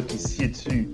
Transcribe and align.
Ceux 0.00 0.06
qui 0.06 0.18
s'y 0.18 0.48
dessus. 0.48 0.88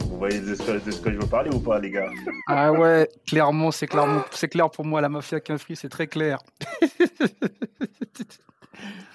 Vous 0.00 0.16
voyez 0.16 0.40
de 0.40 0.54
ce, 0.54 0.62
que, 0.62 0.84
de 0.84 0.90
ce 0.90 1.00
que 1.00 1.12
je 1.12 1.18
veux 1.18 1.26
parler 1.26 1.50
ou 1.54 1.60
pas, 1.60 1.78
les 1.78 1.90
gars? 1.90 2.10
Ah 2.46 2.72
ouais, 2.72 3.08
clairement, 3.26 3.70
c'est 3.70 3.86
clairement, 3.86 4.24
c'est 4.30 4.48
clair 4.48 4.70
pour 4.70 4.84
moi. 4.84 5.00
La 5.00 5.08
mafia 5.08 5.40
Quinfri, 5.40 5.76
c'est 5.76 5.88
très 5.88 6.06
clair. 6.06 6.38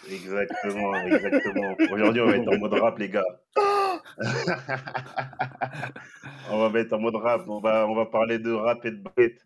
Exactement, 0.08 0.94
exactement. 0.94 1.74
Aujourd'hui, 1.92 2.22
on 2.22 2.28
va 2.28 2.38
être 2.38 2.48
en 2.48 2.60
mode 2.60 2.74
rap, 2.74 3.00
les 3.00 3.10
gars. 3.10 3.26
on 6.52 6.70
va 6.70 6.80
être 6.80 6.94
en 6.94 7.00
mode 7.00 7.16
rap. 7.16 7.42
On 7.48 7.60
va, 7.60 7.88
on 7.88 7.96
va 7.96 8.06
parler 8.06 8.38
de 8.38 8.52
rap 8.52 8.86
et 8.86 8.92
de 8.92 9.04
bête. 9.18 9.44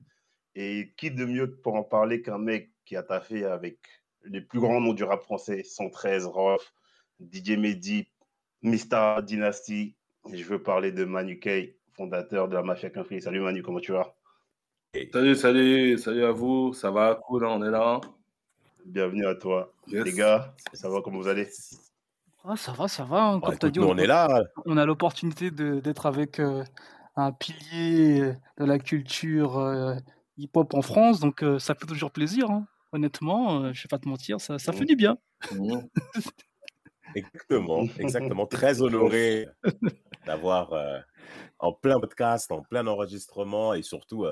Et 0.56 0.92
qui 0.98 1.12
de 1.12 1.24
mieux 1.24 1.56
pour 1.64 1.76
en 1.76 1.84
parler 1.84 2.22
qu'un 2.22 2.40
mec 2.40 2.72
qui 2.84 2.98
a 2.98 3.04
taffé 3.04 3.46
avec 3.46 3.78
les 4.26 4.42
plus 4.42 4.60
grands 4.60 4.82
noms 4.82 4.92
du 4.92 5.06
rap 5.06 5.22
français 5.22 5.64
113, 5.64 6.26
Rof, 6.26 6.74
DJ 7.22 7.52
Mehdi, 7.52 8.10
Mista 8.62 9.22
Dynasty. 9.22 9.96
Je 10.32 10.44
veux 10.44 10.62
parler 10.62 10.92
de 10.92 11.06
Manu 11.06 11.40
Kay, 11.40 11.78
fondateur 11.94 12.48
de 12.48 12.56
la 12.56 12.64
Mafia 12.64 12.90
Quinfri. 12.90 13.22
Salut 13.22 13.40
Manu, 13.40 13.64
comment 13.64 13.80
tu 13.80 13.94
vas? 13.94 14.14
Salut, 15.14 15.36
salut, 15.36 15.98
salut 15.98 16.26
à 16.26 16.32
vous. 16.32 16.74
Ça 16.74 16.92
va? 16.92 17.16
Cool, 17.16 17.46
on 17.46 17.64
est 17.64 17.72
là. 17.72 18.02
Bienvenue 18.86 19.26
à 19.26 19.36
toi. 19.36 19.72
Les 19.88 20.14
gars, 20.14 20.54
ça 20.74 20.90
va 20.90 21.02
comment 21.02 21.20
vous 21.20 21.28
allez? 21.28 21.48
Ah, 22.44 22.58
Ça 22.58 22.72
va, 22.74 22.88
ça 22.88 23.06
va. 23.06 23.24
Hein, 23.24 23.40
comme 23.40 23.56
bah, 23.62 23.70
dit, 23.70 23.80
on, 23.80 23.98
est 23.98 24.08
là. 24.08 24.44
On 24.66 24.78
a 24.78 24.86
l'opportunité 24.86 25.52
d'être 25.52 26.06
avec 26.06 26.40
euh, 26.40 26.64
un 27.16 27.32
pilier 27.32 28.34
de 28.58 28.66
la 28.66 28.80
culture 28.80 29.58
euh, 29.58 29.96
hip-hop 30.38 30.74
en 30.74 30.82
France, 30.82 31.20
donc 31.20 31.44
euh, 31.44 31.60
ça 31.60 31.76
fait 31.76 31.86
toujours 31.86 32.12
plaisir. 32.12 32.50
Hein. 32.50 32.66
Honnêtement, 32.92 33.62
je 33.62 33.68
ne 33.68 33.74
vais 33.74 33.88
pas 33.90 34.00
te 34.00 34.08
mentir, 34.08 34.42
ça, 34.42 34.58
ça 34.58 34.74
fait 34.74 34.86
du 34.86 34.96
bien. 34.96 35.18
exactement, 37.16 37.84
exactement. 38.00 38.46
Très 38.46 38.82
honoré 38.82 39.48
d'avoir 40.26 40.74
en 41.60 41.74
plein 41.74 42.00
podcast, 42.00 42.52
en 42.52 42.62
plein 42.62 42.86
enregistrement 42.88 43.74
et 43.74 43.82
surtout 43.82 44.26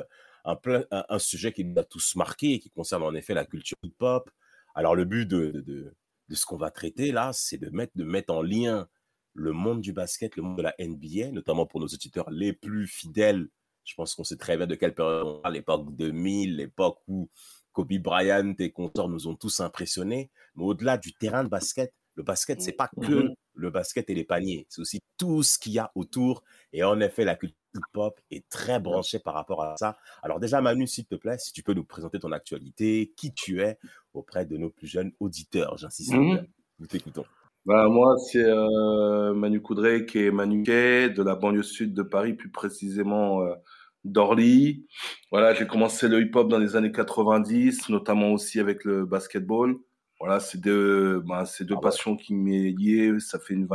un, 0.45 0.55
plein, 0.55 0.83
un, 0.91 1.19
sujet 1.19 1.51
qui 1.51 1.65
nous 1.65 1.77
a 1.79 1.83
tous 1.83 2.15
marqué 2.15 2.53
et 2.53 2.59
qui 2.59 2.69
concerne 2.69 3.03
en 3.03 3.13
effet 3.13 3.33
la 3.33 3.45
culture 3.45 3.77
hip-hop. 3.83 4.29
Alors, 4.75 4.95
le 4.95 5.05
but 5.05 5.25
de, 5.25 5.63
de, 5.65 5.95
de 6.29 6.35
ce 6.35 6.45
qu'on 6.45 6.57
va 6.57 6.71
traiter 6.71 7.11
là, 7.11 7.31
c'est 7.33 7.57
de 7.57 7.69
mettre, 7.69 7.93
de 7.95 8.03
mettre 8.03 8.33
en 8.33 8.41
lien 8.41 8.87
le 9.33 9.51
monde 9.51 9.81
du 9.81 9.93
basket, 9.93 10.35
le 10.35 10.43
monde 10.43 10.57
de 10.57 10.63
la 10.63 10.75
NBA, 10.79 11.31
notamment 11.31 11.65
pour 11.65 11.79
nos 11.79 11.87
auditeurs 11.87 12.29
les 12.31 12.53
plus 12.53 12.87
fidèles. 12.87 13.47
Je 13.83 13.93
pense 13.95 14.15
qu'on 14.15 14.23
sait 14.23 14.35
très 14.35 14.57
bien 14.57 14.67
de 14.67 14.75
quelle 14.75 14.93
période 14.93 15.25
on 15.25 15.41
parle, 15.41 15.53
l'époque 15.53 15.95
2000, 15.95 16.57
l'époque 16.57 16.99
où 17.07 17.29
Kobe 17.71 17.93
Bryant 17.99 18.55
et 18.57 18.71
consorts 18.71 19.09
nous 19.09 19.27
ont 19.27 19.35
tous 19.35 19.59
impressionnés. 19.59 20.31
Mais 20.55 20.63
au-delà 20.63 20.97
du 20.97 21.13
terrain 21.13 21.43
de 21.43 21.49
basket, 21.49 21.93
le 22.17 22.23
basket, 22.23 22.61
c'est 22.61 22.73
pas 22.73 22.89
que 23.01 23.27
mmh 23.29 23.35
le 23.59 23.71
basket 23.71 24.07
et 24.11 24.13
les 24.13 24.23
paniers, 24.23 24.67
c'est 24.69 24.81
aussi 24.81 24.99
tout 25.17 25.41
ce 25.41 25.57
qu'il 25.57 25.71
y 25.71 25.79
a 25.79 25.91
autour. 25.95 26.43
Et 26.73 26.83
en 26.83 26.99
effet, 26.99 27.25
la 27.25 27.35
culture 27.35 27.57
pop 27.91 28.21
est 28.29 28.47
très 28.49 28.79
branchée 28.79 29.17
par 29.17 29.33
rapport 29.33 29.63
à 29.63 29.75
ça. 29.77 29.97
Alors 30.21 30.39
déjà, 30.39 30.61
Manu, 30.61 30.85
s'il 30.85 31.07
te 31.07 31.15
plaît, 31.15 31.39
si 31.39 31.53
tu 31.53 31.63
peux 31.63 31.73
nous 31.73 31.83
présenter 31.83 32.19
ton 32.19 32.31
actualité, 32.31 33.15
qui 33.17 33.33
tu 33.33 33.63
es 33.63 33.79
auprès 34.13 34.45
de 34.45 34.57
nos 34.57 34.69
plus 34.69 34.85
jeunes 34.85 35.11
auditeurs, 35.19 35.75
j'insiste. 35.79 36.13
Mmh 36.13 36.45
nous 36.79 36.85
t'écoutons. 36.85 37.25
Bah, 37.65 37.89
moi, 37.89 38.15
c'est 38.31 38.45
euh, 38.45 39.33
Manu 39.33 39.61
Coudray 39.61 40.05
qui 40.05 40.19
est 40.19 40.31
Manu 40.31 40.61
Quai, 40.61 41.09
de 41.09 41.23
la 41.23 41.35
banlieue 41.35 41.63
sud 41.63 41.95
de 41.95 42.03
Paris, 42.03 42.33
plus 42.33 42.51
précisément 42.51 43.41
euh, 43.41 43.55
d'Orly. 44.03 44.85
Voilà, 45.31 45.55
j'ai 45.55 45.65
commencé 45.65 46.07
le 46.07 46.21
hip-hop 46.21 46.47
dans 46.47 46.59
les 46.59 46.75
années 46.75 46.91
90, 46.91 47.89
notamment 47.89 48.31
aussi 48.31 48.59
avec 48.59 48.85
le 48.85 49.05
basketball. 49.07 49.75
Voilà, 50.19 50.39
c'est 50.39 50.59
deux, 50.59 51.19
ben, 51.21 51.43
deux 51.61 51.75
ah 51.77 51.81
passions 51.81 52.15
qui 52.15 52.33
m'est 52.33 52.71
liées. 52.71 53.19
Ça 53.19 53.39
fait 53.39 53.53
une 53.53 53.67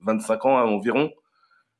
25 0.00 0.46
ans 0.46 0.58
hein, 0.58 0.62
environ. 0.64 1.10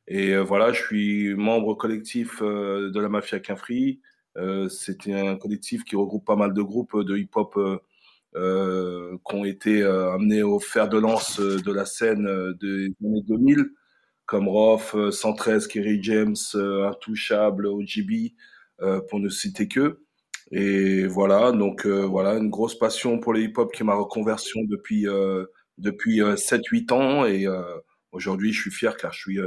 Et 0.07 0.35
euh, 0.35 0.43
voilà, 0.43 0.73
je 0.73 0.83
suis 0.83 1.35
membre 1.35 1.75
collectif 1.75 2.43
euh, 2.43 2.91
de 2.91 3.01
la 3.01 3.09
Mafia 3.09 3.41
Quinfri. 3.41 4.01
Euh, 4.37 4.69
C'était 4.69 5.15
un 5.15 5.37
collectif 5.37 5.85
qui 5.85 5.97
regroupe 5.97 6.27
pas 6.27 6.37
mal 6.37 6.53
de 6.53 6.63
groupes 6.63 6.99
de 7.01 7.17
hip-hop 7.17 7.57
euh, 8.37 9.17
qui 9.27 9.35
ont 9.35 9.45
été 9.45 9.83
amenés 9.85 10.43
au 10.43 10.59
fer 10.61 10.89
de 10.89 10.99
lance 10.99 11.41
de 11.41 11.73
la 11.73 11.87
scène 11.87 12.27
des 12.61 12.89
années 13.05 13.23
2000, 13.23 13.71
comme 14.27 14.49
Roth, 14.49 15.11
113, 15.13 15.69
Kerry 15.69 16.03
James, 16.03 16.37
Intouchable, 16.55 17.67
OGB, 17.67 18.35
pour 19.09 19.21
ne 19.21 19.29
citer 19.29 19.69
que. 19.69 20.04
Et 20.57 21.09
voilà, 21.09 21.51
donc 21.51 21.85
euh, 21.85 22.07
voilà, 22.07 22.35
une 22.35 22.49
grosse 22.49 22.79
passion 22.79 23.19
pour 23.19 23.33
le 23.33 23.43
hip-hop 23.43 23.73
qui 23.73 23.83
est 23.83 23.85
ma 23.85 23.97
reconversion 23.97 24.61
depuis, 24.63 25.09
euh, 25.09 25.47
depuis 25.79 26.21
7-8 26.21 26.93
euh, 26.93 26.95
ans. 26.95 27.27
Et 27.27 27.49
aujourd'hui, 28.13 28.53
je 28.53 28.61
suis 28.61 28.71
fier 28.71 28.97
car 28.97 29.13
je 29.13 29.19
suis 29.19 29.41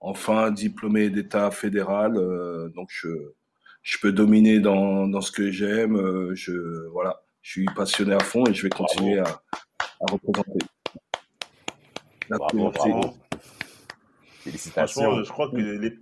enfin 0.00 0.50
diplômé 0.50 1.08
d'État 1.08 1.50
fédéral. 1.50 2.12
donc, 2.74 2.90
je, 2.90 3.08
je 3.80 3.96
peux 4.02 4.12
dominer 4.12 4.60
dans, 4.60 5.08
dans 5.08 5.22
ce 5.22 5.32
que 5.32 5.50
j'aime. 5.50 5.96
je, 6.34 6.88
voilà, 6.88 7.22
je 7.40 7.52
suis 7.52 7.64
passionné 7.64 8.12
à 8.12 8.20
fond 8.20 8.44
et 8.44 8.52
je 8.52 8.64
vais 8.64 8.68
continuer 8.68 9.18
à, 9.18 9.40
à, 9.78 10.12
représenter. 10.12 10.58
Bravo, 12.28 12.70
Félicitations. 14.40 15.24
je 15.24 15.30
crois 15.30 15.50
que 15.50 15.56
les, 15.56 15.96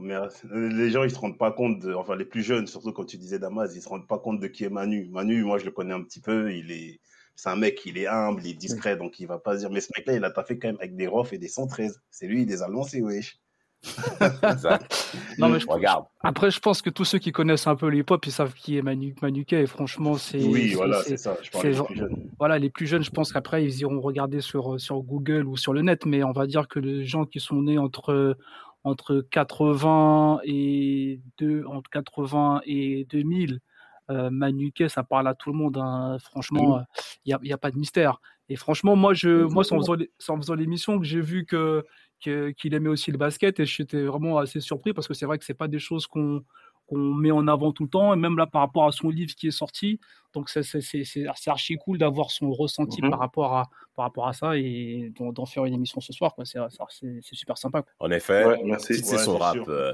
mais 0.00 0.14
euh, 0.14 0.28
les 0.68 0.90
gens, 0.90 1.04
ils 1.04 1.10
se 1.10 1.18
rendent 1.18 1.38
pas 1.38 1.52
compte, 1.52 1.78
de, 1.80 1.92
enfin 1.92 2.16
les 2.16 2.24
plus 2.24 2.42
jeunes, 2.42 2.66
surtout 2.66 2.92
quand 2.92 3.04
tu 3.04 3.18
disais 3.18 3.38
Damas, 3.38 3.74
ils 3.74 3.82
se 3.82 3.88
rendent 3.88 4.08
pas 4.08 4.18
compte 4.18 4.40
de 4.40 4.46
qui 4.46 4.64
est 4.64 4.70
Manu. 4.70 5.08
Manu, 5.10 5.44
moi 5.44 5.58
je 5.58 5.64
le 5.64 5.70
connais 5.70 5.94
un 5.94 6.02
petit 6.02 6.20
peu, 6.20 6.52
il 6.52 6.70
est, 6.70 7.00
c'est 7.36 7.50
un 7.50 7.56
mec, 7.56 7.84
il 7.84 7.98
est 7.98 8.06
humble, 8.06 8.42
il 8.44 8.52
est 8.52 8.54
discret, 8.54 8.96
donc 8.96 9.20
il 9.20 9.26
va 9.26 9.38
pas 9.38 9.56
dire, 9.56 9.70
mais 9.70 9.80
ce 9.80 9.90
mec-là, 9.96 10.14
il 10.14 10.24
a 10.24 10.30
taffé 10.30 10.58
quand 10.58 10.68
même 10.68 10.78
avec 10.78 10.96
des 10.96 11.06
Rof 11.06 11.32
et 11.32 11.38
des 11.38 11.48
113. 11.48 12.00
C'est 12.10 12.26
lui, 12.26 12.42
il 12.42 12.48
les 12.48 12.62
a 12.62 12.68
lancés, 12.68 13.02
wesh. 13.02 13.38
non, 15.38 15.48
mais 15.48 15.58
je, 15.58 15.66
regarde. 15.66 16.04
Après, 16.22 16.52
je 16.52 16.60
pense 16.60 16.82
que 16.82 16.90
tous 16.90 17.04
ceux 17.04 17.18
qui 17.18 17.32
connaissent 17.32 17.66
un 17.66 17.74
peu 17.74 17.88
les 17.88 18.04
hop 18.08 18.24
ils 18.24 18.30
savent 18.30 18.54
qui 18.54 18.78
est 18.78 18.82
Manu, 18.82 19.14
Manuquet. 19.20 19.62
Et 19.62 19.66
franchement, 19.66 20.14
c'est. 20.14 20.40
Oui, 20.40 20.74
voilà, 20.74 21.02
c'est 21.02 21.16
ça. 21.16 21.36
Je 21.42 21.50
parle 21.50 21.72
des 21.72 21.82
plus 21.82 21.96
jeunes. 21.96 22.30
Voilà, 22.38 22.58
les 22.60 22.70
plus 22.70 22.86
jeunes, 22.86 23.02
je 23.02 23.10
pense 23.10 23.32
qu'après, 23.32 23.64
ils 23.64 23.80
iront 23.80 24.00
regarder 24.00 24.40
sur, 24.40 24.80
sur 24.80 25.02
Google 25.02 25.46
ou 25.48 25.56
sur 25.56 25.72
le 25.72 25.82
net. 25.82 26.06
Mais 26.06 26.22
on 26.22 26.30
va 26.30 26.46
dire 26.46 26.68
que 26.68 26.78
les 26.78 27.04
gens 27.04 27.24
qui 27.24 27.40
sont 27.40 27.60
nés 27.62 27.78
entre 27.78 28.36
entre 28.84 29.24
80 29.30 30.40
et 30.44 31.20
deux, 31.38 31.64
entre 31.66 31.90
80 31.90 32.62
et 32.66 33.06
2000, 33.10 33.60
euh, 34.10 34.30
Manuquet, 34.30 34.88
ça 34.88 35.04
parle 35.04 35.28
à 35.28 35.34
tout 35.34 35.50
le 35.50 35.56
monde. 35.56 35.78
Hein. 35.78 36.16
Franchement, 36.20 36.82
il 37.24 37.36
n'y 37.42 37.52
a, 37.52 37.54
a, 37.54 37.58
pas 37.58 37.70
de 37.70 37.78
mystère. 37.78 38.20
Et 38.48 38.56
franchement, 38.56 38.96
moi, 38.96 39.14
je, 39.14 39.44
moi, 39.44 39.64
c'est 39.64 39.74
en 40.30 40.36
faisant 40.36 40.54
l'émission 40.54 40.98
que 40.98 41.04
j'ai 41.04 41.20
vu 41.20 41.46
que 41.46 41.84
qu'il 42.20 42.72
aimait 42.74 42.88
aussi 42.88 43.10
le 43.10 43.18
basket 43.18 43.58
et 43.58 43.66
j'étais 43.66 44.04
vraiment 44.04 44.38
assez 44.38 44.60
surpris 44.60 44.92
parce 44.92 45.08
que 45.08 45.14
c'est 45.14 45.26
vrai 45.26 45.38
que 45.38 45.44
c'est 45.44 45.54
pas 45.54 45.66
des 45.66 45.80
choses 45.80 46.06
qu'on 46.06 46.44
qu'on 46.92 47.14
met 47.14 47.30
en 47.30 47.48
avant 47.48 47.72
tout 47.72 47.84
le 47.84 47.88
temps, 47.88 48.12
et 48.12 48.16
même 48.16 48.36
là 48.36 48.46
par 48.46 48.60
rapport 48.60 48.86
à 48.86 48.92
son 48.92 49.08
livre 49.08 49.34
qui 49.34 49.48
est 49.48 49.52
sorti. 49.52 49.98
Donc 50.34 50.48
c'est 50.48 51.48
archi 51.48 51.76
cool 51.76 51.98
d'avoir 51.98 52.30
son 52.30 52.52
ressenti 52.52 53.00
par, 53.00 53.18
rapport 53.18 53.54
à, 53.56 53.68
par 53.94 54.04
rapport 54.06 54.28
à 54.28 54.32
ça 54.32 54.56
et 54.56 55.12
d'en 55.18 55.46
faire 55.46 55.64
une 55.64 55.74
émission 55.74 56.00
ce 56.00 56.12
soir. 56.12 56.34
C'est 56.44 57.20
super 57.22 57.58
sympa. 57.58 57.84
En 57.98 58.10
effet, 58.10 58.44
c'est 58.78 59.18
son 59.18 59.38
rap. 59.38 59.56
Euh, 59.68 59.92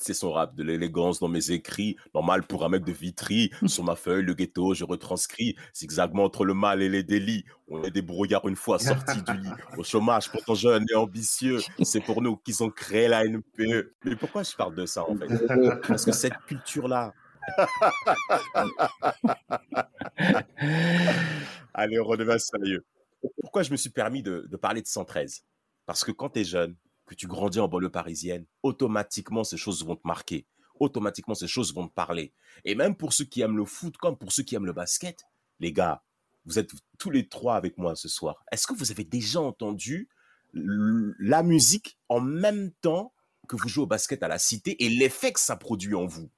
c'est 0.00 0.14
son 0.14 0.32
rap, 0.32 0.54
de 0.54 0.62
l'élégance 0.62 1.20
dans 1.20 1.28
mes 1.28 1.50
écrits, 1.50 1.96
normal 2.14 2.44
pour 2.44 2.64
un 2.64 2.68
mec 2.68 2.84
de 2.84 2.92
Vitry. 2.92 3.50
Sur 3.66 3.84
ma 3.84 3.96
feuille, 3.96 4.24
le 4.24 4.34
ghetto, 4.34 4.74
je 4.74 4.84
retranscris 4.84 5.56
zigzagement 5.74 6.24
entre 6.24 6.44
le 6.44 6.54
mal 6.54 6.82
et 6.82 6.88
les 6.88 7.02
délits. 7.02 7.44
On 7.68 7.82
est 7.82 7.90
des 7.90 8.02
brouillards 8.02 8.46
une 8.48 8.56
fois 8.56 8.78
sortis 8.78 9.22
du 9.22 9.38
lit. 9.38 9.50
Au 9.76 9.84
chômage, 9.84 10.30
pourtant 10.30 10.54
jeune 10.54 10.84
et 10.90 10.94
ambitieux, 10.94 11.58
c'est 11.82 12.00
pour 12.00 12.22
nous 12.22 12.36
qu'ils 12.36 12.62
ont 12.62 12.70
créé 12.70 13.08
la 13.08 13.24
NPE. 13.24 13.94
Mais 14.04 14.16
pourquoi 14.16 14.42
je 14.42 14.54
parle 14.54 14.74
de 14.74 14.86
ça 14.86 15.04
en 15.08 15.16
fait? 15.16 15.28
Parce 15.86 16.04
que 16.04 16.12
cette 16.12 16.36
culture-là. 16.46 17.12
Allez, 21.74 21.98
on 21.98 22.04
redevient 22.04 22.38
sérieux. 22.38 22.84
Pourquoi 23.40 23.62
je 23.62 23.70
me 23.70 23.76
suis 23.76 23.90
permis 23.90 24.22
de, 24.22 24.46
de 24.48 24.56
parler 24.56 24.82
de 24.82 24.86
113 24.86 25.44
Parce 25.86 26.04
que 26.04 26.12
quand 26.12 26.30
tu 26.30 26.40
es 26.40 26.44
jeune, 26.44 26.76
que 27.10 27.16
tu 27.16 27.26
grandis 27.26 27.58
en 27.58 27.66
banlieue 27.66 27.90
parisienne, 27.90 28.46
automatiquement, 28.62 29.42
ces 29.42 29.56
choses 29.56 29.84
vont 29.84 29.96
te 29.96 30.06
marquer. 30.06 30.46
Automatiquement, 30.78 31.34
ces 31.34 31.48
choses 31.48 31.74
vont 31.74 31.88
te 31.88 31.92
parler. 31.92 32.32
Et 32.64 32.76
même 32.76 32.94
pour 32.94 33.12
ceux 33.12 33.24
qui 33.24 33.40
aiment 33.40 33.56
le 33.56 33.64
foot, 33.64 33.96
comme 33.96 34.16
pour 34.16 34.30
ceux 34.30 34.44
qui 34.44 34.54
aiment 34.54 34.66
le 34.66 34.72
basket, 34.72 35.24
les 35.58 35.72
gars, 35.72 36.04
vous 36.46 36.60
êtes 36.60 36.70
tous 36.98 37.10
les 37.10 37.28
trois 37.28 37.56
avec 37.56 37.78
moi 37.78 37.96
ce 37.96 38.08
soir. 38.08 38.44
Est-ce 38.52 38.64
que 38.68 38.74
vous 38.74 38.92
avez 38.92 39.02
déjà 39.02 39.40
entendu 39.40 40.08
la 40.54 41.42
musique 41.42 41.98
en 42.08 42.20
même 42.20 42.70
temps 42.80 43.12
que 43.48 43.56
vous 43.56 43.68
jouez 43.68 43.82
au 43.82 43.88
basket 43.88 44.22
à 44.22 44.28
la 44.28 44.38
cité 44.38 44.84
et 44.84 44.88
l'effet 44.88 45.32
que 45.32 45.40
ça 45.40 45.56
produit 45.56 45.96
en 45.96 46.06
vous? 46.06 46.30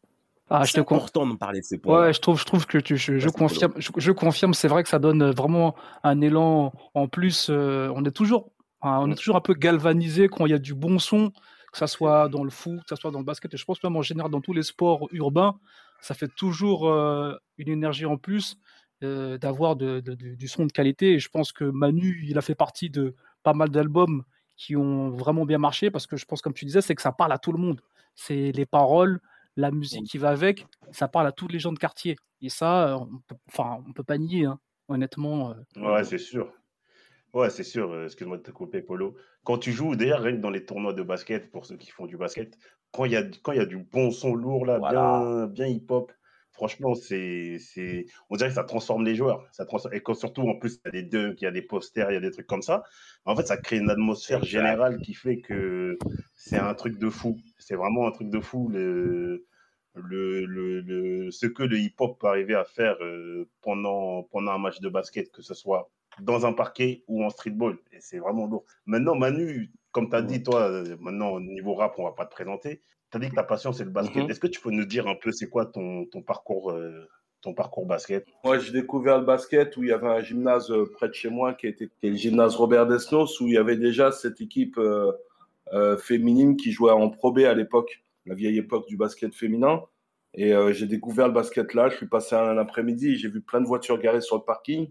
Ah, 0.48 0.64
c'est 0.64 0.78
important 0.78 1.26
de 1.26 1.36
parler 1.36 1.60
de 1.60 1.66
ces 1.66 1.76
points. 1.76 2.06
Ouais, 2.06 2.12
je 2.14 2.20
trouve, 2.20 2.40
je 2.40 2.44
trouve 2.44 2.66
que 2.66 2.78
tu, 2.78 2.96
je, 2.96 3.28
confirme, 3.28 3.74
je, 3.76 4.12
confirme. 4.12 4.54
C'est 4.54 4.69
vrai 4.69 4.82
que 4.82 4.88
ça 4.88 4.98
donne 4.98 5.30
vraiment 5.30 5.74
un 6.02 6.20
élan 6.22 6.72
en 6.94 7.08
plus. 7.08 7.48
Euh, 7.50 7.92
on 7.94 8.04
est 8.04 8.10
toujours, 8.10 8.52
on 8.82 9.11
est 9.11 9.14
toujours 9.14 9.37
un 9.37 9.40
peu 9.40 9.55
galvanisé 9.55 10.29
quand 10.29 10.46
il 10.46 10.50
y 10.50 10.55
a 10.55 10.58
du 10.58 10.75
bon 10.75 10.99
son, 10.99 11.31
que 11.73 11.79
ça 11.79 11.87
soit 11.87 12.29
dans 12.29 12.44
le 12.44 12.50
foot, 12.50 12.81
que 12.82 12.88
ça 12.88 12.96
soit 12.96 13.11
dans 13.11 13.20
le 13.20 13.25
basket. 13.25 13.52
Et 13.55 13.56
je 13.56 13.64
pense 13.64 13.82
même 13.82 13.96
en 13.96 14.02
général 14.02 14.31
dans 14.31 14.40
tous 14.40 14.52
les 14.52 14.62
sports 14.62 15.08
urbains, 15.12 15.58
ça 16.00 16.14
fait 16.14 16.29
toujours 16.29 16.88
euh, 16.88 17.34
une 17.58 17.69
énergie 17.69 18.06
en 18.06 18.17
plus 18.17 18.58
euh, 19.02 19.38
d'avoir 19.38 19.76
du 19.76 20.49
son 20.49 20.67
de 20.67 20.73
qualité. 20.73 21.12
Et 21.12 21.19
je 21.19 21.29
pense 21.29 21.52
que 21.52 21.64
Manu, 21.64 22.25
il 22.29 22.37
a 22.38 22.43
fait 22.43 22.55
partie 22.55 22.90
de 22.90 23.14
pas 23.43 23.55
mal 23.55 23.70
d'albums 23.70 24.25
qui 24.56 24.76
ont 24.76 25.11
vraiment 25.11 25.46
bien 25.46 25.58
marché 25.58 25.90
parce 25.90 26.06
que 26.06 26.17
je 26.17 26.25
pense, 26.25 26.43
comme 26.43 26.55
tu 26.55 26.64
disais, 26.64 26.82
c'est 26.82 26.94
que 26.94 27.02
ça 27.02 27.12
parle 27.12 27.32
à 27.32 27.38
tout 27.38 27.52
le 27.52 27.58
monde. 27.58 27.81
C'est 28.14 28.52
les 28.52 28.67
paroles, 28.67 29.20
la 29.56 29.70
musique 29.70 30.06
qui 30.06 30.19
va 30.19 30.31
avec, 30.31 30.67
ça 30.90 31.08
parle 31.08 31.26
à 31.26 31.32
tous 31.32 31.49
les 31.49 31.58
gens 31.58 31.73
de 31.73 31.79
quartier. 31.79 32.17
Et 32.43 32.49
ça, 32.49 32.99
on 32.99 33.19
peut, 33.26 33.37
enfin, 33.49 33.82
on 33.88 33.93
peut 33.93 34.05
pas 34.05 34.19
nier, 34.19 34.44
hein, 34.44 34.58
honnêtement. 34.88 35.55
Euh. 35.76 35.94
Ouais, 35.94 36.05
c'est 36.05 36.19
sûr. 36.19 36.52
Ouais, 37.34 37.49
c'est 37.50 37.64
sûr. 37.64 38.05
Excuse-moi 38.05 38.37
de 38.37 38.43
te 38.43 38.50
couper, 38.50 38.82
Polo. 38.82 39.17
Quand 39.44 39.58
tu 39.58 39.73
joues, 39.73 39.96
d'ailleurs, 39.96 40.31
dans 40.38 40.50
les 40.50 40.64
tournois 40.64 40.93
de 40.93 41.02
basket, 41.02 41.50
pour 41.50 41.64
ceux 41.64 41.76
qui 41.76 41.90
font 41.90 42.06
du 42.06 42.17
basket, 42.17 42.58
quand 42.93 43.06
il 43.06 43.12
y 43.12 43.17
a, 43.17 43.25
quand 43.43 43.52
y 43.52 43.58
a 43.58 43.64
du 43.64 43.79
bon 43.79 44.11
son 44.11 44.34
lourd, 44.34 44.67
là, 44.67 44.79
bien, 44.79 45.46
bien 45.46 45.67
hip-hop, 45.67 46.12
franchement, 46.50 46.94
c'est, 46.94 47.56
c'est, 47.58 48.05
on 48.29 48.37
dirait 48.37 48.50
que 48.50 48.56
ça 48.56 48.64
transforme 48.64 49.05
les 49.05 49.14
joueurs. 49.14 49.49
Ça 49.52 49.64
transforme, 49.64 49.94
et 49.94 50.00
quand, 50.00 50.12
surtout, 50.12 50.43
en 50.43 50.58
plus, 50.58 50.75
il 50.75 50.81
y 50.84 50.88
a 50.88 51.02
des 51.02 51.08
dunks, 51.08 51.40
il 51.40 51.44
y 51.44 51.49
a 51.49 51.50
des 51.50 51.62
posters, 51.62 52.11
il 52.11 52.14
y 52.14 52.19
a 52.19 52.20
des 52.20 52.31
trucs 52.31 52.46
comme 52.46 52.61
ça. 52.61 52.82
En 53.25 53.34
fait, 53.34 53.46
ça 53.46 53.56
crée 53.56 53.79
une 53.79 53.88
atmosphère 53.88 54.44
générale 54.44 55.00
qui 55.00 55.14
fait 55.14 55.40
que 55.40 55.96
c'est 56.34 56.58
un 56.58 56.75
truc 56.75 56.99
de 56.99 57.08
fou. 57.08 57.38
C'est 57.58 57.76
vraiment 57.76 58.06
un 58.06 58.11
truc 58.11 58.29
de 58.29 58.40
fou. 58.40 58.69
Le, 58.69 59.46
le, 59.94 60.44
le, 60.46 61.31
ce 61.31 61.46
que 61.46 61.62
le 61.62 61.79
hip-hop 61.79 62.19
peut 62.20 62.26
arriver 62.26 62.55
à 62.55 62.64
faire 62.64 62.96
euh, 63.00 63.49
pendant, 63.62 64.23
pendant 64.25 64.52
un 64.52 64.58
match 64.58 64.81
de 64.81 64.90
basket, 64.90 65.31
que 65.31 65.40
ce 65.43 65.55
soit 65.55 65.90
dans 66.20 66.46
un 66.46 66.52
parquet 66.52 67.04
ou 67.08 67.24
en 67.24 67.30
streetball. 67.30 67.78
Et 67.92 68.00
c'est 68.00 68.18
vraiment 68.18 68.46
lourd. 68.46 68.64
Maintenant, 68.86 69.14
Manu, 69.14 69.70
comme 69.92 70.08
tu 70.08 70.16
as 70.16 70.22
dit, 70.22 70.42
toi, 70.42 70.82
maintenant, 71.00 71.30
au 71.30 71.40
niveau 71.40 71.74
rap, 71.74 71.94
on 71.98 72.04
va 72.04 72.12
pas 72.12 72.26
te 72.26 72.32
présenter. 72.32 72.80
Tu 73.10 73.18
as 73.18 73.20
dit 73.20 73.28
que 73.28 73.34
ta 73.34 73.42
passion, 73.42 73.72
c'est 73.72 73.84
le 73.84 73.90
basket. 73.90 74.24
Mhm. 74.24 74.30
Est-ce 74.30 74.40
que 74.40 74.46
tu 74.46 74.60
peux 74.60 74.70
nous 74.70 74.86
dire 74.86 75.06
un 75.06 75.14
peu, 75.14 75.32
c'est 75.32 75.48
quoi 75.48 75.66
ton, 75.66 76.06
ton 76.06 76.22
parcours 76.22 76.70
euh, 76.70 77.08
ton 77.42 77.54
parcours 77.54 77.86
basket? 77.86 78.26
Moi, 78.44 78.58
j'ai 78.58 78.72
découvert 78.72 79.18
le 79.18 79.24
basket 79.24 79.76
où 79.76 79.82
il 79.82 79.90
y 79.90 79.92
avait 79.92 80.08
un 80.08 80.22
gymnase 80.22 80.70
euh, 80.70 80.90
près 80.90 81.08
de 81.08 81.14
chez 81.14 81.28
moi 81.28 81.52
qui 81.52 81.66
était, 81.66 81.90
le 82.02 82.14
gymnase 82.14 82.56
Robert 82.56 82.86
Desnos, 82.86 83.40
où 83.40 83.48
il 83.48 83.54
y 83.54 83.58
avait 83.58 83.76
déjà 83.76 84.12
cette 84.12 84.40
équipe 84.40 84.78
euh, 84.78 85.96
féminine 85.98 86.56
qui 86.56 86.72
jouait 86.72 86.92
en 86.92 87.10
Pro 87.10 87.32
B 87.32 87.40
à 87.40 87.52
l'époque, 87.52 88.02
la 88.24 88.34
vieille 88.34 88.58
époque 88.58 88.88
du 88.88 88.96
basket 88.96 89.34
féminin. 89.34 89.82
Et 90.34 90.54
j'ai 90.72 90.86
découvert 90.86 91.28
le 91.28 91.34
basket 91.34 91.74
là. 91.74 91.90
Je 91.90 91.96
suis 91.96 92.06
passé 92.06 92.34
un 92.34 92.56
après-midi, 92.56 93.16
j'ai 93.16 93.28
vu 93.28 93.42
plein 93.42 93.60
de 93.60 93.66
voitures 93.66 93.98
garées 93.98 94.22
sur 94.22 94.36
le 94.36 94.42
parking. 94.42 94.90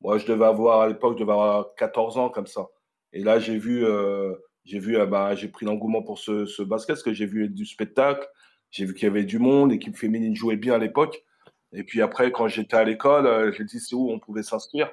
Moi, 0.00 0.18
je 0.18 0.26
devais 0.26 0.44
avoir, 0.44 0.80
à 0.82 0.88
l'époque, 0.88 1.14
je 1.14 1.22
devais 1.22 1.32
avoir 1.32 1.74
14 1.74 2.18
ans 2.18 2.28
comme 2.28 2.46
ça. 2.46 2.68
Et 3.12 3.22
là, 3.22 3.38
j'ai 3.38 3.58
vu, 3.58 3.84
euh, 3.84 4.34
j'ai 4.64 4.78
vu, 4.78 4.96
euh, 4.96 5.06
bah, 5.06 5.34
j'ai 5.34 5.48
pris 5.48 5.66
l'engouement 5.66 6.02
pour 6.02 6.18
ce, 6.18 6.62
basket 6.62 6.94
parce 6.94 7.02
que 7.02 7.12
j'ai 7.12 7.26
vu 7.26 7.48
du 7.48 7.66
spectacle, 7.66 8.26
j'ai 8.70 8.84
vu 8.84 8.94
qu'il 8.94 9.04
y 9.04 9.10
avait 9.10 9.24
du 9.24 9.38
monde, 9.38 9.72
l'équipe 9.72 9.96
féminine 9.96 10.36
jouait 10.36 10.56
bien 10.56 10.74
à 10.74 10.78
l'époque. 10.78 11.24
Et 11.72 11.84
puis 11.84 12.00
après, 12.02 12.32
quand 12.32 12.48
j'étais 12.48 12.76
à 12.76 12.84
l'école, 12.84 13.26
euh, 13.26 13.52
j'ai 13.52 13.64
dit 13.64 13.80
c'est 13.80 13.94
où 13.94 14.10
on 14.10 14.18
pouvait 14.18 14.42
s'inscrire? 14.42 14.90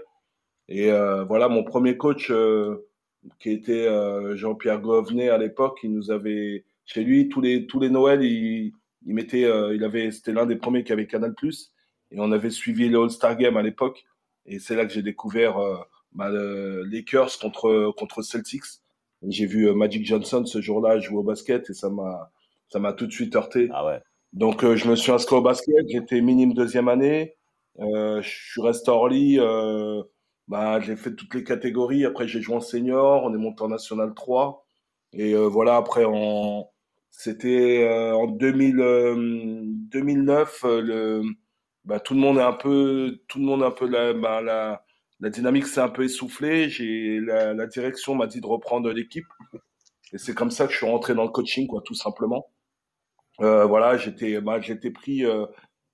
Et 0.67 0.89
voilà, 1.27 1.47
mon 1.47 1.63
premier 1.63 1.95
coach, 1.95 2.31
qui 3.39 3.51
était 3.51 3.87
Jean-Pierre 4.35 4.81
Govenet 4.81 5.29
à 5.29 5.37
l'époque, 5.37 5.77
il 5.83 5.93
nous 5.93 6.09
avait, 6.09 6.65
chez 6.85 7.03
lui, 7.03 7.29
tous 7.29 7.39
les, 7.39 7.67
tous 7.67 7.79
les 7.79 7.91
Noëls, 7.91 8.23
il, 8.23 8.73
il 9.05 9.13
mettait, 9.13 9.41
il 9.41 9.83
avait, 9.83 10.09
c'était 10.09 10.33
l'un 10.33 10.47
des 10.47 10.55
premiers 10.55 10.83
qui 10.83 10.91
avait 10.91 11.05
Canal+. 11.05 11.35
Et 12.09 12.19
on 12.19 12.31
avait 12.31 12.49
suivi 12.49 12.89
le 12.89 12.99
All-Star 12.99 13.37
Game 13.37 13.57
à 13.57 13.61
l'époque. 13.61 14.07
Et 14.45 14.59
c'est 14.59 14.75
là 14.75 14.85
que 14.85 14.93
j'ai 14.93 15.01
découvert 15.01 15.57
euh, 15.57 15.77
bah, 16.13 16.29
Lakers 16.29 17.39
contre, 17.39 17.93
contre 17.97 18.21
Celtics. 18.21 18.63
J'ai 19.27 19.45
vu 19.45 19.67
euh, 19.67 19.73
Magic 19.73 20.05
Johnson 20.05 20.45
ce 20.45 20.61
jour-là 20.61 20.99
jouer 20.99 21.17
au 21.17 21.23
basket 21.23 21.69
et 21.69 21.73
ça 21.73 21.89
m'a 21.89 22.31
ça 22.69 22.79
m'a 22.79 22.93
tout 22.93 23.07
de 23.07 23.11
suite 23.11 23.35
heurté. 23.35 23.69
Ah 23.73 23.85
ouais. 23.85 24.01
Donc 24.33 24.63
euh, 24.63 24.75
je 24.75 24.89
me 24.89 24.95
suis 24.95 25.11
inscrit 25.11 25.35
au 25.35 25.41
basket, 25.41 25.87
j'étais 25.87 26.21
minime 26.21 26.53
deuxième 26.53 26.89
année, 26.89 27.35
euh, 27.79 28.21
je 28.21 28.29
suis 28.29 28.61
resté 28.61 28.91
Orly, 28.91 29.39
euh, 29.39 30.03
bah, 30.47 30.79
j'ai 30.81 30.95
fait 30.95 31.15
toutes 31.15 31.33
les 31.35 31.43
catégories, 31.43 32.05
après 32.05 32.27
j'ai 32.27 32.41
joué 32.41 32.55
en 32.55 32.59
senior, 32.59 33.23
on 33.23 33.33
est 33.33 33.37
monté 33.37 33.63
en 33.63 33.69
national 33.69 34.13
3 34.13 34.65
et 35.13 35.33
euh, 35.33 35.47
voilà 35.47 35.77
après 35.77 36.03
en 36.05 36.69
c'était 37.11 37.87
en 38.13 38.27
2000, 38.27 38.75
2009 39.89 40.65
le 40.65 41.23
bah, 41.85 41.99
tout 41.99 42.13
le 42.13 42.19
monde 42.19 42.37
est 42.37 42.41
un 42.41 42.53
peu, 42.53 43.19
tout 43.27 43.39
le 43.39 43.45
monde 43.45 43.63
un 43.63 43.71
peu 43.71 43.87
la, 43.87 44.13
bah, 44.13 44.41
la, 44.41 44.83
la 45.19 45.29
dynamique 45.29 45.67
s'est 45.67 45.81
un 45.81 45.89
peu 45.89 46.03
essoufflée. 46.03 46.69
J'ai 46.69 47.19
la, 47.19 47.53
la 47.53 47.67
direction 47.67 48.15
m'a 48.15 48.27
dit 48.27 48.41
de 48.41 48.47
reprendre 48.47 48.91
l'équipe 48.91 49.27
et 50.13 50.17
c'est 50.17 50.33
comme 50.33 50.51
ça 50.51 50.65
que 50.65 50.71
je 50.71 50.77
suis 50.77 50.85
rentré 50.85 51.13
dans 51.15 51.23
le 51.23 51.29
coaching, 51.29 51.67
quoi, 51.67 51.81
tout 51.83 51.95
simplement. 51.95 52.47
Euh, 53.41 53.65
voilà, 53.65 53.97
j'étais, 53.97 54.39
bah, 54.41 54.61
j'étais 54.61 54.91
pris, 54.91 55.25
euh, 55.25 55.45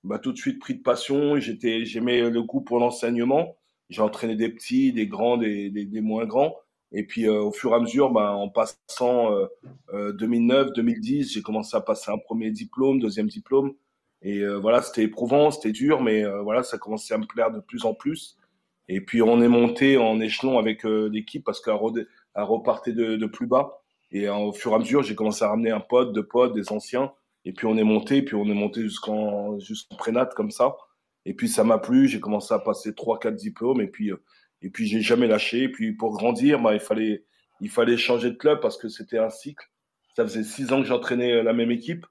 bah, 0.04 0.18
tout 0.18 0.32
de 0.32 0.38
suite 0.38 0.60
pris 0.60 0.74
de 0.74 0.82
passion. 0.82 1.38
J'étais, 1.38 1.84
j'aimais 1.84 2.30
le 2.30 2.42
goût 2.42 2.60
pour 2.60 2.78
l'enseignement. 2.78 3.56
J'ai 3.90 4.02
entraîné 4.02 4.36
des 4.36 4.48
petits, 4.48 4.92
des 4.92 5.06
grands, 5.06 5.36
des, 5.36 5.70
des, 5.70 5.84
des 5.86 6.00
moins 6.00 6.26
grands. 6.26 6.56
Et 6.92 7.04
puis 7.06 7.26
euh, 7.26 7.40
au 7.40 7.52
fur 7.52 7.72
et 7.72 7.74
à 7.74 7.80
mesure, 7.80 8.10
bah, 8.10 8.32
en 8.32 8.48
passant 8.48 9.30
2009, 9.92 10.68
euh, 10.68 10.72
2010, 10.72 11.26
euh, 11.26 11.30
j'ai 11.32 11.42
commencé 11.42 11.76
à 11.76 11.80
passer 11.80 12.10
un 12.10 12.18
premier 12.18 12.50
diplôme, 12.50 13.00
deuxième 13.00 13.28
diplôme. 13.28 13.72
Et 14.22 14.38
euh, 14.40 14.58
voilà, 14.58 14.82
c'était 14.82 15.02
éprouvant, 15.02 15.50
c'était 15.50 15.72
dur, 15.72 16.00
mais 16.00 16.24
euh, 16.24 16.42
voilà, 16.42 16.62
ça 16.62 16.78
commençait 16.78 17.14
à 17.14 17.18
me 17.18 17.26
plaire 17.26 17.50
de 17.50 17.60
plus 17.60 17.84
en 17.84 17.94
plus. 17.94 18.38
Et 18.88 19.00
puis 19.00 19.22
on 19.22 19.40
est 19.42 19.48
monté 19.48 19.96
en 19.96 20.20
échelon 20.20 20.58
avec 20.58 20.84
euh, 20.84 21.08
l'équipe 21.12 21.44
parce 21.44 21.60
qu'elle 21.60 21.74
repartait 22.34 22.92
de, 22.92 23.16
de, 23.16 23.26
plus 23.26 23.46
bas. 23.46 23.82
Et 24.10 24.28
au 24.28 24.52
fur 24.52 24.72
et 24.72 24.74
à 24.74 24.78
mesure, 24.78 25.02
j'ai 25.02 25.14
commencé 25.14 25.44
à 25.44 25.48
ramener 25.48 25.70
un 25.70 25.80
pote, 25.80 26.12
deux 26.12 26.26
potes, 26.26 26.54
des 26.54 26.70
anciens. 26.72 27.12
Et 27.44 27.52
puis 27.52 27.66
on 27.66 27.76
est 27.78 27.84
monté, 27.84 28.22
puis 28.22 28.36
on 28.36 28.44
est 28.44 28.54
monté 28.54 28.82
jusqu'en 28.82 29.58
jusqu'en 29.58 29.96
prénat 29.96 30.26
comme 30.26 30.50
ça. 30.50 30.76
Et 31.24 31.34
puis 31.34 31.48
ça 31.48 31.64
m'a 31.64 31.78
plu, 31.78 32.08
j'ai 32.08 32.20
commencé 32.20 32.52
à 32.54 32.58
passer 32.58 32.94
trois, 32.94 33.18
quatre 33.18 33.36
diplômes. 33.36 33.80
Et 33.80 33.88
puis 33.88 34.12
et 34.62 34.70
puis 34.70 34.86
j'ai 34.86 35.00
jamais 35.00 35.26
lâché. 35.26 35.64
Et 35.64 35.68
puis 35.70 35.92
pour 35.92 36.12
grandir, 36.12 36.60
bah, 36.60 36.74
il 36.74 36.80
fallait 36.80 37.24
il 37.60 37.70
fallait 37.70 37.96
changer 37.96 38.30
de 38.30 38.36
club 38.36 38.60
parce 38.60 38.76
que 38.76 38.88
c'était 38.88 39.18
un 39.18 39.30
cycle. 39.30 39.66
Ça 40.14 40.24
faisait 40.24 40.44
six 40.44 40.72
ans 40.72 40.82
que 40.82 40.86
j'entraînais 40.86 41.42
la 41.42 41.52
même 41.54 41.70
équipe 41.70 42.06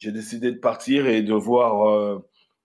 j'ai 0.00 0.10
décidé 0.12 0.50
de 0.50 0.58
partir 0.58 1.06
et 1.06 1.22
de 1.22 1.32
voir, 1.32 1.88
euh, 1.88 2.18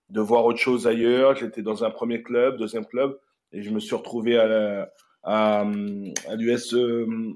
de 0.10 0.22
voir 0.22 0.46
autre 0.46 0.60
chose 0.60 0.88
ailleurs. 0.88 1.36
J'étais 1.36 1.62
dans 1.62 1.84
un 1.84 1.92
premier 1.92 2.24
club, 2.24 2.58
deuxième 2.58 2.86
club, 2.86 3.20
et 3.52 3.62
je 3.62 3.70
me 3.70 3.80
suis 3.80 3.96
retrouvé 3.96 4.38
à, 4.38 4.88
euh, 5.28 6.14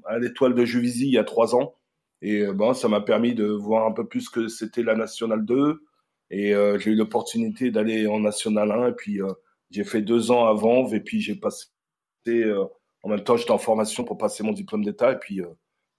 à 0.05 0.19
l'étoile 0.19 0.55
de 0.55 0.65
Juvisy 0.65 1.05
il 1.05 1.13
y 1.13 1.17
a 1.17 1.23
trois 1.23 1.55
ans. 1.55 1.75
Et 2.21 2.41
euh, 2.41 2.53
bon, 2.53 2.73
ça 2.73 2.87
m'a 2.87 3.01
permis 3.01 3.33
de 3.33 3.45
voir 3.45 3.85
un 3.85 3.91
peu 3.91 4.07
plus 4.07 4.29
que 4.29 4.47
c'était 4.47 4.83
la 4.83 4.95
Nationale 4.95 5.45
2. 5.45 5.81
Et 6.31 6.53
euh, 6.53 6.77
j'ai 6.77 6.91
eu 6.91 6.95
l'opportunité 6.95 7.71
d'aller 7.71 8.07
en 8.07 8.19
National 8.19 8.71
1. 8.71 8.87
Et 8.89 8.93
puis, 8.93 9.21
euh, 9.21 9.27
j'ai 9.71 9.83
fait 9.83 10.01
deux 10.01 10.31
ans 10.31 10.45
avant. 10.45 10.87
Et 10.91 10.99
puis, 10.99 11.21
j'ai 11.21 11.35
passé. 11.35 11.67
Euh, 12.27 12.65
en 13.03 13.09
même 13.09 13.23
temps, 13.23 13.37
j'étais 13.37 13.51
en 13.51 13.57
formation 13.57 14.03
pour 14.03 14.17
passer 14.17 14.43
mon 14.43 14.51
diplôme 14.51 14.83
d'État. 14.83 15.13
Et 15.13 15.19
puis, 15.19 15.41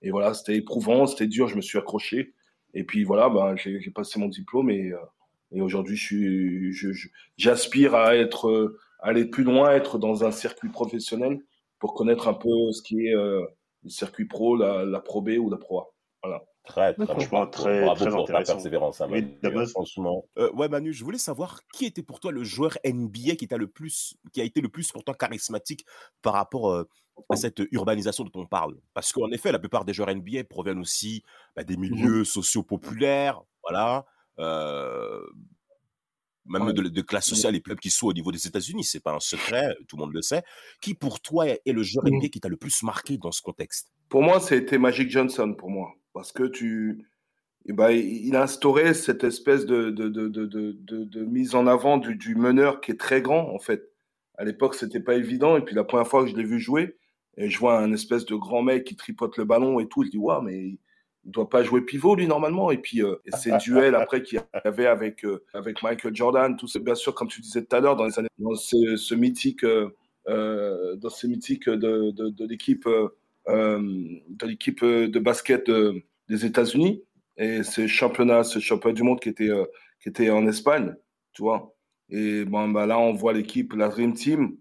et 0.03 0.11
voilà, 0.11 0.35
c'était 0.35 0.57
éprouvant, 0.57 1.07
c'était 1.07 1.27
dur. 1.27 1.49
Je 1.49 1.57
me 1.57 1.63
suis 1.63 1.79
accroché. 1.79 2.35
Et 2.75 2.85
puis 2.85 3.05
voilà, 3.05 3.29
ben, 3.29 3.57
j'ai 3.57 3.91
passé 3.91 4.19
mon 4.19 4.29
diplôme 4.29 4.71
et, 4.71 4.93
euh, 4.93 4.99
et 5.53 5.61
aujourd'hui, 5.61 5.97
j'aspire 7.37 7.95
à 7.95 8.17
être, 8.17 8.49
euh, 8.49 8.79
aller 9.01 9.25
plus 9.25 9.45
loin, 9.45 9.73
être 9.73 9.99
dans 9.99 10.25
un 10.25 10.31
circuit 10.31 10.69
professionnel 10.69 11.41
pour 11.79 11.95
connaître 11.95 12.29
un 12.29 12.35
peu 12.35 12.73
ce 12.73 12.83
qui 12.83 13.07
est 13.07 13.15
euh, 13.15 13.45
le 13.83 13.91
circuit 13.91 14.27
pro, 14.27 14.57
la, 14.57 14.85
la 14.85 15.01
Pro 15.01 15.23
B 15.23 15.31
ou 15.41 15.51
la 15.51 15.57
Pro 15.57 15.81
A. 15.81 15.87
Voilà. 16.23 16.43
Très, 16.67 16.95
très, 16.95 17.07
franchement, 17.07 17.47
très, 17.47 17.83
bravo 17.85 18.05
très 18.05 18.15
pour 18.15 18.27
ta 18.27 18.43
persévérance, 18.43 19.01
hein, 19.01 19.09
Manu. 19.09 19.39
Oui, 19.43 19.67
franchement. 19.67 20.25
Euh, 20.39 20.53
ouais, 20.53 20.69
Manu, 20.69 20.93
je 20.93 21.03
voulais 21.03 21.19
savoir 21.19 21.61
qui 21.73 21.87
était 21.87 22.03
pour 22.03 22.21
toi 22.21 22.31
le 22.31 22.45
joueur 22.45 22.77
NBA 22.85 23.37
qui, 23.37 23.49
t'a 23.49 23.57
le 23.57 23.67
plus, 23.67 24.15
qui 24.33 24.41
a 24.41 24.45
été 24.45 24.61
le 24.61 24.69
plus 24.69 24.93
pour 24.93 25.03
toi 25.03 25.15
charismatique 25.15 25.85
par 26.23 26.35
rapport 26.35 26.71
euh, 26.71 26.87
à 27.29 27.37
cette 27.37 27.63
urbanisation 27.73 28.25
dont 28.25 28.41
on 28.41 28.47
parle. 28.47 28.77
Parce 28.95 29.13
qu'en 29.13 29.31
effet, 29.31 29.53
la 29.53 29.59
plupart 29.59 29.85
des 29.85 29.93
joueurs 29.93 30.15
NBA 30.15 30.45
proviennent 30.45 30.81
aussi 30.81 31.23
bah, 31.55 31.65
des 31.65 31.77
milieux 31.77 32.25
sociaux 32.25 32.63
populaires, 32.63 33.43
voilà, 33.63 34.07
euh, 34.39 35.21
même 36.47 36.63
ouais. 36.63 36.73
de, 36.73 36.83
de, 36.83 37.01
classe 37.03 37.27
sociale 37.27 37.55
et 37.55 37.61
plus 37.61 37.77
qui 37.77 37.91
sont 37.91 38.07
au 38.07 38.13
niveau 38.13 38.33
des 38.33 38.47
États-Unis, 38.47 38.85
c'est 38.85 39.01
pas 39.01 39.15
un 39.15 39.21
secret, 39.21 39.77
tout 39.89 39.97
le 39.97 40.01
monde 40.01 40.15
le 40.15 40.23
sait. 40.23 40.43
Qui 40.81 40.95
pour 40.95 41.21
toi 41.21 41.47
est 41.47 41.61
le 41.67 41.83
joueur 41.83 42.07
NBA 42.07 42.29
qui 42.29 42.41
t'a 42.41 42.49
le 42.49 42.57
plus 42.57 42.83
marqué 42.83 43.19
dans 43.19 43.31
ce 43.33 43.43
contexte? 43.43 43.93
Pour 44.09 44.23
moi, 44.23 44.41
c'était 44.41 44.79
Magic 44.79 45.11
Johnson, 45.11 45.55
pour 45.57 45.71
moi 45.71 45.95
parce 46.13 46.33
que 46.33 46.45
tu, 46.45 47.07
eh 47.67 47.73
ben, 47.73 47.91
il 47.91 48.35
a 48.37 48.43
instauré 48.43 48.95
cette 48.95 49.25
espèce 49.25 49.67
de, 49.67 49.91
de, 49.91 50.09
de, 50.09 50.29
de 50.29 51.25
mise 51.25 51.55
en 51.55 51.67
avant 51.67 51.99
du, 51.99 52.17
du, 52.17 52.35
meneur 52.35 52.81
qui 52.81 52.93
est 52.93 53.01
très 53.01 53.23
grand, 53.23 53.55
en 53.55 53.59
fait. 53.59 53.91
à 54.37 54.45
l'époque, 54.45 54.75
c'était 54.75 55.01
pas 55.01 55.15
évident. 55.15 55.57
Et 55.57 55.61
puis 55.63 55.75
la 55.75 55.85
première 55.85 56.09
fois 56.09 56.25
que 56.25 56.31
je 56.31 56.37
l'ai 56.37 56.45
vu 56.45 56.59
jouer, 56.59 56.97
et 57.37 57.49
je 57.49 57.59
vois 57.59 57.79
un 57.79 57.93
espèce 57.93 58.25
de 58.25 58.35
grand 58.35 58.63
mec 58.63 58.85
qui 58.85 58.97
tripote 58.97 59.37
le 59.37 59.45
ballon 59.45 59.81
et 59.81 59.89
tout, 59.89 60.05
je 60.05 60.11
dis, 60.11 60.19
waouh, 60.19 60.43
mais 60.43 60.77
il 61.25 61.31
doit 61.31 61.49
pas 61.49 61.63
jouer 61.63 61.83
pivot 61.83 62.15
lui 62.15 62.27
normalement. 62.27 62.71
Et 62.71 62.79
puis 62.79 63.03
euh, 63.03 63.17
ces 63.35 63.57
duels 63.59 63.95
après 63.95 64.23
qu'il 64.23 64.39
y 64.39 64.59
avait 64.67 64.87
avec, 64.87 65.25
euh, 65.25 65.45
avec 65.55 65.83
Michael 65.83 66.15
Jordan, 66.15 66.57
tout 66.57 66.67
c'est 66.67 66.83
bien 66.83 66.95
sûr, 66.95 67.15
comme 67.15 67.29
tu 67.29 67.41
disais 67.41 67.65
tout 67.65 67.77
à 67.77 67.81
l'heure, 67.81 67.97
dans 67.97 68.07
les 68.07 68.19
années, 68.19 68.29
dans 68.39 68.55
ce, 68.55 69.15
mythique, 69.15 69.65
euh, 69.65 70.97
dans 70.97 71.11
ces 71.11 71.29
mythiques 71.29 71.69
de, 71.69 72.11
de, 72.11 72.29
de 72.31 72.47
l'équipe 72.47 72.89
de 73.49 74.47
l'équipe 74.47 74.85
de 74.85 75.19
basket 75.19 75.71
des 76.29 76.47
États-Unis 76.47 77.03
et 77.37 77.63
ce 77.63 77.87
championnat, 77.87 78.45
ce 78.45 78.59
championnat 78.59 78.95
du 78.95 79.03
monde 79.03 79.19
qui 79.19 79.29
était, 79.29 79.51
qui 80.03 80.09
était 80.09 80.31
en 80.31 80.47
Espagne, 80.47 80.95
tu 81.33 81.43
vois. 81.43 81.75
Et 82.11 82.45
bon, 82.45 82.69
bah 82.69 82.87
là, 82.87 82.99
on 82.99 83.13
voit 83.13 83.33
l'équipe, 83.33 83.73
la 83.73 83.89
Dream 83.89 84.13
Team. 84.15 84.57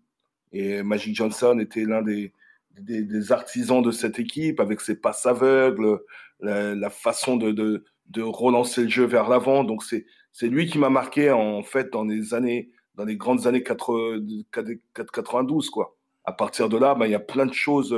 Et 0.51 0.81
Magic 0.81 1.15
Johnson 1.15 1.59
était 1.59 1.83
l'un 1.83 2.01
des, 2.01 2.33
des, 2.81 3.31
artisans 3.31 3.81
de 3.81 3.91
cette 3.91 4.19
équipe 4.19 4.59
avec 4.59 4.81
ses 4.81 4.99
passes 4.99 5.25
aveugles, 5.25 5.99
la, 6.39 6.89
façon 6.89 7.37
de, 7.37 7.51
de, 7.51 8.21
relancer 8.21 8.83
le 8.83 8.89
jeu 8.89 9.05
vers 9.05 9.29
l'avant. 9.29 9.63
Donc, 9.63 9.83
c'est, 9.83 10.05
c'est 10.31 10.47
lui 10.47 10.67
qui 10.67 10.77
m'a 10.77 10.89
marqué, 10.89 11.31
en 11.31 11.63
fait, 11.63 11.91
dans 11.91 12.03
les 12.03 12.33
années, 12.33 12.71
dans 12.95 13.05
les 13.05 13.17
grandes 13.17 13.47
années 13.47 13.63
92, 13.63 15.69
quoi. 15.69 15.95
À 16.25 16.33
partir 16.33 16.69
de 16.69 16.77
là, 16.77 16.95
bah, 16.95 17.07
il 17.07 17.11
y 17.11 17.15
a 17.15 17.19
plein 17.19 17.45
de 17.45 17.53
choses. 17.53 17.95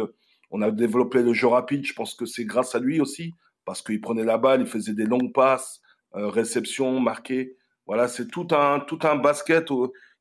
On 0.51 0.61
a 0.61 0.71
développé 0.71 1.21
le 1.21 1.33
jeu 1.33 1.47
rapide. 1.47 1.85
Je 1.85 1.93
pense 1.93 2.13
que 2.13 2.25
c'est 2.25 2.45
grâce 2.45 2.75
à 2.75 2.79
lui 2.79 3.01
aussi, 3.01 3.33
parce 3.65 3.81
qu'il 3.81 3.99
prenait 3.99 4.23
la 4.23 4.37
balle, 4.37 4.61
il 4.61 4.67
faisait 4.67 4.93
des 4.93 5.05
longues 5.05 5.33
passes, 5.33 5.81
euh, 6.15 6.27
réception, 6.27 6.99
marqué. 6.99 7.57
Voilà, 7.87 8.07
c'est 8.07 8.27
tout 8.27 8.47
un, 8.51 8.79
tout 8.79 8.99
un 9.03 9.15
basket 9.15 9.69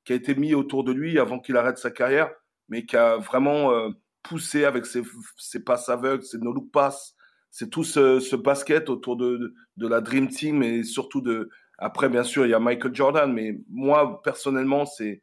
qui 0.05 0.13
a 0.13 0.17
été 0.17 0.35
mis 0.35 0.55
autour 0.55 0.83
de 0.83 0.93
lui 0.93 1.19
avant 1.19 1.39
qu'il 1.39 1.57
arrête 1.57 1.79
sa 1.79 1.91
carrière, 1.91 2.33
mais 2.69 2.85
qui 2.85 2.97
a 2.97 3.19
vraiment 3.19 3.73
euh, 3.73 3.91
poussé 4.23 4.65
avec 4.65 4.87
ses, 4.87 5.03
ses, 5.37 5.61
passes 5.61 5.89
aveugles, 5.89 6.23
ses 6.23 6.39
no-look 6.39 6.71
passes. 6.71 7.15
C'est 7.51 7.71
tout 7.71 7.85
ce, 7.85 8.21
ce, 8.21 8.37
basket 8.37 8.89
autour 8.91 9.17
de, 9.17 9.55
de, 9.77 9.89
la 9.89 10.01
Dream 10.01 10.29
Team 10.29 10.63
et 10.63 10.85
surtout 10.85 11.21
de. 11.21 11.51
Après, 11.79 12.09
bien 12.09 12.23
sûr, 12.23 12.47
il 12.47 12.51
y 12.51 12.55
a 12.55 12.61
Michael 12.61 12.95
Jordan, 12.95 13.33
mais 13.33 13.59
moi, 13.69 14.23
personnellement, 14.23 14.85
c'est, 14.87 15.23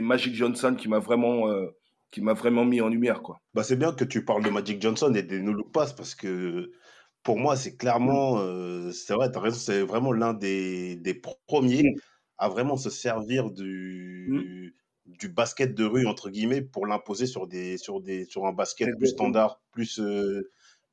Magic 0.00 0.34
Johnson 0.34 0.74
qui 0.78 0.88
m'a 0.88 0.98
vraiment. 0.98 1.48
Euh, 1.48 1.66
qui 2.10 2.20
m'a 2.20 2.34
vraiment 2.34 2.66
mis 2.66 2.82
en 2.82 2.90
lumière. 2.90 3.22
Quoi. 3.22 3.40
Bah, 3.54 3.62
c'est 3.62 3.76
bien 3.76 3.90
que 3.90 4.04
tu 4.04 4.22
parles 4.22 4.44
de 4.44 4.50
Magic 4.50 4.82
Johnson 4.82 5.14
et 5.14 5.22
des 5.22 5.40
no-look 5.40 5.72
passes 5.72 5.94
parce 5.94 6.14
que 6.14 6.70
pour 7.22 7.38
moi, 7.38 7.56
c'est 7.56 7.76
clairement, 7.76 8.38
euh, 8.38 8.90
c'est 8.90 9.14
vrai, 9.14 9.30
tu 9.30 9.38
as 9.38 9.40
raison, 9.40 9.56
c'est 9.56 9.82
vraiment 9.82 10.12
l'un 10.12 10.34
des, 10.34 10.96
des 10.96 11.14
premiers 11.46 11.84
mmh. 11.84 12.00
à 12.38 12.48
vraiment 12.48 12.76
se 12.76 12.90
servir 12.90 13.50
du, 13.50 14.74
du 15.06 15.28
basket 15.28 15.74
de 15.74 15.84
rue, 15.84 16.06
entre 16.06 16.30
guillemets, 16.30 16.62
pour 16.62 16.86
l'imposer 16.86 17.26
sur, 17.26 17.46
des, 17.46 17.76
sur, 17.76 18.00
des, 18.00 18.24
sur 18.24 18.46
un 18.46 18.52
basket 18.52 18.96
plus 18.96 19.08
standard, 19.08 19.60
plus, 19.72 19.98
euh, 19.98 20.50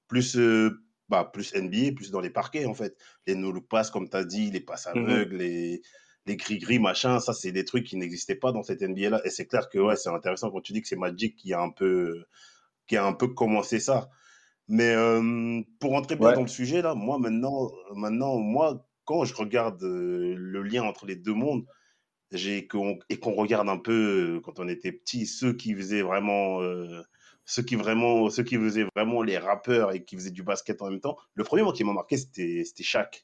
plus, 0.07 0.37
euh, 0.37 0.81
bah, 1.09 1.29
plus 1.31 1.53
NBA, 1.53 1.93
plus 1.95 2.11
dans 2.11 2.19
les 2.19 2.29
parquets, 2.29 2.65
en 2.65 2.73
fait. 2.73 2.97
Les 3.27 3.35
no-look 3.35 3.67
passes, 3.67 3.91
comme 3.91 4.09
tu 4.09 4.17
as 4.17 4.23
dit, 4.23 4.51
les 4.51 4.61
passes 4.61 4.87
mmh 4.87 4.97
aveugles, 4.97 5.37
les, 5.37 5.81
les 6.25 6.35
gris-gris, 6.37 6.79
machin, 6.79 7.19
ça, 7.19 7.33
c'est 7.33 7.51
des 7.51 7.65
trucs 7.65 7.85
qui 7.85 7.97
n'existaient 7.97 8.35
pas 8.35 8.51
dans 8.51 8.63
cette 8.63 8.81
NBA-là. 8.81 9.21
Et 9.25 9.29
c'est 9.29 9.45
clair 9.45 9.69
que 9.69 9.77
ouais, 9.77 9.95
c'est 9.95 10.09
intéressant 10.09 10.49
quand 10.49 10.61
tu 10.61 10.73
dis 10.73 10.81
que 10.81 10.87
c'est 10.87 10.95
Magic 10.95 11.35
qui 11.35 11.53
a 11.53 11.61
un 11.61 11.69
peu, 11.69 12.25
qui 12.87 12.97
a 12.97 13.05
un 13.05 13.13
peu 13.13 13.27
commencé 13.27 13.79
ça. 13.79 14.09
Mais 14.67 14.93
pour 15.79 15.91
rentrer 15.91 16.15
bien 16.15 16.33
dans 16.33 16.41
le 16.41 16.47
sujet, 16.47 16.83
là, 16.83 16.93
moi, 16.93 17.17
maintenant, 17.17 17.71
maintenant, 17.95 18.37
moi, 18.37 18.85
quand 19.03 19.23
je 19.23 19.33
regarde 19.33 19.81
le 19.81 20.61
lien 20.61 20.83
entre 20.83 21.07
les 21.07 21.15
deux 21.15 21.33
mondes, 21.33 21.65
j'ai 22.31 22.57
et 23.09 23.19
qu'on 23.19 23.33
regarde 23.33 23.69
un 23.69 23.77
peu, 23.77 24.41
quand 24.43 24.59
on 24.59 24.67
était 24.67 24.91
petit, 24.91 25.25
ceux 25.25 25.53
qui 25.53 25.74
faisaient 25.74 26.01
vraiment, 26.01 26.62
ceux 27.45 27.63
qui 27.63 27.75
vraiment, 27.75 28.29
ceux 28.29 28.43
qui 28.43 28.57
faisaient 28.57 28.86
vraiment 28.95 29.24
les 29.24 29.38
rappeurs 29.38 29.93
et 29.93 30.03
qui 30.03 30.15
faisaient 30.15 30.31
du 30.31 30.43
basket 30.43 30.81
en 30.81 30.89
même 30.89 31.00
temps, 31.00 31.17
le 31.33 31.43
premier 31.43 31.63
mot 31.63 31.74
qui 31.74 31.83
m'a 31.83 31.93
marqué, 31.93 32.17
c'était 32.17 32.63
Shaq. 32.79 33.24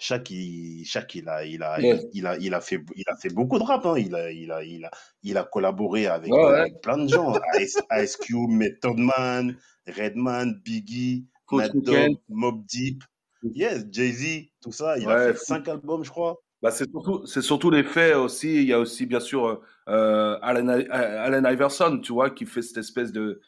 Shaq, 0.00 0.30
il, 0.30 0.82
il, 0.82 1.28
a, 1.28 1.44
il, 1.44 1.62
a, 1.64 1.80
il, 2.12 2.24
a, 2.24 2.38
il, 2.38 2.54
a 2.54 2.60
fait, 2.60 2.80
il 2.94 3.02
a 3.08 3.16
fait 3.16 3.30
beaucoup 3.30 3.58
de 3.58 3.64
rap. 3.64 3.84
Hein. 3.84 3.98
Il, 3.98 4.14
a, 4.14 4.30
il, 4.30 4.52
a, 4.52 4.62
il, 4.62 4.84
a, 4.84 4.92
il 5.24 5.36
a 5.36 5.42
collaboré 5.42 6.06
avec, 6.06 6.32
avec 6.32 6.80
plein 6.80 6.98
de 6.98 7.08
gens. 7.08 7.34
Ice, 7.58 7.80
Ice 7.90 8.16
Cube, 8.16 8.48
Method 8.48 8.96
Man, 8.96 9.56
Redman, 9.88 10.54
Biggie, 10.64 11.26
Mad 11.50 11.72
Dog, 11.74 12.16
Mob 12.28 12.64
Deep, 12.66 13.02
yes, 13.42 13.86
Jay-Z, 13.90 14.46
tout 14.60 14.70
ça. 14.70 14.96
Il 14.98 15.08
a 15.10 15.32
fait 15.32 15.38
cinq 15.38 15.66
albums, 15.66 16.04
je 16.04 16.10
crois. 16.10 16.40
Bah, 16.60 16.70
c'est 16.70 16.90
surtout, 16.90 17.24
c'est 17.26 17.42
surtout 17.42 17.70
les 17.70 17.84
faits 17.84 18.16
aussi. 18.16 18.56
Il 18.56 18.64
y 18.64 18.72
a 18.72 18.80
aussi, 18.80 19.06
bien 19.06 19.20
sûr, 19.20 19.60
euh, 19.88 20.38
Allen, 20.42 21.46
Iverson, 21.46 22.00
tu 22.00 22.12
vois, 22.12 22.30
qui 22.30 22.46
fait 22.46 22.62
cette 22.62 22.78
espèce 22.78 23.12
de, 23.12 23.40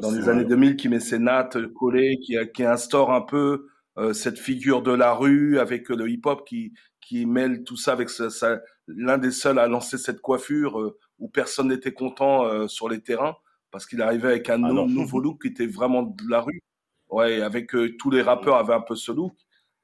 dans 0.00 0.10
les 0.10 0.28
années 0.28 0.44
2000, 0.44 0.76
qui 0.76 0.88
met 0.88 1.00
ses 1.00 1.18
nattes 1.18 1.58
collées, 1.74 2.18
qui, 2.24 2.36
qui 2.54 2.64
instaure 2.64 3.12
un 3.12 3.20
peu 3.20 3.68
euh, 3.98 4.12
cette 4.12 4.38
figure 4.38 4.82
de 4.82 4.92
la 4.92 5.14
rue 5.14 5.58
avec 5.58 5.88
le 5.88 6.10
hip-hop 6.10 6.46
qui, 6.46 6.72
qui 7.00 7.24
mêle 7.24 7.62
tout 7.64 7.76
ça 7.76 7.92
avec 7.92 8.10
ça, 8.10 8.60
l'un 8.88 9.18
des 9.18 9.30
seuls 9.30 9.58
à 9.58 9.68
lancer 9.68 9.96
cette 9.96 10.20
coiffure 10.20 10.80
euh, 10.80 10.98
où 11.18 11.28
personne 11.28 11.68
n'était 11.68 11.92
content 11.92 12.68
sur 12.68 12.88
les 12.88 13.00
terrains 13.00 13.36
parce 13.70 13.86
qu'il 13.86 14.00
arrivait 14.00 14.28
avec 14.28 14.48
un 14.50 14.62
ah 14.64 14.72
nouveau 14.72 15.20
look 15.20 15.42
qui 15.42 15.48
était 15.48 15.66
vraiment 15.66 16.02
de 16.02 16.30
la 16.30 16.40
rue. 16.40 16.62
Ouais, 17.10 17.40
avec 17.42 17.74
euh, 17.74 17.94
tous 17.98 18.10
les 18.10 18.22
rappeurs 18.22 18.56
avaient 18.56 18.74
un 18.74 18.80
peu 18.80 18.96
ce 18.96 19.12
look. 19.12 19.34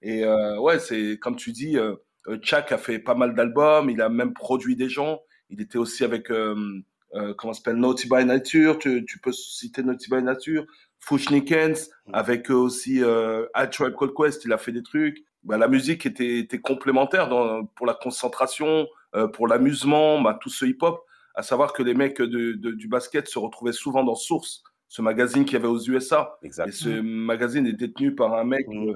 Et 0.00 0.24
euh, 0.24 0.58
ouais, 0.58 0.78
c'est 0.78 1.18
comme 1.20 1.36
tu 1.36 1.52
dis, 1.52 1.76
euh, 1.78 1.94
Chuck 2.42 2.72
a 2.72 2.78
fait 2.78 2.98
pas 2.98 3.14
mal 3.14 3.34
d'albums, 3.34 3.90
il 3.90 4.00
a 4.00 4.08
même 4.08 4.32
produit 4.32 4.76
des 4.76 4.88
gens. 4.88 5.20
Il 5.50 5.60
était 5.60 5.78
aussi 5.78 6.04
avec, 6.04 6.28
comment 6.28 7.52
s'appelle, 7.52 7.76
Naughty 7.76 8.08
by 8.08 8.24
Nature, 8.24 8.78
tu, 8.78 9.04
tu, 9.04 9.18
peux 9.18 9.32
citer 9.32 9.82
Naughty 9.82 10.08
by 10.10 10.22
Nature, 10.22 10.64
Fushnikens, 11.00 11.90
mm. 12.06 12.14
avec 12.14 12.48
aussi 12.50 13.02
euh, 13.02 13.46
Tribe 13.70 13.94
Called 13.98 14.14
Quest, 14.16 14.44
il 14.44 14.52
a 14.52 14.58
fait 14.58 14.72
des 14.72 14.82
trucs. 14.82 15.18
Bah, 15.42 15.58
la 15.58 15.68
musique 15.68 16.06
était, 16.06 16.38
était 16.38 16.60
complémentaire 16.60 17.28
dans, 17.28 17.66
pour 17.66 17.86
la 17.86 17.94
concentration, 17.94 18.86
pour 19.34 19.46
l'amusement, 19.46 20.20
bah, 20.22 20.38
tout 20.40 20.48
ce 20.48 20.64
hip-hop 20.64 21.04
à 21.34 21.42
savoir 21.42 21.72
que 21.72 21.82
les 21.82 21.94
mecs 21.94 22.20
de, 22.20 22.52
du 22.52 22.88
basket 22.88 23.28
se 23.28 23.38
retrouvaient 23.38 23.72
souvent 23.72 24.04
dans 24.04 24.14
Source, 24.14 24.62
ce 24.88 25.02
magazine 25.02 25.44
qu'il 25.44 25.54
y 25.54 25.56
avait 25.56 25.68
aux 25.68 25.80
USA. 25.80 26.38
Et 26.42 26.50
ce 26.72 27.00
magazine 27.00 27.66
est 27.66 27.72
détenu 27.72 28.14
par 28.14 28.34
un 28.34 28.44
mec, 28.44 28.66
mmh. 28.68 28.94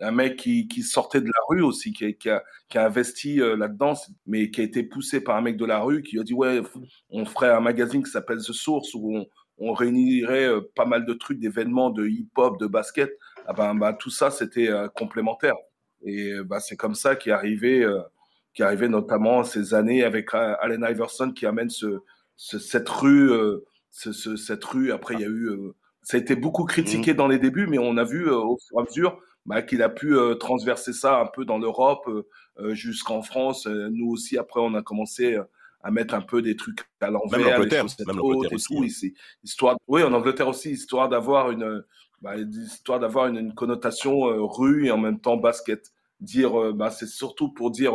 Euh, 0.00 0.06
un 0.08 0.10
mec 0.10 0.36
qui, 0.36 0.68
qui, 0.68 0.82
sortait 0.82 1.20
de 1.20 1.26
la 1.26 1.40
rue 1.48 1.62
aussi, 1.62 1.92
qui, 1.92 2.16
qui, 2.16 2.30
a, 2.30 2.42
qui 2.68 2.78
a, 2.78 2.86
investi 2.86 3.40
euh, 3.40 3.56
là-dedans, 3.56 3.94
mais 4.26 4.50
qui 4.50 4.60
a 4.60 4.64
été 4.64 4.82
poussé 4.82 5.20
par 5.20 5.36
un 5.36 5.40
mec 5.40 5.56
de 5.56 5.64
la 5.64 5.80
rue 5.80 6.02
qui 6.02 6.18
a 6.18 6.22
dit 6.22 6.34
ouais, 6.34 6.62
on 7.10 7.24
ferait 7.24 7.50
un 7.50 7.60
magazine 7.60 8.02
qui 8.02 8.10
s'appelle 8.10 8.38
The 8.38 8.52
Source 8.52 8.94
où 8.94 9.16
on, 9.16 9.26
on 9.58 9.72
réunirait 9.72 10.48
euh, 10.48 10.60
pas 10.74 10.86
mal 10.86 11.06
de 11.06 11.14
trucs, 11.14 11.40
d'événements 11.40 11.90
de 11.90 12.06
hip-hop, 12.06 12.58
de 12.60 12.66
basket. 12.66 13.10
Ah 13.46 13.52
ben, 13.52 13.74
ben, 13.74 13.92
tout 13.92 14.10
ça, 14.10 14.30
c'était 14.30 14.68
complémentaire. 14.96 15.54
Et 16.04 16.32
bah, 16.44 16.60
c'est 16.60 16.76
comme 16.76 16.94
ça 16.94 17.14
qu'est 17.14 17.30
arrivé 17.30 17.86
qui 18.56 18.62
arrivait 18.62 18.88
notamment 18.88 19.44
ces 19.44 19.74
années 19.74 20.02
avec 20.02 20.34
euh, 20.34 20.56
Allen 20.60 20.84
Iverson 20.88 21.30
qui 21.30 21.44
amène 21.44 21.68
ce, 21.68 22.00
cette 22.36 22.88
rue, 22.88 23.30
euh, 23.30 23.66
ce, 23.90 24.12
cette 24.36 24.64
rue. 24.64 24.92
Après, 24.92 25.14
il 25.14 25.20
y 25.20 25.24
a 25.24 25.28
eu, 25.28 25.50
euh, 25.50 25.74
ça 26.02 26.16
a 26.16 26.20
été 26.20 26.34
beaucoup 26.34 26.64
critiqué 26.64 27.12
mmh. 27.12 27.16
dans 27.16 27.28
les 27.28 27.38
débuts, 27.38 27.66
mais 27.66 27.78
on 27.78 27.98
a 27.98 28.04
vu 28.04 28.30
au 28.30 28.56
fur 28.66 28.78
et 28.78 28.80
à 28.80 28.84
mesure 28.84 29.20
bah, 29.46 29.62
qu'il 29.62 29.82
a 29.82 29.88
pu 29.88 30.16
transverser 30.38 30.92
ça 30.92 31.20
un 31.20 31.26
peu 31.26 31.44
dans 31.44 31.58
l'Europe 31.58 32.08
jusqu'en 32.70 33.22
France. 33.22 33.66
nous 33.66 34.10
aussi, 34.10 34.36
après, 34.38 34.60
on 34.60 34.74
a 34.74 34.82
commencé 34.82 35.38
à 35.82 35.90
mettre 35.90 36.14
un 36.14 36.20
peu 36.20 36.42
des 36.42 36.56
trucs 36.56 36.80
à 37.00 37.10
l'envers, 37.10 37.38
même 37.38 37.50
l'Angleterre, 37.50 37.84
aussi. 38.52 39.06
Hein. 39.06 39.08
histoire, 39.44 39.76
oui, 39.86 40.02
en 40.02 40.12
Angleterre 40.12 40.48
aussi, 40.48 40.70
histoire 40.70 41.08
d'avoir 41.08 41.50
une, 41.50 41.84
bah, 42.22 42.36
histoire 42.36 42.98
d'avoir 42.98 43.26
une, 43.26 43.54
connotation 43.54 44.20
rue 44.46 44.86
et 44.86 44.90
en 44.90 44.98
même 44.98 45.20
temps 45.20 45.36
basket. 45.36 45.92
Dire, 46.18 46.72
bah, 46.72 46.90
c'est 46.90 47.06
surtout 47.06 47.50
pour 47.50 47.70
dire 47.70 47.92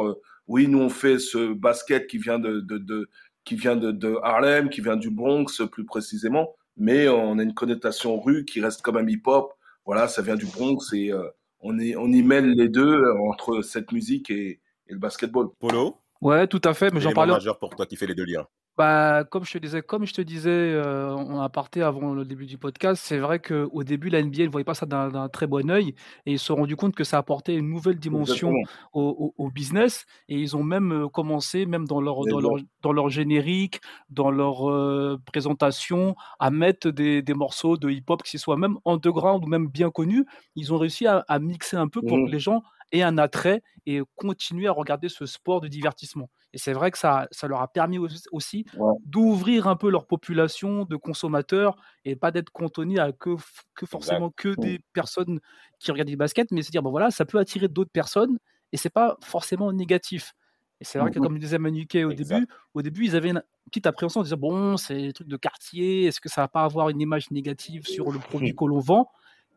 oui, 0.47 0.67
nous 0.67 0.79
on 0.79 0.89
fait 0.89 1.17
ce 1.17 1.53
basket 1.53 2.07
qui 2.07 2.17
vient 2.17 2.39
de, 2.39 2.59
de, 2.59 3.09
qui 3.45 3.55
vient 3.55 3.75
de, 3.75 4.19
Harlem, 4.21 4.69
qui 4.69 4.81
vient 4.81 4.97
du 4.97 5.09
Bronx 5.09 5.61
plus 5.71 5.85
précisément, 5.85 6.55
mais 6.77 7.07
on 7.07 7.39
a 7.39 7.43
une 7.43 7.53
connotation 7.53 8.19
rue 8.19 8.45
qui 8.45 8.61
reste 8.61 8.81
comme 8.81 8.97
un 8.97 9.07
hip-hop. 9.07 9.53
Voilà, 9.85 10.07
ça 10.07 10.21
vient 10.21 10.35
du 10.35 10.45
Bronx 10.45 10.93
et 10.93 11.11
euh, 11.11 11.23
on, 11.61 11.79
est, 11.79 11.95
on 11.95 12.07
y 12.07 12.23
mêle 12.23 12.51
les 12.53 12.69
deux 12.69 13.01
euh, 13.01 13.19
entre 13.29 13.61
cette 13.61 13.91
musique 13.91 14.29
et, 14.29 14.59
et 14.87 14.93
le 14.93 14.99
basketball. 14.99 15.49
Polo? 15.59 15.97
Ouais, 16.21 16.47
tout 16.47 16.61
à 16.65 16.73
fait, 16.73 16.91
mais 16.93 17.01
j'en 17.01 17.13
parlais. 17.13 17.33
majeur 17.33 17.57
pour 17.57 17.75
toi 17.75 17.85
qui 17.85 17.95
fait 17.95 18.07
les 18.07 18.15
deux 18.15 18.25
liens. 18.25 18.47
Bah, 18.81 19.25
comme 19.25 19.45
je 19.45 19.53
te 19.53 19.57
disais, 19.59 19.83
comme 19.83 20.07
je 20.07 20.13
te 20.15 20.21
disais 20.21 20.49
euh, 20.49 21.13
en 21.13 21.39
aparté 21.39 21.83
avant 21.83 22.15
le 22.15 22.25
début 22.25 22.47
du 22.47 22.57
podcast, 22.57 22.99
c'est 23.05 23.19
vrai 23.19 23.37
qu'au 23.37 23.83
début, 23.83 24.09
la 24.09 24.23
NBA 24.23 24.45
ne 24.45 24.49
voyait 24.49 24.65
pas 24.65 24.73
ça 24.73 24.87
d'un 24.87 25.29
très 25.29 25.45
bon 25.45 25.69
œil 25.69 25.89
et 26.25 26.31
ils 26.31 26.39
se 26.39 26.45
sont 26.45 26.55
rendus 26.55 26.75
compte 26.75 26.95
que 26.95 27.03
ça 27.03 27.19
apportait 27.19 27.53
une 27.53 27.69
nouvelle 27.69 27.99
dimension 27.99 28.51
au, 28.93 29.51
business 29.53 30.07
et 30.29 30.35
ils 30.39 30.57
ont 30.57 30.63
même 30.63 30.91
euh, 30.93 31.07
commencé, 31.07 31.67
même 31.67 31.85
dans 31.85 32.01
leur, 32.01 32.25
dans 32.25 32.39
leur, 32.39 32.53
dans 32.81 32.91
leur 32.91 33.09
générique, 33.09 33.81
dans 34.09 34.31
leur 34.31 34.67
euh, 34.71 35.21
présentation, 35.27 36.15
à 36.39 36.49
mettre 36.49 36.89
des, 36.89 37.21
des 37.21 37.35
morceaux 37.35 37.77
de 37.77 37.87
hip-hop 37.87 38.23
qui 38.23 38.39
soient 38.39 38.57
même 38.57 38.77
underground 38.85 39.45
ou 39.45 39.47
même 39.47 39.67
bien 39.67 39.91
connus. 39.91 40.25
Ils 40.55 40.73
ont 40.73 40.79
réussi 40.79 41.05
à, 41.05 41.23
à 41.27 41.37
mixer 41.37 41.77
un 41.77 41.87
peu 41.87 42.01
pour 42.01 42.17
mmh. 42.17 42.25
que 42.25 42.31
les 42.31 42.39
gens 42.39 42.63
aient 42.91 43.03
un 43.03 43.19
attrait 43.19 43.61
et 43.85 44.01
continuer 44.15 44.67
à 44.67 44.71
regarder 44.71 45.07
ce 45.07 45.27
sport 45.27 45.61
de 45.61 45.67
divertissement. 45.67 46.31
Et 46.53 46.57
c'est 46.57 46.73
vrai 46.73 46.91
que 46.91 46.97
ça, 46.97 47.27
ça 47.31 47.47
leur 47.47 47.61
a 47.61 47.67
permis 47.67 47.97
aussi 48.31 48.65
d'ouvrir 49.05 49.67
un 49.67 49.75
peu 49.75 49.89
leur 49.89 50.05
population 50.05 50.83
de 50.83 50.95
consommateurs 50.97 51.77
et 52.03 52.15
pas 52.15 52.31
d'être 52.31 52.49
cantonné 52.49 52.99
à 52.99 53.11
que, 53.13 53.35
que 53.73 53.85
forcément 53.85 54.29
que 54.31 54.59
des 54.59 54.79
personnes 54.93 55.39
qui 55.79 55.91
regardent 55.91 56.09
du 56.09 56.17
basket, 56.17 56.51
mais 56.51 56.61
se 56.61 56.71
dire, 56.71 56.83
bon 56.83 56.91
voilà, 56.91 57.09
ça 57.09 57.25
peut 57.25 57.39
attirer 57.39 57.67
d'autres 57.67 57.91
personnes 57.91 58.37
et 58.73 58.77
c'est 58.77 58.89
pas 58.89 59.17
forcément 59.21 59.71
négatif. 59.71 60.33
Et 60.81 60.83
c'est 60.83 60.97
vrai 60.97 61.11
que, 61.11 61.19
comme 61.19 61.37
disait 61.37 61.59
Manuquet 61.59 62.03
au 62.03 62.13
début, 62.13 62.47
au 62.73 62.81
début, 62.81 63.05
ils 63.05 63.15
avaient 63.15 63.29
une 63.29 63.43
petite 63.65 63.85
appréhension 63.85 64.21
de 64.21 64.25
dire 64.25 64.37
bon, 64.37 64.77
c'est 64.77 64.97
des 64.97 65.13
trucs 65.13 65.27
de 65.27 65.37
quartier, 65.37 66.05
est-ce 66.05 66.19
que 66.19 66.27
ça 66.27 66.41
va 66.41 66.47
pas 66.47 66.63
avoir 66.63 66.89
une 66.89 66.99
image 66.99 67.29
négative 67.29 67.85
sur 67.85 68.11
le 68.11 68.19
produit 68.19 68.55
que 68.55 68.65
l'on 68.65 68.79
vend? 68.79 69.09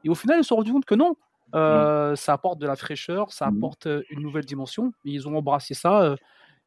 Et 0.04 0.10
au 0.10 0.14
final, 0.14 0.38
ils 0.38 0.44
se 0.44 0.48
sont 0.48 0.56
rendus 0.56 0.72
compte 0.72 0.84
que 0.84 0.94
non. 0.94 1.12
Mmh. 1.12 1.56
Euh, 1.56 2.16
ça 2.16 2.34
apporte 2.34 2.58
de 2.58 2.66
la 2.66 2.76
fraîcheur, 2.76 3.32
ça 3.32 3.50
mmh. 3.50 3.56
apporte 3.56 3.88
une 4.10 4.20
nouvelle 4.20 4.44
dimension. 4.44 4.92
ils 5.04 5.26
ont 5.26 5.36
embrassé 5.36 5.72
ça. 5.72 6.14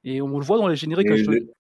Et 0.08 0.22
on 0.22 0.40
le 0.40 0.46
voit 0.46 0.58
dans 0.58 0.68
les 0.68 0.76
génériques. 0.76 1.08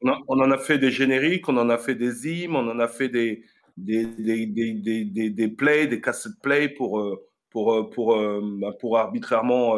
on, 0.02 0.40
en 0.40 0.52
a 0.52 0.58
fait 0.58 0.78
des 0.78 0.92
génériques, 0.92 1.48
on 1.50 1.58
en 1.58 1.70
a 1.70 1.78
fait 1.78 1.96
des 1.96 2.28
hymnes, 2.28 2.56
on 2.56 2.70
en 2.70 2.80
a 2.80 2.88
fait 2.88 3.10
des, 3.10 3.44
des, 3.76 4.06
des, 4.06 4.46
des, 4.46 5.06
des, 5.06 5.30
des 5.30 5.48
plays, 5.50 5.88
des 5.88 6.00
cassettes 6.00 6.40
play 6.42 6.70
pour, 6.70 7.20
pour, 7.50 7.90
pour, 7.90 8.18
bah, 8.60 8.74
pour 8.80 8.98
arbitrairement 8.98 9.76